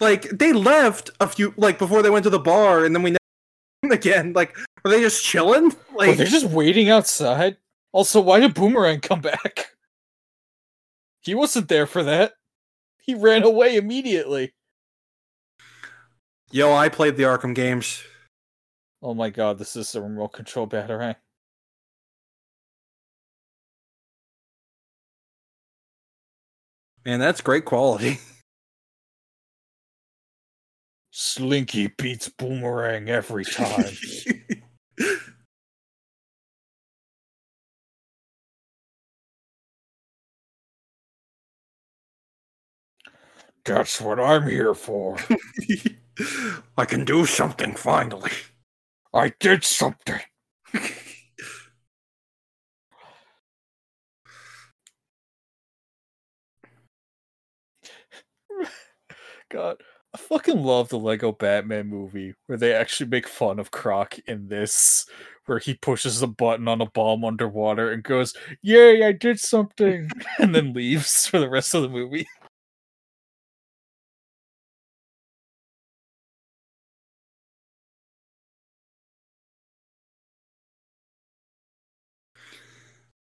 [0.00, 3.16] Like they left a few like before they went to the bar, and then we
[3.82, 4.32] never again.
[4.32, 5.72] Like were they just chilling?
[5.94, 7.56] Like they're just waiting outside.
[7.92, 9.66] Also, why did Boomerang come back?
[11.20, 12.34] He wasn't there for that.
[13.00, 14.52] He ran away immediately.
[16.50, 18.02] yo, I played the Arkham games.
[19.00, 21.16] Oh my god, this is a remote control batarang.
[27.04, 28.18] Man, that's great quality.
[31.10, 33.96] Slinky beats Boomerang every time.
[43.64, 45.16] That's what I'm here for.
[46.76, 48.30] I can do something finally.
[49.14, 50.20] I did something.
[59.54, 59.76] God,
[60.12, 64.48] I fucking love the Lego Batman movie where they actually make fun of Croc in
[64.48, 65.06] this,
[65.46, 70.10] where he pushes a button on a bomb underwater and goes, Yay, I did something,
[70.40, 72.26] and then leaves for the rest of the movie.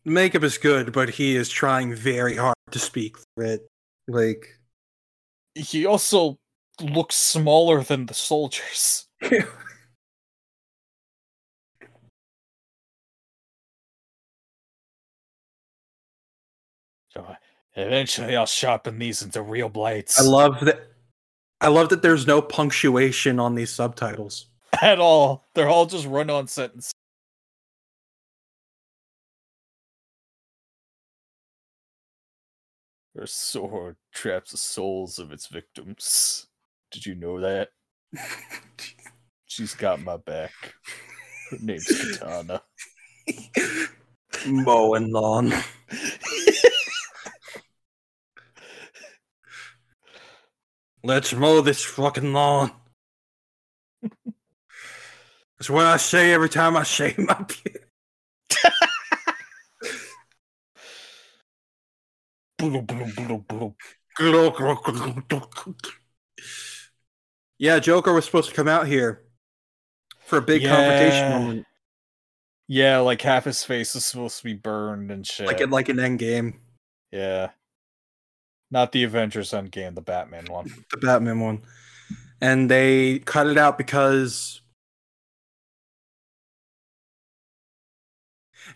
[0.07, 3.61] Makeup is good, but he is trying very hard to speak it.
[4.09, 4.59] Like
[5.55, 6.39] He also
[6.81, 9.07] looks smaller than the soldiers.
[17.17, 17.35] So, uh,
[17.77, 20.17] Eventually, I'll sharpen these into real blades.
[20.19, 20.89] I love that.
[21.61, 24.47] I love that there's no punctuation on these subtitles.
[24.83, 25.49] At all.
[25.55, 26.93] They're all just run on sentences.
[33.17, 36.49] Her sword traps the souls of its victims.
[36.91, 37.69] Did you know that?
[39.47, 40.53] She's got my back.
[41.51, 42.63] Her name's Katana.
[44.47, 45.53] Mowing lawn.
[51.05, 52.73] Let's mow this fucking lawn.
[55.59, 57.84] That's what I say every time I shave my beard.
[67.59, 69.23] Yeah, Joker was supposed to come out here
[70.27, 71.39] for a big confrontation Yeah.
[71.39, 71.67] moment,
[72.67, 75.47] Yeah, like half his face is supposed to be burned and shit.
[75.47, 76.61] like in like an end game,
[77.13, 77.51] yeah.
[78.71, 80.67] Not the Avengers Endgame, the Batman one.
[80.91, 81.63] the Batman one,
[82.41, 84.61] and they cut it out because.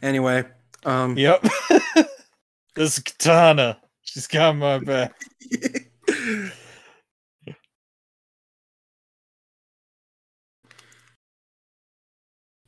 [0.03, 0.45] Anyway,
[0.85, 1.45] um, Yep.
[2.79, 3.79] this is Katana.
[4.03, 5.21] She's got my back.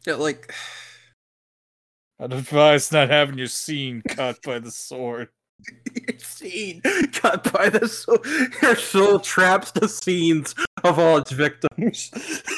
[0.05, 0.53] yeah, like
[2.19, 5.29] I'd advise not having your scene cut by the sword.
[5.95, 6.83] your scene
[7.13, 8.19] cut by the soul.
[8.63, 12.11] Your soul traps the scenes of all its victims.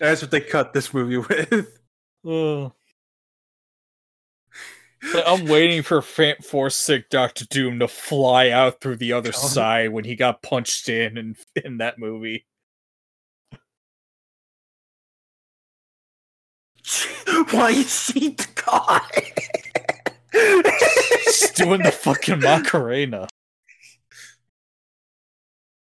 [0.00, 1.78] That's what they cut this movie with.
[2.26, 2.72] Ugh.
[5.12, 9.30] But I'm waiting for Fan- Force Sick Doctor Doom to fly out through the other
[9.30, 9.32] Oh.
[9.32, 12.46] side when he got punched in in, in that movie.
[17.50, 18.36] Why is she
[18.66, 19.02] God?
[20.32, 23.28] She's doing the fucking Macarena.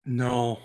[0.05, 0.61] no.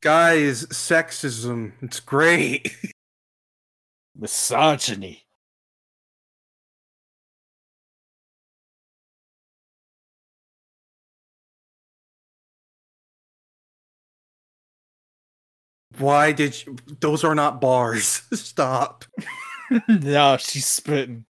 [0.00, 1.72] Guys, sexism.
[1.82, 2.76] It's great.
[4.14, 5.26] Misogyny.
[15.98, 18.22] Why did you, those are not bars?
[18.32, 19.04] Stop.
[19.88, 21.24] no, she's spitting.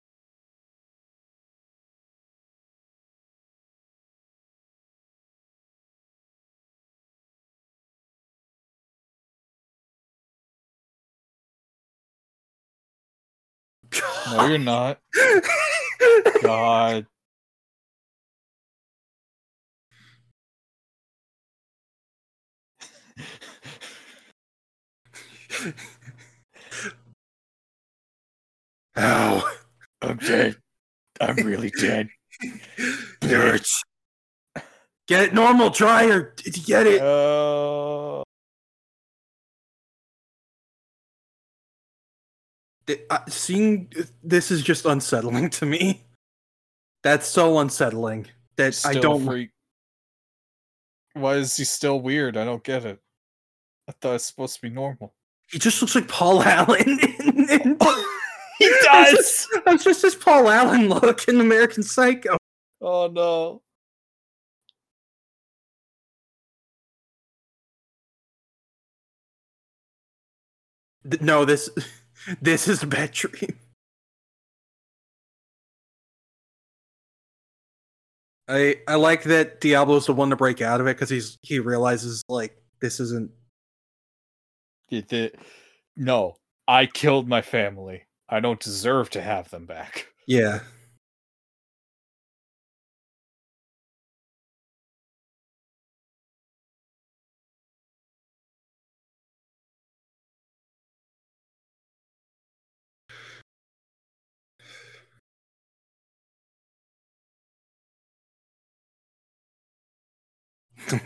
[14.31, 14.99] No, you're not.
[16.43, 17.07] God.
[28.97, 29.51] Ow.
[30.03, 30.57] I'm dead.
[31.21, 32.09] I'm really dead.
[33.23, 33.83] Hurts.
[35.09, 36.35] Get it normal, dryer.
[36.67, 37.01] Get it.
[37.01, 38.23] Uh,
[43.11, 43.93] uh, seeing
[44.23, 46.03] this is just unsettling to me.
[47.03, 49.25] That's so unsettling that I don't.
[49.25, 49.51] freak.
[51.15, 52.37] Why is he still weird?
[52.37, 53.01] I don't get it.
[53.89, 55.15] I thought it's supposed to be normal.
[55.51, 56.99] He just looks like Paul Allen.
[57.01, 57.79] in- in-
[58.59, 62.37] He just, it's just this Paul Allen look in American Psycho.
[62.81, 63.63] Oh no.
[71.21, 71.71] No, this
[72.43, 73.59] this is a bad dream.
[78.49, 81.59] I I like that Diablo's the one to break out of it because he's he
[81.59, 83.31] realizes like this isn't
[84.91, 85.37] It did.
[85.97, 86.37] No,
[86.67, 88.05] I killed my family.
[88.29, 90.09] I don't deserve to have them back.
[90.27, 90.61] yeah.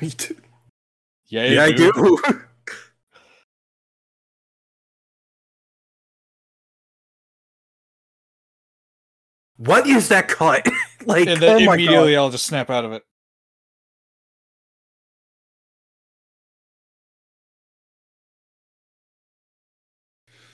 [0.01, 0.37] Me too.
[1.27, 1.91] Yeah, Yeah, I do.
[9.57, 10.67] what is that cut?
[11.07, 12.17] like, And then oh my immediately.
[12.17, 13.03] I'll just snap out of it.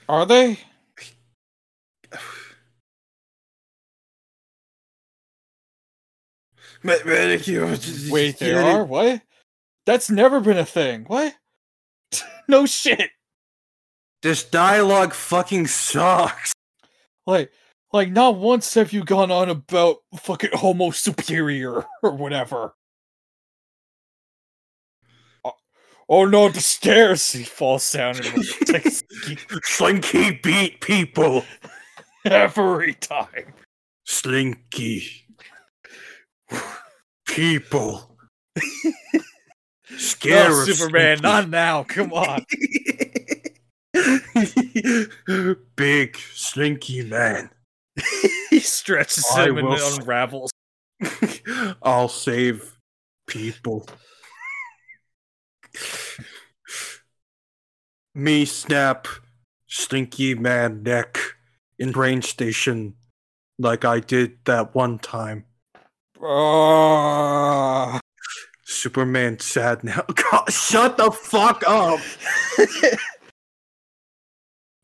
[0.07, 0.59] Are they?
[8.11, 8.85] Wait, there are?
[8.85, 9.21] What?
[9.85, 11.05] That's never been a thing.
[11.07, 11.35] What?
[12.47, 13.09] no shit.
[14.21, 16.53] This dialogue fucking sucks.
[17.25, 17.51] Like,
[17.93, 22.75] like not once have you gone on about fucking Homo superior or whatever.
[25.45, 25.53] Oh,
[26.09, 27.31] oh no, the stairs!
[27.31, 29.03] He falls down and takes
[29.63, 31.45] Slinky beat people.
[32.25, 33.53] every time.
[34.05, 35.28] Slinky.
[37.25, 38.17] People.
[39.97, 41.21] Scare of Superman, Slinky.
[41.21, 41.83] not now.
[41.83, 42.45] Come on.
[45.75, 47.49] Big slinky man.
[48.49, 50.51] he stretches I him and unravels.
[51.81, 52.77] I'll save
[53.27, 53.87] people.
[58.13, 59.07] Me snap
[59.67, 61.17] slinky man neck
[61.77, 62.95] in brain station
[63.57, 65.45] like I did that one time.
[66.21, 67.99] Ah.
[68.65, 70.03] Superman sad now.
[70.31, 71.99] God, shut the fuck up.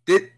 [0.05, 0.29] Did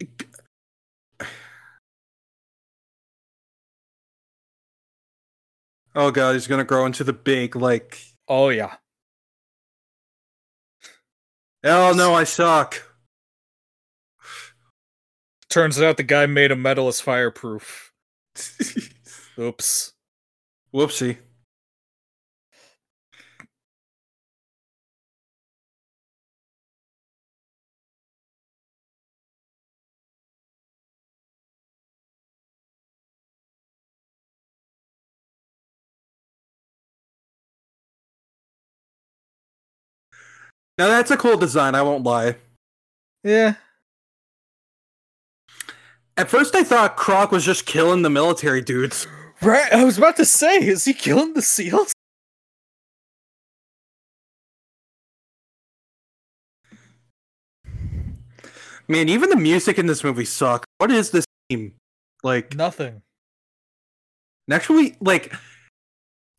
[5.96, 8.76] Oh god, he's gonna grow into the big like oh yeah.
[11.64, 12.84] Oh no, I suck.
[15.50, 17.92] Turns out the guy made a metal as fireproof.
[19.40, 19.94] Oops.
[20.78, 21.18] Whoopsie.
[40.78, 42.36] Now that's a cool design, I won't lie.
[43.24, 43.56] Yeah.
[46.16, 49.08] At first I thought Croc was just killing the military dudes.
[49.42, 49.72] Right.
[49.72, 51.94] I was about to say, is he killing the seals?
[58.88, 60.66] Man, even the music in this movie sucks.
[60.78, 61.74] What is this theme?
[62.24, 63.02] Like Nothing.
[64.48, 64.70] next
[65.02, 65.34] like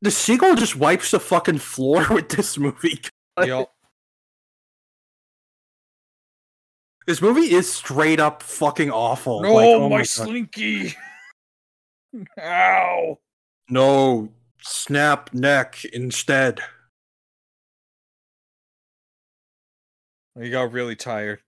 [0.00, 3.00] the seagull just wipes the fucking floor with this movie.
[3.42, 3.70] Yup.
[7.06, 9.40] This movie is straight up fucking awful.
[9.42, 10.06] No, Like, oh my God.
[10.06, 10.94] slinky.
[12.40, 13.19] Ow.
[13.70, 14.31] No,
[14.62, 16.61] snap neck instead.
[20.40, 21.40] He got really tired.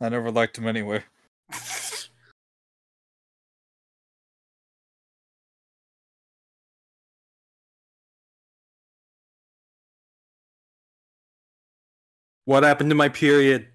[0.00, 1.04] I never liked him anyway.
[12.50, 13.68] What happened to my period?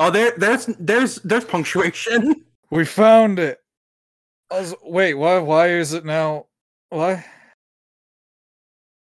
[0.00, 2.44] Oh, there, there's, there's, there's punctuation.
[2.68, 3.60] We found it.
[4.50, 5.38] Was, wait, why?
[5.38, 6.46] Why is it now?
[6.88, 7.24] Why?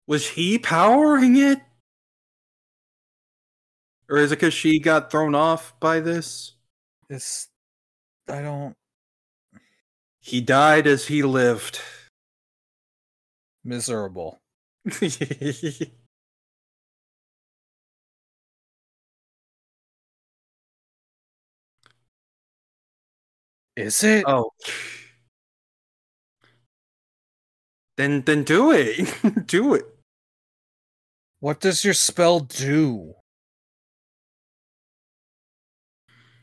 [0.07, 1.59] Was he powering it,
[4.09, 6.53] or is it because she got thrown off by this?
[7.07, 7.49] It's
[8.27, 8.73] I don't
[10.21, 11.79] He died as he lived.
[13.63, 14.39] miserable.
[23.75, 24.23] Is it?
[24.27, 24.51] oh.
[27.97, 29.13] Then then do it.
[29.47, 29.85] do it.
[31.39, 33.13] What does your spell do?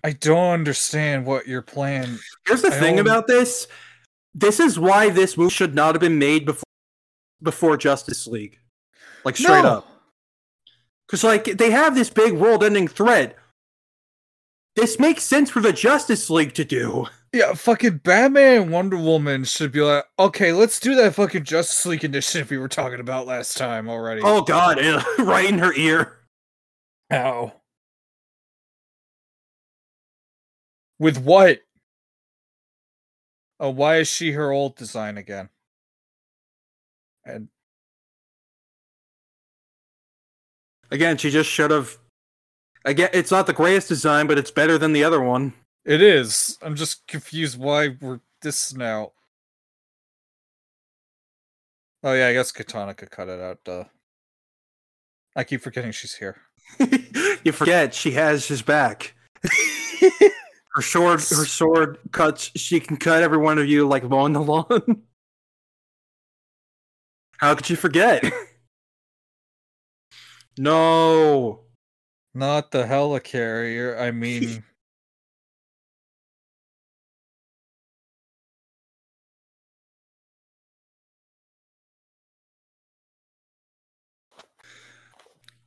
[0.05, 2.19] I don't understand what your plan.
[2.47, 3.67] Here's the I thing don't- about this.
[4.37, 6.65] This is why this movie should not have been made before
[7.45, 8.59] before Justice League.
[9.25, 9.69] Like straight No!
[9.79, 9.89] up.
[11.09, 13.37] Cuz like they have this big world-ending threat.
[14.77, 17.07] This makes sense for the Justice League to do.
[17.33, 21.85] Yeah, fucking Batman and Wonder Woman should be like, okay, let's do that fucking Justice
[21.87, 24.21] League initiative we were talking about last time already.
[24.25, 24.79] Oh god,
[25.19, 26.19] right in her ear.
[27.13, 27.53] Ow.
[30.99, 31.61] With what?
[33.61, 35.49] Oh, why is she her old design again?
[37.25, 37.49] And
[40.91, 41.99] Again, she just should have
[42.85, 45.55] Again, it's not the greatest design, but it's better than the other one.
[45.87, 46.59] it is.
[46.63, 49.13] I'm just confused why we're this now.
[52.03, 53.85] Oh yeah, I guess Katana could cut it out, duh.
[55.35, 56.37] I keep forgetting she's here.
[57.45, 59.15] you forget she has his back.
[60.75, 62.51] Her sword, her sword cuts.
[62.57, 65.03] She can cut every one of you like mowing the lawn.
[67.45, 68.25] How could you forget?
[70.57, 71.61] no.
[72.33, 74.65] Not the helicarrier, I mean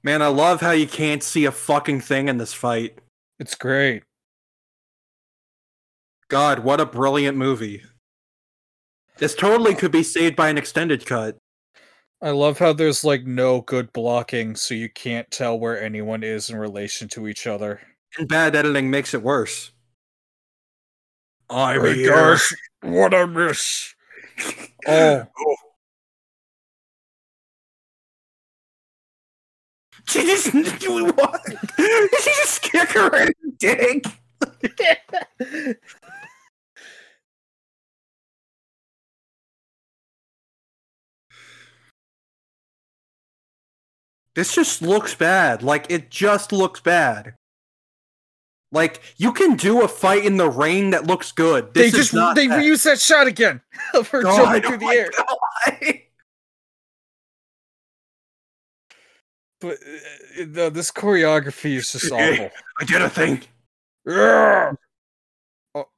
[0.02, 2.98] Man, I love how you can't see a fucking thing in this fight.
[3.38, 4.02] it's great.
[6.28, 7.84] God, what a brilliant movie.
[9.20, 11.38] This totally could be saved by an extended cut.
[12.22, 16.50] I love how there's like no good blocking, so you can't tell where anyone is
[16.50, 17.80] in relation to each other.
[18.18, 19.72] And bad editing makes it worse.
[21.50, 22.10] I'm My here.
[22.10, 23.94] gosh, what a miss!
[24.90, 25.26] Oh,
[30.08, 31.42] She just do what?
[31.78, 34.06] She just kick her in the dick.
[44.38, 45.64] This just looks bad.
[45.64, 47.34] Like it just looks bad.
[48.72, 51.74] Like you can do a fight in the rain that looks good.
[51.74, 52.64] they This is just not they that.
[52.64, 53.62] reused that shot again
[53.96, 55.10] of her jumping through oh the my air.
[55.18, 55.94] God.
[59.60, 59.78] But
[60.40, 62.52] uh, no, this choreography is just awful.
[62.80, 63.42] I did a thing.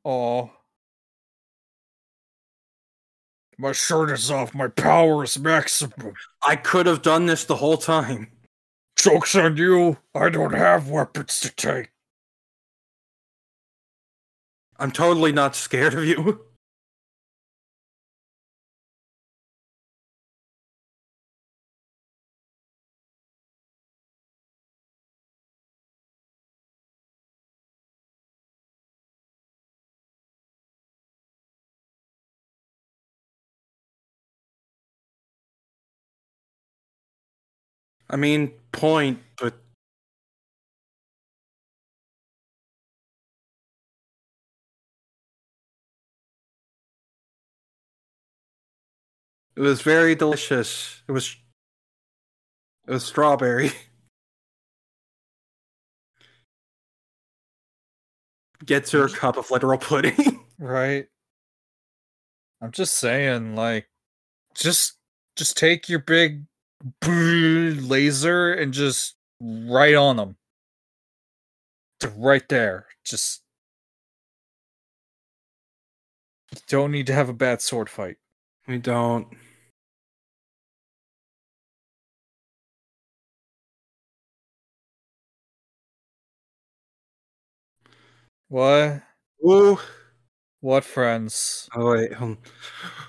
[0.05, 0.51] Oh,
[3.59, 4.55] my shirt is off.
[4.55, 6.13] My power is maximum.
[6.41, 8.31] I could have done this the whole time.
[8.95, 9.97] Joke's on you.
[10.15, 11.91] I don't have weapons to take.
[14.77, 16.45] I'm totally not scared of you.
[38.09, 39.53] I mean, point, but
[49.55, 51.01] it was very delicious.
[51.07, 51.35] It was
[52.87, 53.71] it was strawberry.
[58.65, 60.45] Gets her a cup of literal pudding.
[60.61, 61.07] Right.
[62.61, 63.89] I'm just saying, like,
[64.55, 64.97] just
[65.37, 66.45] just take your big
[67.05, 70.35] laser and just right on them.
[72.17, 72.87] Right there.
[73.03, 73.41] Just
[76.53, 78.17] you don't need to have a bad sword fight.
[78.67, 79.27] we don't.
[88.49, 89.03] What?
[89.47, 89.79] Ooh.
[90.61, 91.69] What friends?
[91.75, 92.21] Oh wait.
[92.21, 92.37] Um,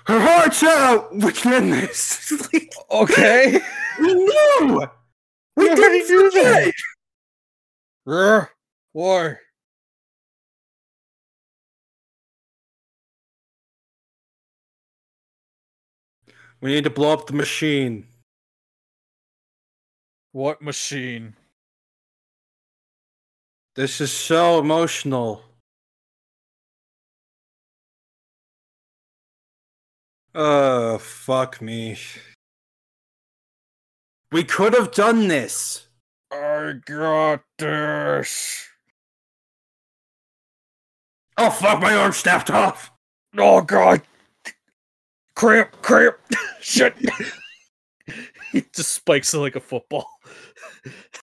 [0.07, 1.11] her heart's out.
[1.45, 2.31] End this.
[2.53, 3.59] Like, Okay.
[3.99, 4.87] we knew.
[5.57, 6.73] We already didn't do that.
[8.07, 8.47] Rrr.
[8.93, 9.35] Why?
[16.61, 18.07] We need to blow up the machine.
[20.31, 21.35] What machine?
[23.75, 25.43] This is so emotional.
[30.33, 31.97] Uh, fuck me.
[34.31, 35.87] We could have done this.
[36.31, 38.69] I got this.
[41.37, 42.91] Oh fuck, my arm snapped off.
[43.37, 44.01] Oh god.
[45.35, 46.17] Cramp, cramp.
[46.61, 46.95] Shit.
[48.51, 50.07] he just spikes it like a football.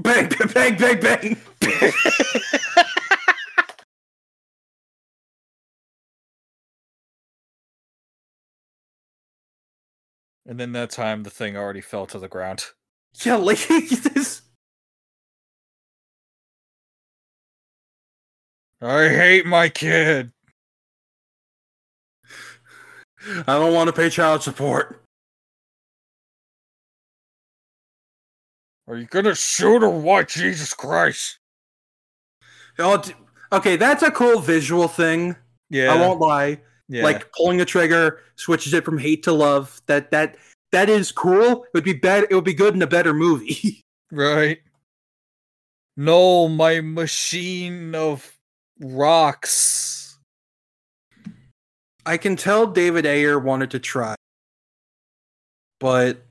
[0.00, 1.36] Bang, bang, bang, bang.
[1.60, 1.92] bang.
[10.46, 12.66] and then that time the thing already fell to the ground.
[13.24, 14.42] Yeah, like this.
[18.80, 20.30] I hate my kid.
[23.48, 25.02] I don't want to pay child support.
[28.88, 30.28] Are you gonna shoot or what?
[30.28, 31.38] Jesus Christ.
[32.78, 33.02] Oh,
[33.52, 35.36] okay, that's a cool visual thing.
[35.68, 35.92] Yeah.
[35.92, 36.60] I won't lie.
[36.88, 37.02] yeah.
[37.04, 39.80] Like pulling a trigger switches it from hate to love.
[39.86, 40.36] That that
[40.72, 41.64] that is cool.
[41.64, 42.26] It would be better.
[42.30, 43.84] It would be good in a better movie.
[44.10, 44.58] right.
[45.96, 48.38] No, my machine of
[48.80, 50.18] rocks.
[52.06, 54.14] I can tell David Ayer wanted to try,
[55.78, 56.24] but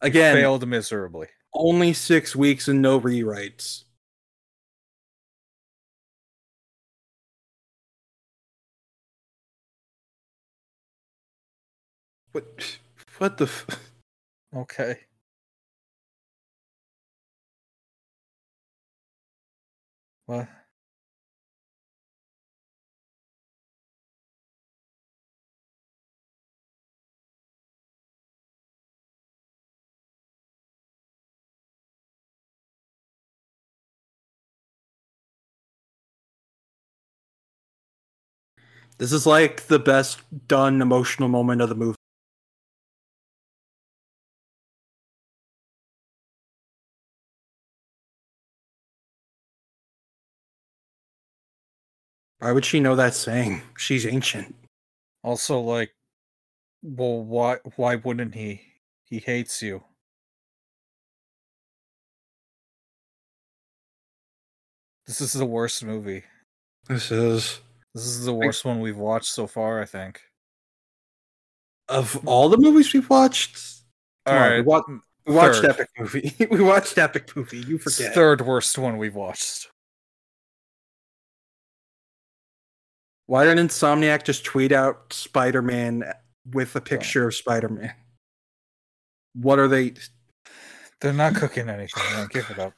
[0.00, 1.26] again, Failed miserably.
[1.54, 3.84] Only six weeks and no rewrites.
[12.32, 12.78] What?
[13.18, 13.44] What the?
[13.44, 13.66] F-
[14.54, 15.06] Okay.
[20.26, 20.48] What?
[38.98, 41.94] This is like the best done emotional moment of the movie.
[52.40, 53.62] Why would she know that saying?
[53.76, 54.54] She's ancient.
[55.22, 55.94] Also, like,
[56.82, 57.58] well, why?
[57.76, 58.62] Why wouldn't he?
[59.04, 59.82] He hates you.
[65.06, 66.24] This is the worst movie.
[66.86, 67.60] This is
[67.94, 69.80] This is the worst one we've watched so far.
[69.80, 70.20] I think.
[71.88, 72.28] of hmm.
[72.28, 73.58] all the movies we've watched.
[74.26, 75.70] All Come on, we right, We watched Third.
[75.70, 76.34] Epic Movie.
[76.50, 77.58] we watched Epic Movie.
[77.58, 78.14] You It's forget.
[78.14, 79.68] third worst one we've watched.
[83.26, 86.02] Why didn't Insomniac just tweet out Spider Man
[86.50, 87.92] with a picture of Spider Man?
[89.34, 89.94] What are they?
[91.00, 92.02] They're not cooking anything.
[92.14, 92.28] Man.
[92.30, 92.72] Give it up.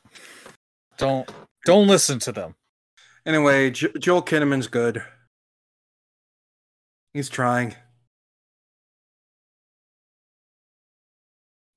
[0.98, 1.30] Don't
[1.64, 2.56] don't listen to them.
[3.26, 5.02] Anyway, jo- Joel Kinnaman's good.
[7.12, 7.74] He's trying.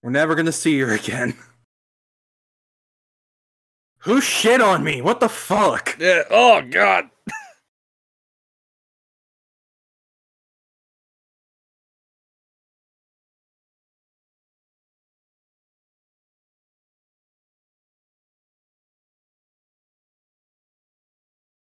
[0.01, 1.35] We're never gonna see her again.
[3.99, 5.01] Who shit on me?
[5.01, 5.95] What the fuck?
[5.99, 6.23] Yeah.
[6.29, 7.09] Oh God.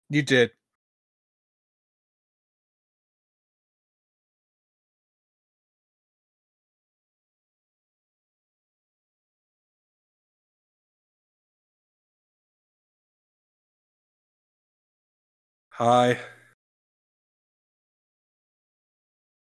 [0.09, 0.53] You did.
[15.73, 16.19] Hi.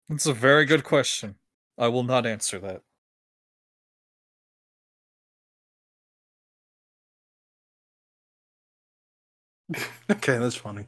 [0.09, 1.35] That's a very good question.
[1.77, 2.84] I will not answer that.
[10.11, 10.85] Okay, that's funny.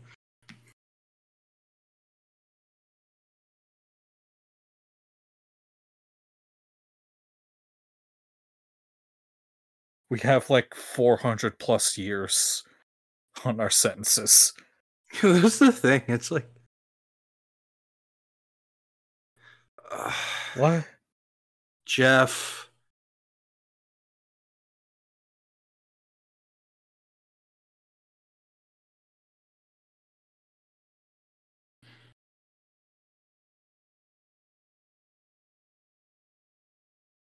[10.10, 12.64] We have like 400 plus years
[13.46, 14.54] on our sentences.
[15.22, 16.04] That's the thing.
[16.08, 16.50] It's like.
[19.92, 20.14] Ugh,
[20.56, 20.88] What?
[21.86, 22.67] Jeff.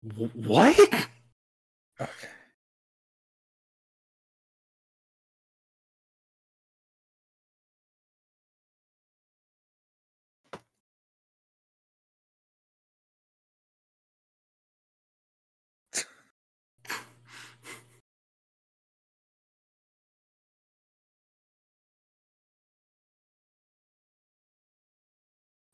[0.03, 0.79] What?
[2.01, 2.27] Okay.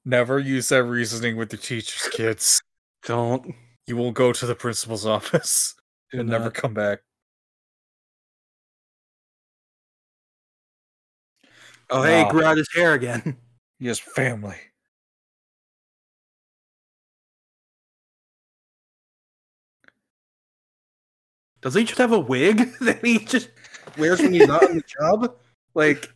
[0.05, 2.61] Never use that reasoning with the teachers, kids.
[3.03, 3.53] Don't.
[3.88, 5.73] You will go to the principal's office
[6.11, 6.99] Do and never come back.
[11.89, 12.30] Oh, hey, Wow.
[12.30, 13.38] grew out his hair again.
[13.80, 14.55] He has family.
[21.61, 23.49] Does he just have a wig that he just
[23.97, 25.35] wears when he's not on the job?
[25.76, 26.09] Like,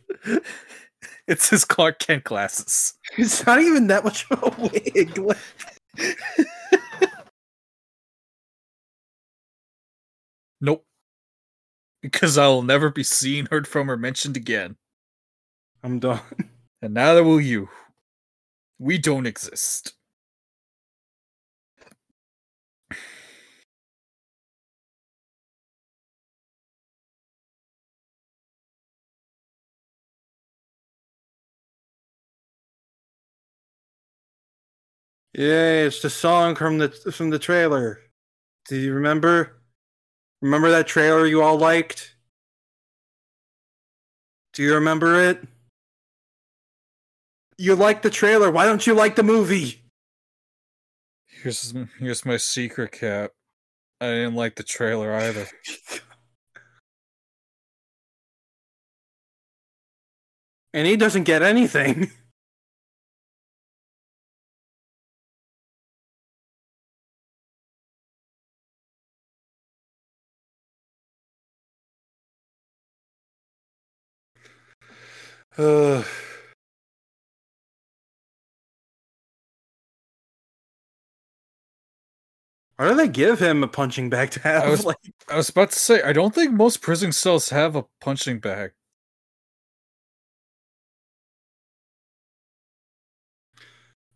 [1.28, 2.94] It's his Clark Kent glasses.
[3.16, 5.16] it's not even that much of a wig.
[5.18, 5.38] Like,
[10.62, 10.86] Nope.
[12.02, 14.76] Because I will never be seen, heard from, or mentioned again.
[15.82, 16.20] I'm done.
[16.84, 17.68] And neither will you.
[18.78, 19.94] We don't exist.
[35.34, 38.00] Yeah, it's the song from the from the trailer.
[38.68, 39.61] Do you remember?
[40.42, 42.16] Remember that trailer you all liked?
[44.52, 45.42] Do you remember it?
[47.56, 48.50] You liked the trailer.
[48.50, 49.82] Why don't you like the movie?
[51.28, 53.30] Here's here's my secret cap.
[54.00, 55.46] I didn't like the trailer either.
[60.74, 62.10] And he doesn't get anything.
[75.56, 76.04] Why
[82.88, 84.64] do they give him a punching bag to have?
[84.64, 84.96] I was- like,
[85.28, 88.72] I was about to say, I don't think most prison cells have a punching bag.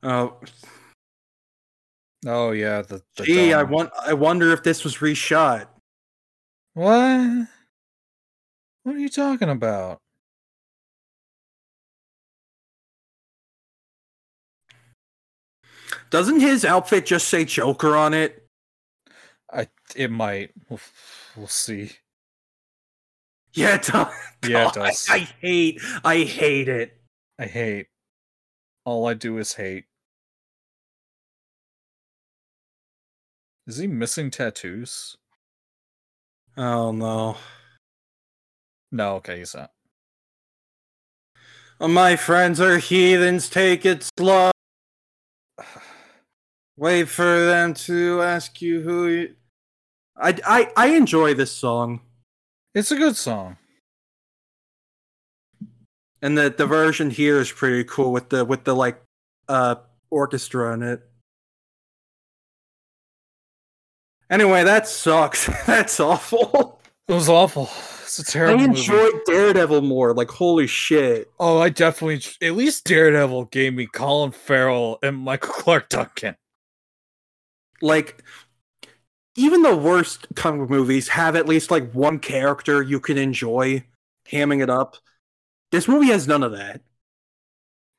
[0.02, 0.38] oh,
[2.26, 3.90] Oh yeah, the, the gee, I want.
[4.04, 5.68] I wonder if this was reshot.
[6.74, 7.46] What?
[8.82, 10.00] What are you talking about?
[16.10, 18.46] Doesn't his outfit just say Joker on it?
[19.52, 20.50] I it might.
[20.68, 20.80] We'll,
[21.36, 21.92] we'll see.
[23.54, 24.06] Yeah, it does.
[24.46, 25.06] Yeah, it God, I- does.
[25.10, 25.80] I hate.
[26.04, 27.00] I hate it.
[27.38, 27.86] I hate.
[28.84, 29.84] All I do is hate.
[33.66, 35.16] Is he missing tattoos?
[36.56, 37.36] Oh no.
[38.92, 39.72] No, okay, he's not.
[41.80, 43.50] My friends are heathens.
[43.50, 44.50] Take it slow.
[46.76, 49.06] Wait for them to ask you who.
[49.08, 49.34] You...
[50.16, 52.00] I, I I enjoy this song,
[52.74, 53.56] It's a good song.
[56.22, 59.00] and the the version here is pretty cool with the with the like
[59.48, 59.76] uh
[60.10, 61.02] orchestra in it.
[64.28, 65.46] Anyway, that sucks.
[65.66, 66.80] That's awful.
[67.08, 67.70] It was awful.
[68.02, 68.60] It's a terrible.
[68.60, 70.12] I enjoyed Daredevil more.
[70.14, 71.30] Like holy shit.
[71.38, 72.22] Oh, I definitely.
[72.46, 76.36] At least Daredevil gave me Colin Farrell and Michael Clarke Duncan.
[77.82, 78.22] Like
[79.36, 83.84] even the worst comic book movies have at least like one character you can enjoy
[84.30, 84.96] hamming it up.
[85.70, 86.80] This movie has none of that.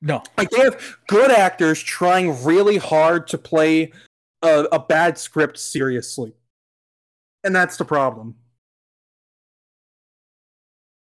[0.02, 3.92] No, Like they have good actors trying really hard to play
[4.44, 6.34] a, a bad script seriously.
[7.44, 8.36] And that's the problem.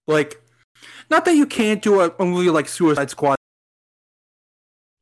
[0.06, 0.42] Like
[1.10, 3.36] not that you can't do a, a movie like Suicide Squad.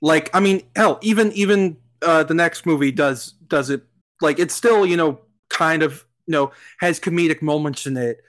[0.01, 3.83] Like I mean, hell, even even uh the next movie does does it
[4.21, 5.21] like it's still, you know,
[5.51, 8.21] kind of, you know, has comedic moments in it,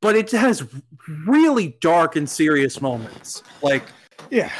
[0.00, 0.66] but it has
[1.26, 3.42] really dark and serious moments.
[3.62, 3.88] Like
[4.30, 4.50] yeah,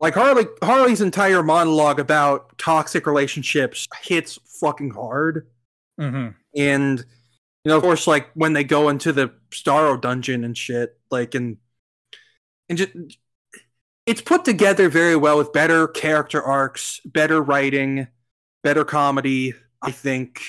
[0.00, 5.46] like Harley Harley's entire monologue about toxic relationships hits fucking hard.
[5.98, 6.98] hmm And
[7.64, 11.34] you know, of course, like when they go into the Starro dungeon and shit, like
[11.34, 11.58] and
[12.68, 12.92] and just
[14.10, 18.08] it's put together very well with better character arcs, better writing,
[18.64, 20.40] better comedy, I think.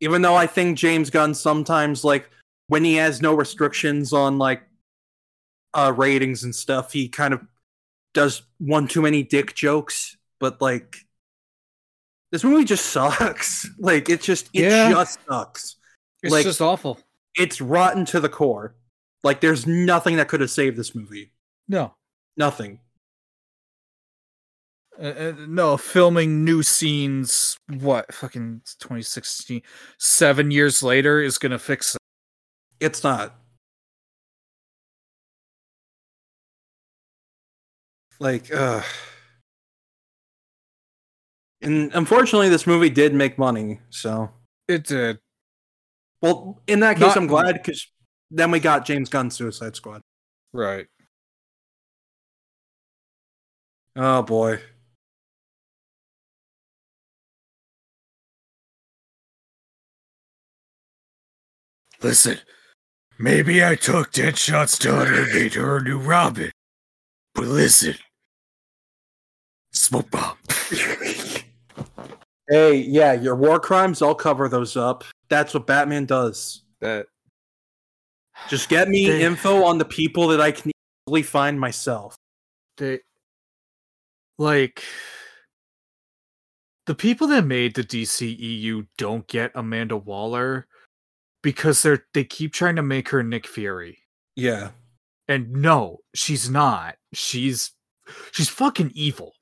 [0.00, 2.28] Even though I think James Gunn sometimes like
[2.68, 4.62] when he has no restrictions on like
[5.74, 7.40] uh ratings and stuff, he kind of
[8.12, 10.96] does one too many dick jokes, but like
[12.32, 13.66] this movie just sucks.
[13.78, 14.90] Like it just it Yeah.
[14.90, 15.76] just sucks.
[16.22, 16.98] it's Like- just awful.
[17.36, 18.74] It's rotten to the core.
[19.22, 21.32] Like there's nothing that could have saved this movie.
[21.68, 21.94] No,
[22.40, 22.80] Nothing.
[24.98, 27.58] uh, uh, no, filming new scenes.
[27.68, 29.60] What fucking 2016?
[29.98, 32.00] Seven years later is gonna fix it.
[32.80, 33.34] It's not.
[38.18, 38.82] Like, uh
[41.60, 43.80] And unfortunately, this movie did make money.
[43.90, 44.30] So,
[44.66, 45.18] It did.
[46.22, 47.86] well, in that case, Not- I'm glad because
[48.30, 50.00] then we got James Gunn's Suicide Squad.
[50.54, 50.86] Right.
[53.96, 54.60] Oh boy.
[62.02, 62.38] Listen,
[63.18, 66.50] maybe I took Deadshot's daughter and made her a new Robin.
[67.34, 67.94] But listen,
[69.72, 70.36] smoke bomb.
[72.48, 75.04] hey, yeah, your war crimes, I'll cover those up.
[75.28, 76.62] That's what Batman does.
[76.80, 77.06] That
[78.48, 80.72] Just get me They- info on the people that I can
[81.06, 82.16] easily find myself.
[82.78, 83.00] they
[84.40, 84.82] like
[86.86, 90.66] the people that made the DCEU don't get Amanda Waller
[91.42, 93.98] because they're they keep trying to make her Nick Fury.
[94.36, 94.70] Yeah.
[95.28, 96.96] And no, she's not.
[97.12, 97.72] She's
[98.32, 99.34] she's fucking evil.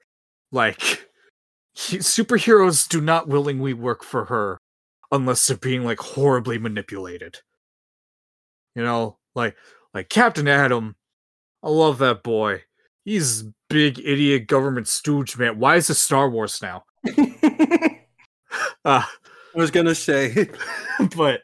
[0.51, 0.81] Like
[1.75, 4.59] he- superheroes do not willingly work for her
[5.13, 7.39] unless they're being like horribly manipulated.
[8.75, 9.55] You know, like
[9.95, 10.97] like Captain Atom,
[11.63, 12.65] I love that boy.
[13.05, 15.59] He's big idiot government stooge man.
[15.59, 16.85] Why is it Star Wars now?
[17.07, 18.01] I
[18.85, 19.03] Uh,
[19.55, 20.49] was gonna say.
[21.17, 21.43] but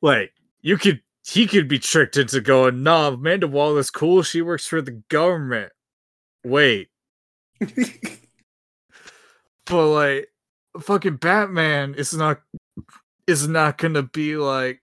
[0.00, 4.66] like you could he could be tricked into going, nah, Amanda Waller's cool, she works
[4.66, 5.72] for the government.
[6.44, 6.88] Wait,
[9.66, 10.28] but like
[10.80, 12.40] fucking Batman is not
[13.26, 14.80] is not gonna be like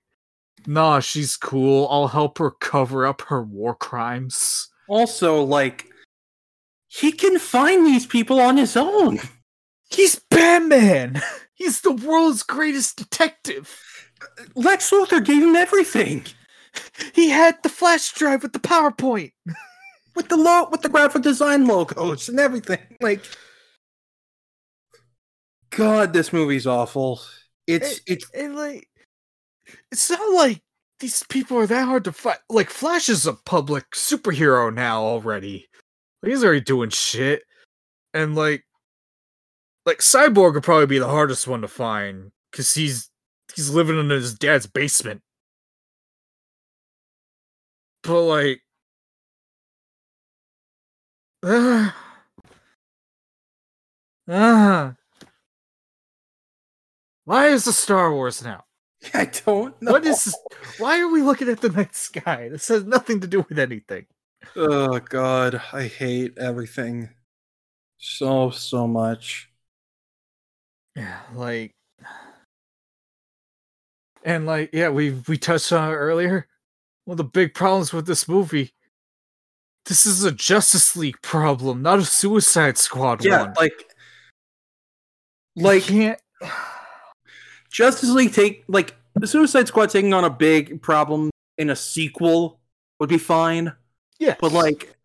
[0.65, 1.87] nah, she's cool.
[1.89, 4.69] I'll help her cover up her war crimes.
[4.87, 5.88] also, like,
[6.89, 9.19] he can find these people on his own.
[9.89, 11.21] He's Batman.
[11.53, 13.81] He's the world's greatest detective.
[14.55, 16.25] Lex Luthor gave him everything
[17.13, 19.31] He had the flash drive with the PowerPoint.
[20.15, 22.79] with the lo- with the graphic design logos and everything.
[23.01, 23.23] Like,
[25.69, 27.21] God, this movie's awful.
[27.67, 28.87] It's it's like
[29.91, 30.61] it's not like
[30.99, 32.39] these people are that hard to fight.
[32.49, 35.67] Like Flash is a public superhero now already.
[36.23, 37.43] He's already doing shit,
[38.13, 38.65] and like
[39.85, 43.09] like Cyborg would probably be the hardest one to find because he's
[43.55, 45.21] he's living in his dad's basement.
[48.03, 48.61] But like,
[51.43, 51.95] ah,
[54.29, 54.95] ah,
[57.25, 58.63] why is the Star Wars now?
[59.13, 59.93] I don't know.
[59.93, 60.35] What is this?
[60.77, 62.49] Why are we looking at the night sky?
[62.49, 64.05] This has nothing to do with anything.
[64.55, 67.09] Oh God, I hate everything
[67.97, 69.49] so so much.
[70.95, 71.71] Yeah, like,
[74.23, 76.47] and like, yeah, we we touched on it earlier.
[77.05, 78.73] One of the big problems with this movie.
[79.85, 83.53] This is a Justice League problem, not a Suicide Squad Yeah, one.
[83.57, 83.93] like
[85.55, 86.19] like can't.
[87.71, 92.59] Justice League take like the Suicide Squad taking on a big problem in a sequel
[92.99, 93.73] would be fine,
[94.19, 94.95] Yeah, but like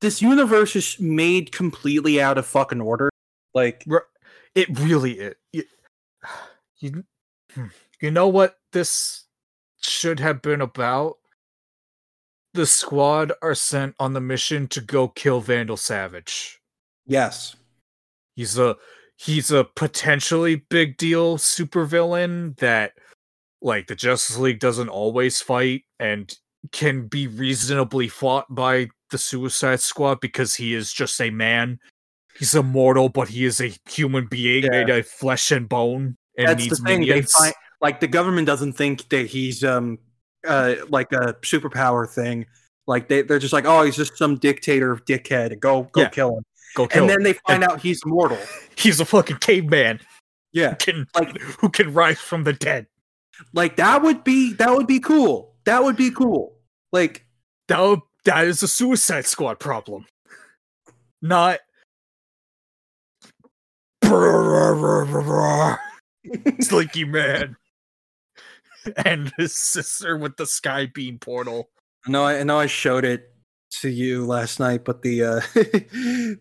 [0.00, 3.10] this universe is made completely out of fucking order.
[3.54, 3.84] Like
[4.54, 5.34] it really is.
[5.52, 5.64] You,
[6.78, 7.04] you,
[7.54, 7.66] hmm,
[8.00, 9.24] you know what this
[9.80, 11.18] should have been about?
[12.54, 16.60] The squad are sent on the mission to go kill Vandal Savage.
[17.06, 17.54] yes,
[18.34, 18.76] He's a
[19.16, 22.92] he's a potentially big deal supervillain that
[23.60, 26.34] like the Justice League doesn't always fight and
[26.72, 31.78] can be reasonably fought by the Suicide Squad because he is just a man.
[32.38, 34.70] He's immortal, but he is a human being Yeah.
[34.70, 37.00] made of flesh and bone and that's the thing.
[37.00, 37.32] minions.
[37.32, 39.98] They find like the government doesn't think that he's um
[40.46, 42.46] uh like a superpower thing.
[42.86, 45.58] Like they they're just like, oh, he's just some dictator dickhead.
[45.60, 46.08] Go go Yeah.
[46.08, 46.44] kill him.
[46.76, 47.16] Go kill and him.
[47.16, 48.38] then they find out he's immortal.
[48.76, 50.00] He's a fucking caveman
[50.52, 52.86] Yeah, who can Like- who can rise from the dead.
[53.52, 55.49] like that would be that would be cool.
[55.64, 56.56] That would be cool.
[56.92, 57.26] Like
[57.68, 60.04] That would- that is a Suicide Squad problem,
[61.22, 61.60] not.
[66.60, 67.56] Slinky Man
[69.04, 71.70] and his sister with the sky beam portal.
[72.06, 73.32] I know I, I know I showed it
[73.80, 75.40] to you last night, but the uh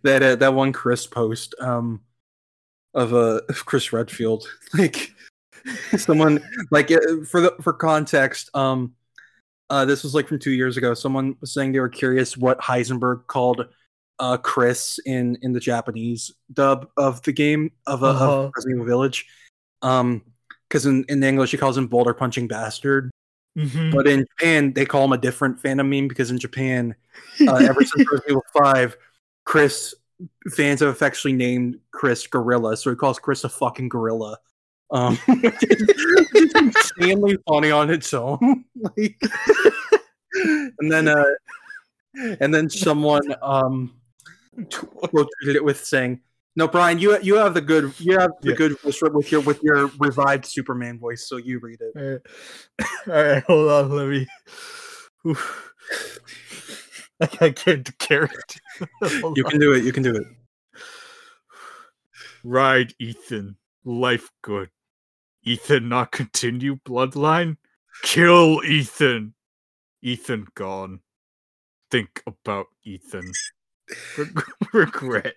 [0.04, 2.02] that uh, that one Chris post um
[2.94, 5.12] of uh of Chris Redfield like
[5.98, 6.42] someone
[6.72, 8.94] like uh, for the for context um
[9.70, 12.60] uh this was like from 2 years ago someone was saying they were curious what
[12.60, 13.66] Heisenberg called
[14.20, 18.32] uh Chris in in the Japanese dub of the game of, uh, Uh-huh.
[18.46, 19.28] of Resident Evil Village
[19.82, 20.22] um
[20.70, 23.10] cuz in in English he calls him boulder punching bastard
[23.58, 23.92] Mhm.
[23.92, 26.96] but in Japan, they call him a different Phantom meme because in Japan,
[27.48, 28.96] uh, ever since Resident Evil Five,
[29.44, 29.96] Chris
[30.52, 34.38] fans have affectionately named Chris Gorilla, so he calls Chris a fucking gorilla.
[34.92, 38.66] Um, it's insanely funny on its own.
[38.76, 39.16] like,
[40.34, 41.24] and then, uh,
[42.40, 43.96] and then someone um
[44.72, 46.22] quoted it with saying,
[46.56, 48.56] "No, Brian, you you have the good you have the Yeah.
[48.56, 52.22] good voice with your with your revived Superman voice, so you read it." All right,
[53.08, 53.90] All right hold on.
[53.92, 54.28] Let me.
[55.28, 55.72] Oof.
[57.42, 58.60] I can't character.
[59.22, 59.52] Hold You on.
[59.52, 59.84] can do it.
[59.84, 60.24] You can do it.
[62.44, 63.58] Ride, Ethan.
[63.84, 64.70] Life good.
[65.50, 67.58] Ethan not continue bloodline.
[68.04, 69.34] Kill Ethan.
[70.04, 71.00] Ethan gone.
[71.90, 73.32] Think about Ethan.
[74.16, 75.34] Reg- regret.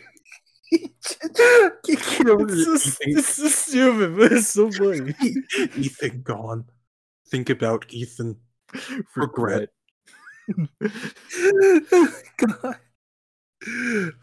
[0.72, 5.14] It's just, it's just stupid, but it's so funny.
[5.76, 6.64] Ethan gone.
[7.28, 8.36] Think about Ethan.
[9.16, 9.70] Regret.
[12.36, 12.76] God.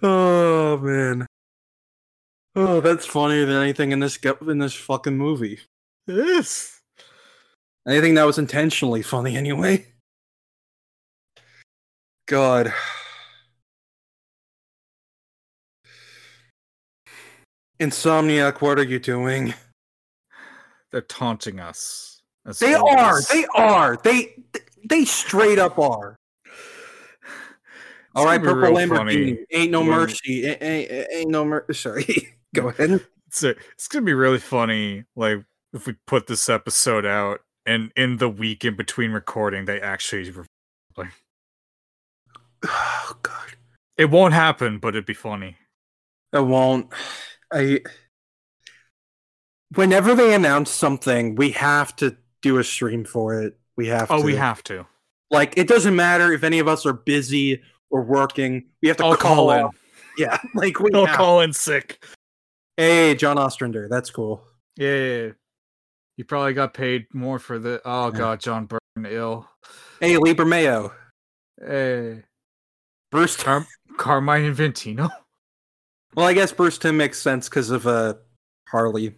[0.01, 1.27] Oh man.
[2.55, 5.59] Oh, that's funnier than anything in this in this fucking movie.
[6.07, 6.81] Yes.
[7.87, 9.85] Anything that was intentionally funny, anyway.
[12.25, 12.73] God.
[17.79, 19.53] Insomniac, what are you doing?
[20.91, 22.21] They're taunting us.
[22.59, 23.21] They are.
[23.33, 23.97] They are.
[24.03, 24.35] They
[24.89, 26.17] they straight up are.
[28.15, 28.97] All right, purple Lamborghini.
[28.97, 30.47] funny Ain't no mercy.
[30.47, 31.73] Ain't, ain't, ain't no mercy.
[31.73, 32.35] Sorry.
[32.55, 33.05] Go ahead.
[33.29, 38.17] So it's gonna be really funny, like if we put this episode out and in
[38.17, 40.45] the week in between recording, they actually re-
[42.63, 43.51] Oh God.
[43.97, 45.57] it won't happen, but it'd be funny.
[46.33, 46.91] It won't.
[47.51, 47.81] I.
[49.75, 53.57] Whenever they announce something, we have to do a stream for it.
[53.75, 54.09] We have.
[54.09, 54.25] Oh, to Oh, to.
[54.25, 54.85] we have to.
[55.29, 58.65] Like, it doesn't matter if any of us are busy or working.
[58.81, 59.59] We have to I'll call in.
[59.59, 59.75] out.
[60.17, 61.15] Yeah, like we I'll have.
[61.15, 62.03] call in sick.
[62.75, 64.41] Hey, John Ostrander, that's cool.
[64.75, 65.31] Yeah, yeah, yeah.
[66.15, 67.79] You probably got paid more for the.
[67.85, 68.17] Oh Yeah.
[68.17, 69.47] god, John Byrne ill.
[69.99, 70.91] Hey, Lieber Mayo,
[71.63, 72.23] Hey,
[73.11, 73.35] Bruce.
[73.35, 73.67] Car-
[73.97, 75.11] Carmine Infantino.
[76.17, 78.15] Well, I guess Bruce Timm makes sense because of uh
[78.67, 79.15] Harley.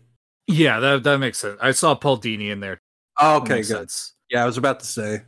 [0.48, 1.58] Yeah, that that makes sense.
[1.62, 2.78] I saw Paul Dini in there.
[3.18, 3.66] Oh, okay, good.
[3.66, 4.14] sense.
[4.30, 5.22] Yeah, I was about to say.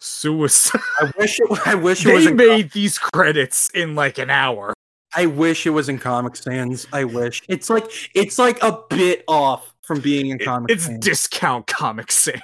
[0.00, 0.80] Suicide.
[1.00, 1.66] I wish it.
[1.66, 2.24] I wish it was.
[2.24, 4.74] They In, made these credits in like an hour.
[5.14, 6.84] I wish it was in Comic Sans.
[6.92, 7.84] I wish it's like
[8.16, 10.98] it's like a bit off from being in It- Comic it's Sans.
[11.04, 12.40] discount Comic Sans.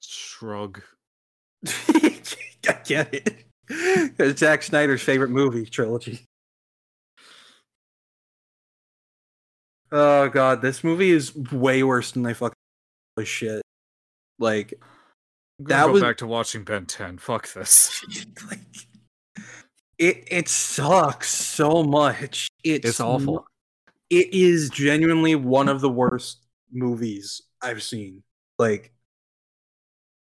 [0.00, 0.82] Shrug.
[2.68, 3.44] I get it.
[3.68, 6.24] It's Zack Snyder's favorite movie trilogy.
[9.92, 12.54] Oh god, this movie is way worse than I fucking
[13.24, 13.62] shit.
[14.38, 14.74] Like
[15.60, 17.18] I'm That go was- back to watching Ben 10.
[17.18, 18.04] Fuck this.
[18.50, 18.60] like
[19.98, 22.48] it it sucks so much.
[22.64, 23.46] It's, It's awful.
[24.10, 26.38] It is genuinely one of the worst
[26.72, 28.22] movies I've seen.
[28.58, 28.92] Like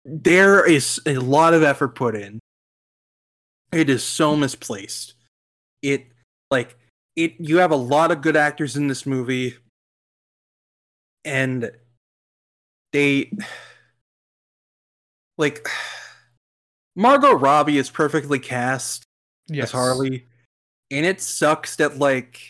[0.09, 2.39] there is a lot of effort put in.
[3.73, 5.15] It is so misplaced.
[5.83, 6.07] It
[6.51, 6.77] like
[7.17, 9.57] it you have a lot of good actors in this movie
[11.25, 11.71] and
[12.93, 13.33] they
[15.39, 15.69] like
[16.97, 19.05] Margot Robbie is perfectly cast
[19.53, 20.27] as Harley,
[20.91, 22.41] and it sucks that like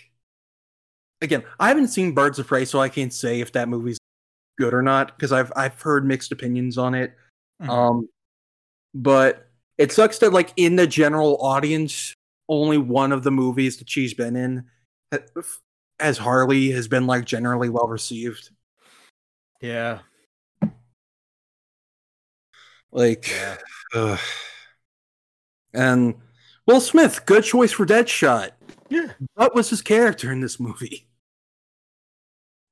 [1.20, 3.98] again I haven't seen Birds of Prey, so I can't say if that movie's
[4.58, 7.16] good or not because I've I've heard mixed opinions on it.
[7.62, 7.68] Mhm.
[7.68, 8.08] Um,
[8.94, 12.14] but it sucks that like in the general audience,
[12.48, 14.64] only one of the movies that she's been in
[15.12, 15.18] uh,
[15.98, 18.50] as Harley has been like generally well received.
[19.60, 20.00] Yeah.
[22.92, 23.56] Like, Yeah.
[23.94, 24.18] ugh.
[25.74, 26.14] and
[26.66, 28.50] Will Smith, good choice for Deadshot.
[28.88, 29.12] Yeah.
[29.34, 31.06] What was his character in this movie?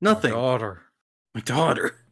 [0.00, 0.30] Nothing.
[0.32, 0.82] My daughter.
[1.34, 2.03] My daughter.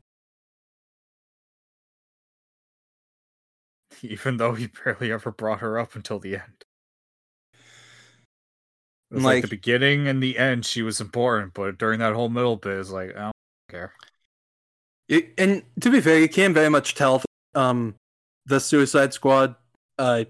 [4.11, 6.65] Even though he barely ever brought her up until the end.
[9.11, 12.15] It was like, Like- the beginning and the end, she was important, but during that
[12.15, 13.33] whole middle bit, it's like, I don't
[13.69, 13.93] care.
[15.09, 17.95] It, and to be fair, you can very much tell that, um,
[18.47, 19.55] the Suicide Squad,
[19.99, 20.25] uh,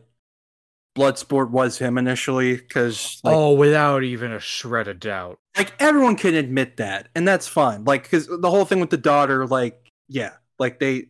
[0.96, 5.38] Bloodsport was him initially because like, oh, without even a shred of doubt.
[5.56, 7.84] like everyone can admit that, and that's fine.
[7.84, 11.06] Like because the whole thing with the daughter, like yeah, like they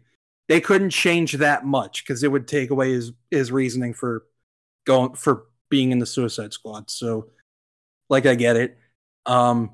[0.53, 4.25] they couldn't change that much because it would take away his his reasoning for
[4.85, 6.91] going for being in the Suicide Squad.
[6.91, 7.31] So,
[8.11, 8.77] like, I get it.
[9.25, 9.71] Um,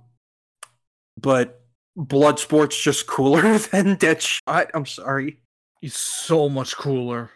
[1.21, 1.61] but
[1.99, 4.71] Bloodsport's just cooler than Deadshot.
[4.73, 5.41] I'm sorry.
[5.81, 7.33] He's so much cooler.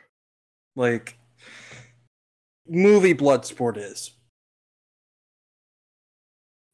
[0.77, 1.19] Like,
[2.69, 4.13] movie Bloodsport is.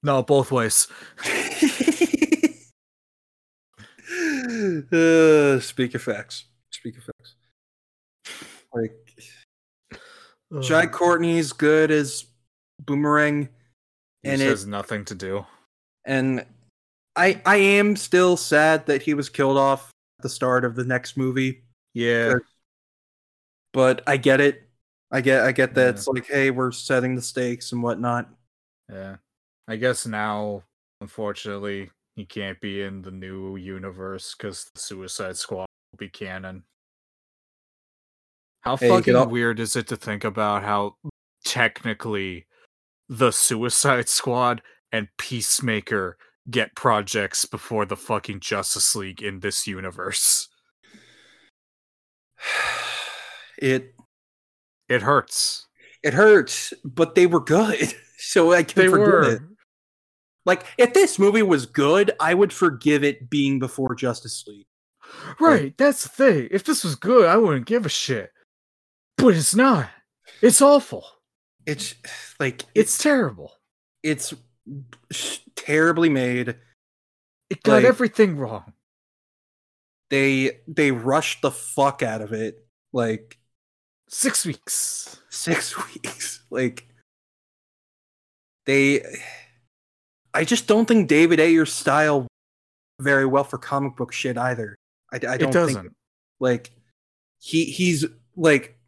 [0.02, 0.86] No, both ways.
[4.92, 6.47] uh, speak effects.
[6.78, 7.34] Speak effects.
[8.72, 8.94] Like,
[10.62, 12.26] Jai Courtney's good as
[12.84, 13.48] Boomerang,
[14.22, 15.44] and it has nothing to do.
[16.04, 16.46] and
[17.16, 19.90] I I am still sad that he was killed off
[20.20, 22.34] at the start of the next movie, Yeah,
[23.72, 24.68] but I get it.
[25.10, 25.90] I get I get that Yeah.
[25.90, 28.28] it's like, hey, we're setting the stakes and whatnot.
[28.88, 29.16] yeah.
[29.66, 30.62] I guess now,
[31.00, 35.66] unfortunately, he can't be in the new universe because the Suicide Squad
[35.98, 36.62] be canon.
[38.62, 40.96] How Hey, fucking all- weird is it to think about how
[41.44, 42.46] technically
[43.08, 44.62] the Suicide Squad
[44.92, 46.16] and Peacemaker
[46.50, 50.48] get projects before the fucking Justice League in this universe?
[53.60, 53.92] It
[54.88, 55.66] It hurts.
[56.04, 59.32] it hurts, but they were good, so I can They forgive were.
[59.32, 59.42] it.
[60.46, 64.66] Like if this movie was good, I would forgive it being before Justice League.
[65.40, 66.48] Right, that's the thing.
[66.50, 68.32] If this was good, I wouldn't give a shit.
[69.16, 69.88] But it's not.
[70.42, 71.04] It's awful.
[71.66, 71.94] It's
[72.40, 73.52] like It's it's terrible.
[74.02, 74.34] it's
[75.56, 76.56] terribly made.
[77.50, 78.72] It got like- everything wrong.
[80.10, 82.64] They they rushed the fuck out of it.
[82.92, 83.38] Like
[84.10, 85.20] Six weeks.
[85.28, 86.42] six weeks.
[86.50, 86.88] Like
[88.66, 89.02] they,
[90.34, 92.26] I just don't think David Ayer's style
[93.00, 94.76] very well for comic book shit either.
[95.12, 95.82] I, I don't It doesn't.
[95.82, 95.94] think
[96.40, 96.72] like
[97.40, 98.04] he he's
[98.36, 98.78] like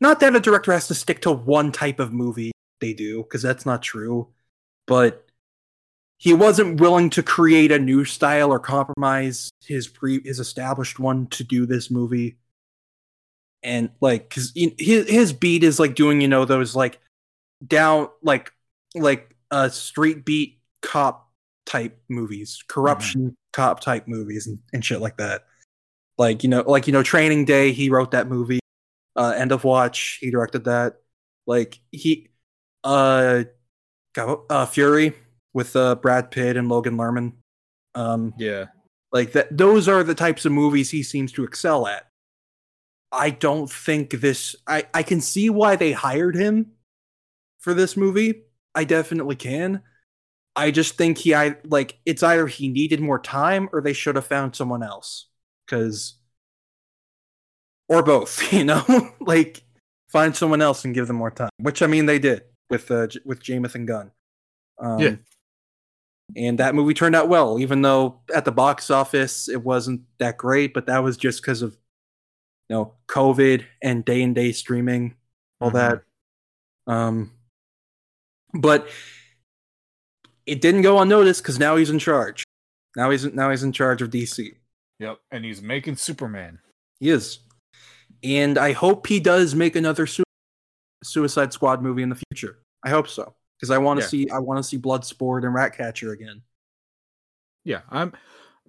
[0.00, 3.42] not that a director has to stick to one type of movie they do because
[3.42, 4.28] that's not true,
[4.86, 5.26] but
[6.18, 11.26] he wasn't willing to create a new style or compromise his pre his established one
[11.28, 12.36] to do this movie.
[13.62, 17.00] And like because his his beat is like doing you know those like
[17.66, 18.52] down like
[18.94, 21.30] like uh street beat cop
[21.64, 25.44] type movies corruption cop type movies and, and shit like that
[26.22, 28.60] like you know like you know training day he wrote that movie
[29.16, 30.94] uh end of watch he directed that
[31.48, 32.28] like he
[32.84, 33.42] uh
[34.14, 35.14] got uh fury
[35.52, 37.32] with uh brad pitt and logan lerman
[37.96, 38.66] um Yeah.
[39.10, 42.06] like that those are the types of movies he seems to excel at.
[43.10, 46.72] I don't think this I I can see why they hired him
[47.60, 48.44] for this movie.
[48.74, 49.82] I definitely can.
[50.56, 54.16] I just think he I like it's either he needed more time or they should
[54.16, 55.26] have found someone else
[55.72, 56.14] cuz
[57.88, 58.84] or both, you know?
[59.20, 59.62] like
[60.08, 63.06] find someone else and give them more time, which I mean they did with uh,
[63.06, 64.10] J- with Jamathan Gunn.
[64.78, 65.16] Um, Yeah.
[66.36, 70.36] and that movie turned out well, even though at the box office it wasn't that
[70.38, 70.72] great.
[70.74, 71.72] But that was just because of
[72.68, 75.14] you know COVID and day and day streaming,
[75.60, 75.74] all Mhm.
[75.74, 76.02] that.
[76.92, 77.32] Um,
[78.54, 78.88] but
[80.46, 82.44] it didn't go unnoticed because now he's in charge.
[82.96, 84.56] Now he's now he's in charge of DC.
[85.02, 85.18] Yep.
[85.32, 86.58] And he's making Superman.
[87.00, 87.40] He is,
[88.22, 90.22] and I hope he does make another Su-
[91.02, 92.58] Suicide Squad movie in the future.
[92.84, 94.08] I hope so because I want to Yeah.
[94.08, 96.42] see I want to see Bloodsport and Ratcatcher again.
[97.64, 98.12] Yeah, I'm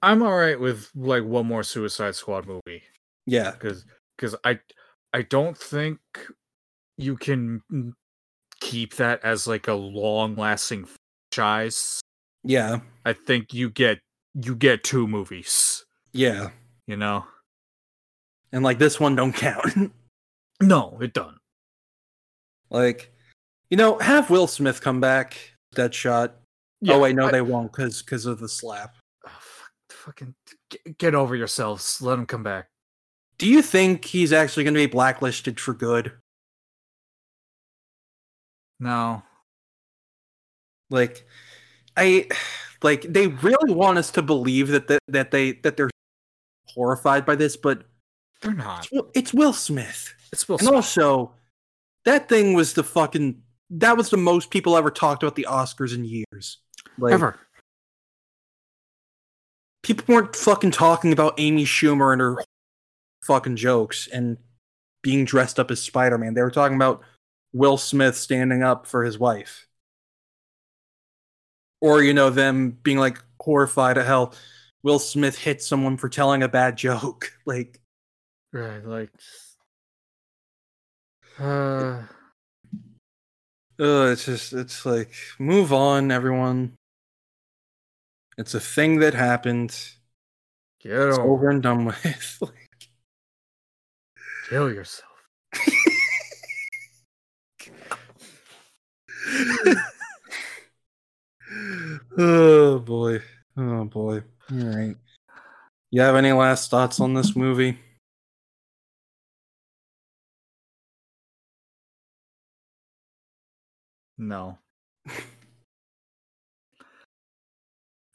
[0.01, 2.83] I'm all right with like one more Suicide Squad movie
[3.27, 3.85] Yeah, because
[4.17, 4.59] because I
[5.13, 5.99] I don't think
[6.97, 7.61] you can
[8.59, 10.87] keep that as like a long lasting
[11.31, 12.01] franchise.
[12.43, 13.99] yeah, I think you get
[14.33, 15.85] you get two movies.
[16.13, 16.49] Yeah,
[16.87, 17.25] You know?
[18.51, 19.91] and like this one don't count.
[20.61, 21.39] No, it doesn't.
[22.69, 23.11] like,
[23.69, 25.37] you know, have Will Smith come back,
[25.75, 26.31] Deadshot.
[26.79, 28.95] Yeah, oh wait, no, I- they won't because because of the slap.
[29.27, 30.35] Oh, fuck, fucking
[30.69, 32.01] get, get over yourselves.
[32.01, 32.67] Let him come back.
[33.39, 36.13] Do you think he's actually going to be blacklisted for good?
[38.79, 39.23] No.
[40.89, 41.25] Like,
[41.97, 42.27] I
[42.83, 45.89] like they really want us to believe that that, that they that they're
[46.67, 47.83] horrified by this, but
[48.41, 48.79] They're not.
[48.85, 50.73] it's Will, it's Will Smith, It's Will and Smith.
[50.75, 51.33] also
[52.05, 55.95] that thing was the fucking that was the most people ever talked about the Oscars
[55.95, 56.57] in years.
[56.99, 57.39] Like, Ever.
[59.81, 62.37] people weren't fucking talking about Amy Schumer and her
[63.23, 64.37] fucking jokes and
[65.01, 66.33] being dressed up as Spider Man.
[66.35, 67.01] They were talking about
[67.51, 69.67] Will Smith standing up for his wife.
[71.81, 74.31] Or, you know, them being like horrified at how
[74.83, 77.31] Will Smith hit someone for telling a bad joke.
[77.45, 77.79] Like,
[78.53, 79.09] Right, like
[81.39, 82.03] uh
[83.79, 86.75] Uh, it's just it's like move on, everyone.
[88.37, 89.69] It's a thing that happened.
[90.79, 92.37] get It's over, over and done with.
[92.41, 92.89] Like,
[94.47, 95.09] kill yourself.
[102.17, 103.21] oh boy.
[103.57, 104.23] Oh boy.
[104.51, 104.95] All right.
[105.91, 107.79] You have any last thoughts on this movie?
[114.17, 114.57] No.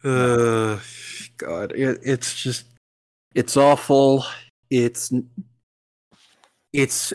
[0.05, 0.78] Uh,
[1.39, 2.66] God, it, it's just,
[3.34, 4.24] it's awful.
[4.70, 5.12] It's,
[6.73, 7.12] it's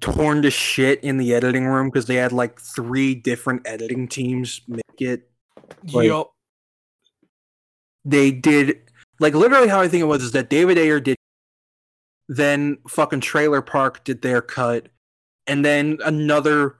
[0.00, 4.60] torn to shit in the editing room because they had like three different editing teams
[4.68, 5.30] make it.
[5.94, 6.33] Like- Yup.
[8.04, 8.80] They did
[9.20, 11.16] like literally how I think it was is that David Ayer did,
[12.28, 14.88] then fucking Trailer Park did their cut,
[15.46, 16.76] and then another,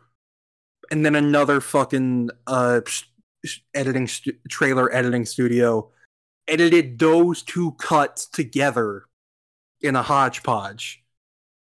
[0.91, 2.81] and then another fucking uh
[3.75, 5.91] editing stu- trailer editing studio
[6.49, 9.05] edited those two cuts together
[9.81, 11.03] in a hodgepodge.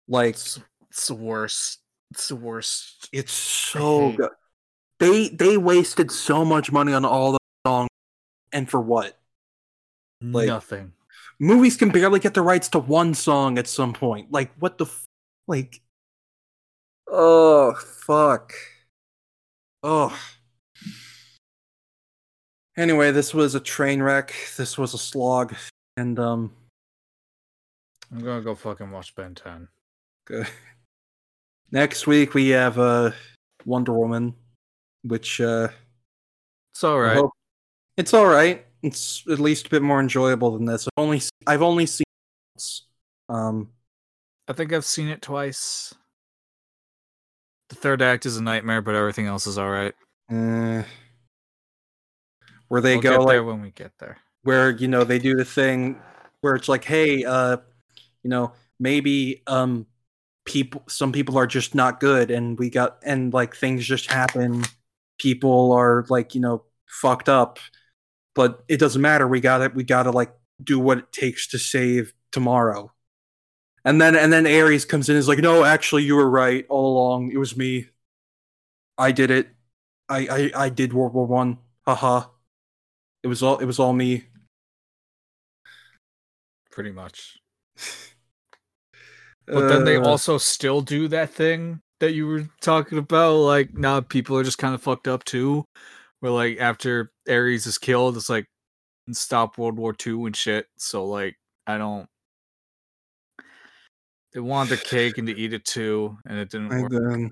[0.09, 0.61] Like It's,
[0.91, 1.81] it's the worst.
[2.11, 3.09] It's the worst.
[3.13, 4.31] it's so good.
[5.01, 7.89] They they wasted so much money on all the songs,
[8.53, 9.19] and for what?
[10.33, 10.93] Like- Nothing.
[11.41, 14.31] Movies can barely get the rights to one song at some point.
[14.31, 15.07] Like what the f-
[15.49, 15.83] like?
[17.09, 18.53] Oh fuck.
[19.83, 20.17] Oh.
[22.77, 24.33] Anyway, this was a train wreck.
[24.57, 25.55] This was a slog,
[25.97, 26.53] and um,
[28.13, 29.69] I'm gonna go fucking watch Ben 10.
[30.27, 30.47] good.
[31.71, 33.11] next week we have uh
[33.65, 34.35] Wonder Woman,
[35.03, 35.69] which uh
[36.73, 37.17] It's all right.
[37.17, 37.33] Hope-
[37.97, 38.65] It's all right.
[38.85, 40.87] It's at least a bit more enjoyable than this.
[40.87, 42.87] I've only I've only seen it once.
[43.29, 43.71] um
[44.47, 45.95] I think I've seen it twice.
[47.71, 49.95] The third act is a nightmare, but everything else is all right.
[50.31, 50.83] eh,
[52.69, 54.19] where they we'll go get like there when we get there.
[54.43, 56.01] where you know they do the thing
[56.43, 57.57] where it's like hey uh
[58.23, 59.87] you know maybe um
[60.45, 64.63] people some people are just not good and we got and like things just happen
[65.19, 67.59] people are like you know fucked up
[68.35, 69.75] but it doesn't matter we got it.
[69.75, 70.33] we gotta like
[70.63, 72.93] do what it takes to save tomorrow
[73.85, 76.67] and then and then ares comes in and is like no actually you were right
[76.69, 77.89] all along it was me
[78.99, 79.49] i did it
[80.09, 82.27] i i, I did world war one haha
[83.23, 84.25] it was all it was all me
[86.71, 87.39] Pretty much.
[89.47, 93.35] But then they Uh, also still do that thing that you were talking about.
[93.37, 95.65] Like, now people are just kind of fucked up too.
[96.25, 98.47] Where, like, after Ares is killed, it's like,
[99.13, 100.69] stop World War II and shit.
[100.79, 101.37] So, like,
[101.67, 102.09] I don't.
[104.33, 106.91] They wanted the cake and to eat it too, and it didn't work.
[106.95, 107.31] And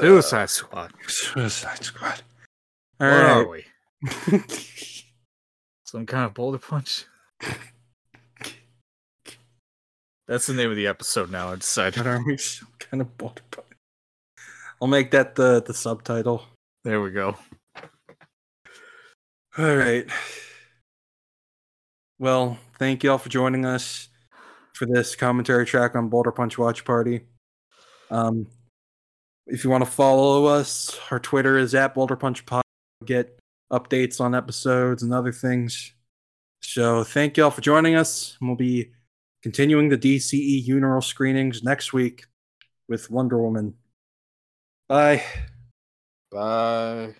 [0.00, 0.94] Suicide Squad.
[1.06, 2.20] Suicide Squad.
[2.96, 3.64] Where All are we?
[5.84, 7.04] Some kind of boulder punch?
[10.26, 11.98] That's the name of the episode now, I decided.
[11.98, 12.36] what are we?
[12.36, 13.69] Some kind of boulder punch.
[14.80, 16.44] I'll make that the the subtitle.
[16.84, 17.36] There we go.
[19.58, 20.06] All right.
[22.18, 24.08] Well, thank you all for joining us
[24.74, 27.22] for this commentary track on Boulder Punch Watch Party.
[28.10, 28.46] Um,
[29.46, 32.62] if you want to follow us, our Twitter is at Boulder Punch Pod.
[33.04, 33.38] Get
[33.72, 35.92] updates on episodes and other things.
[36.62, 38.36] So thank you all for joining us.
[38.40, 38.92] And we'll be
[39.42, 42.24] continuing the DCE Uneral screenings next week
[42.88, 43.74] with Wonder Woman.
[44.90, 45.22] Bye.
[46.32, 47.14] Bye.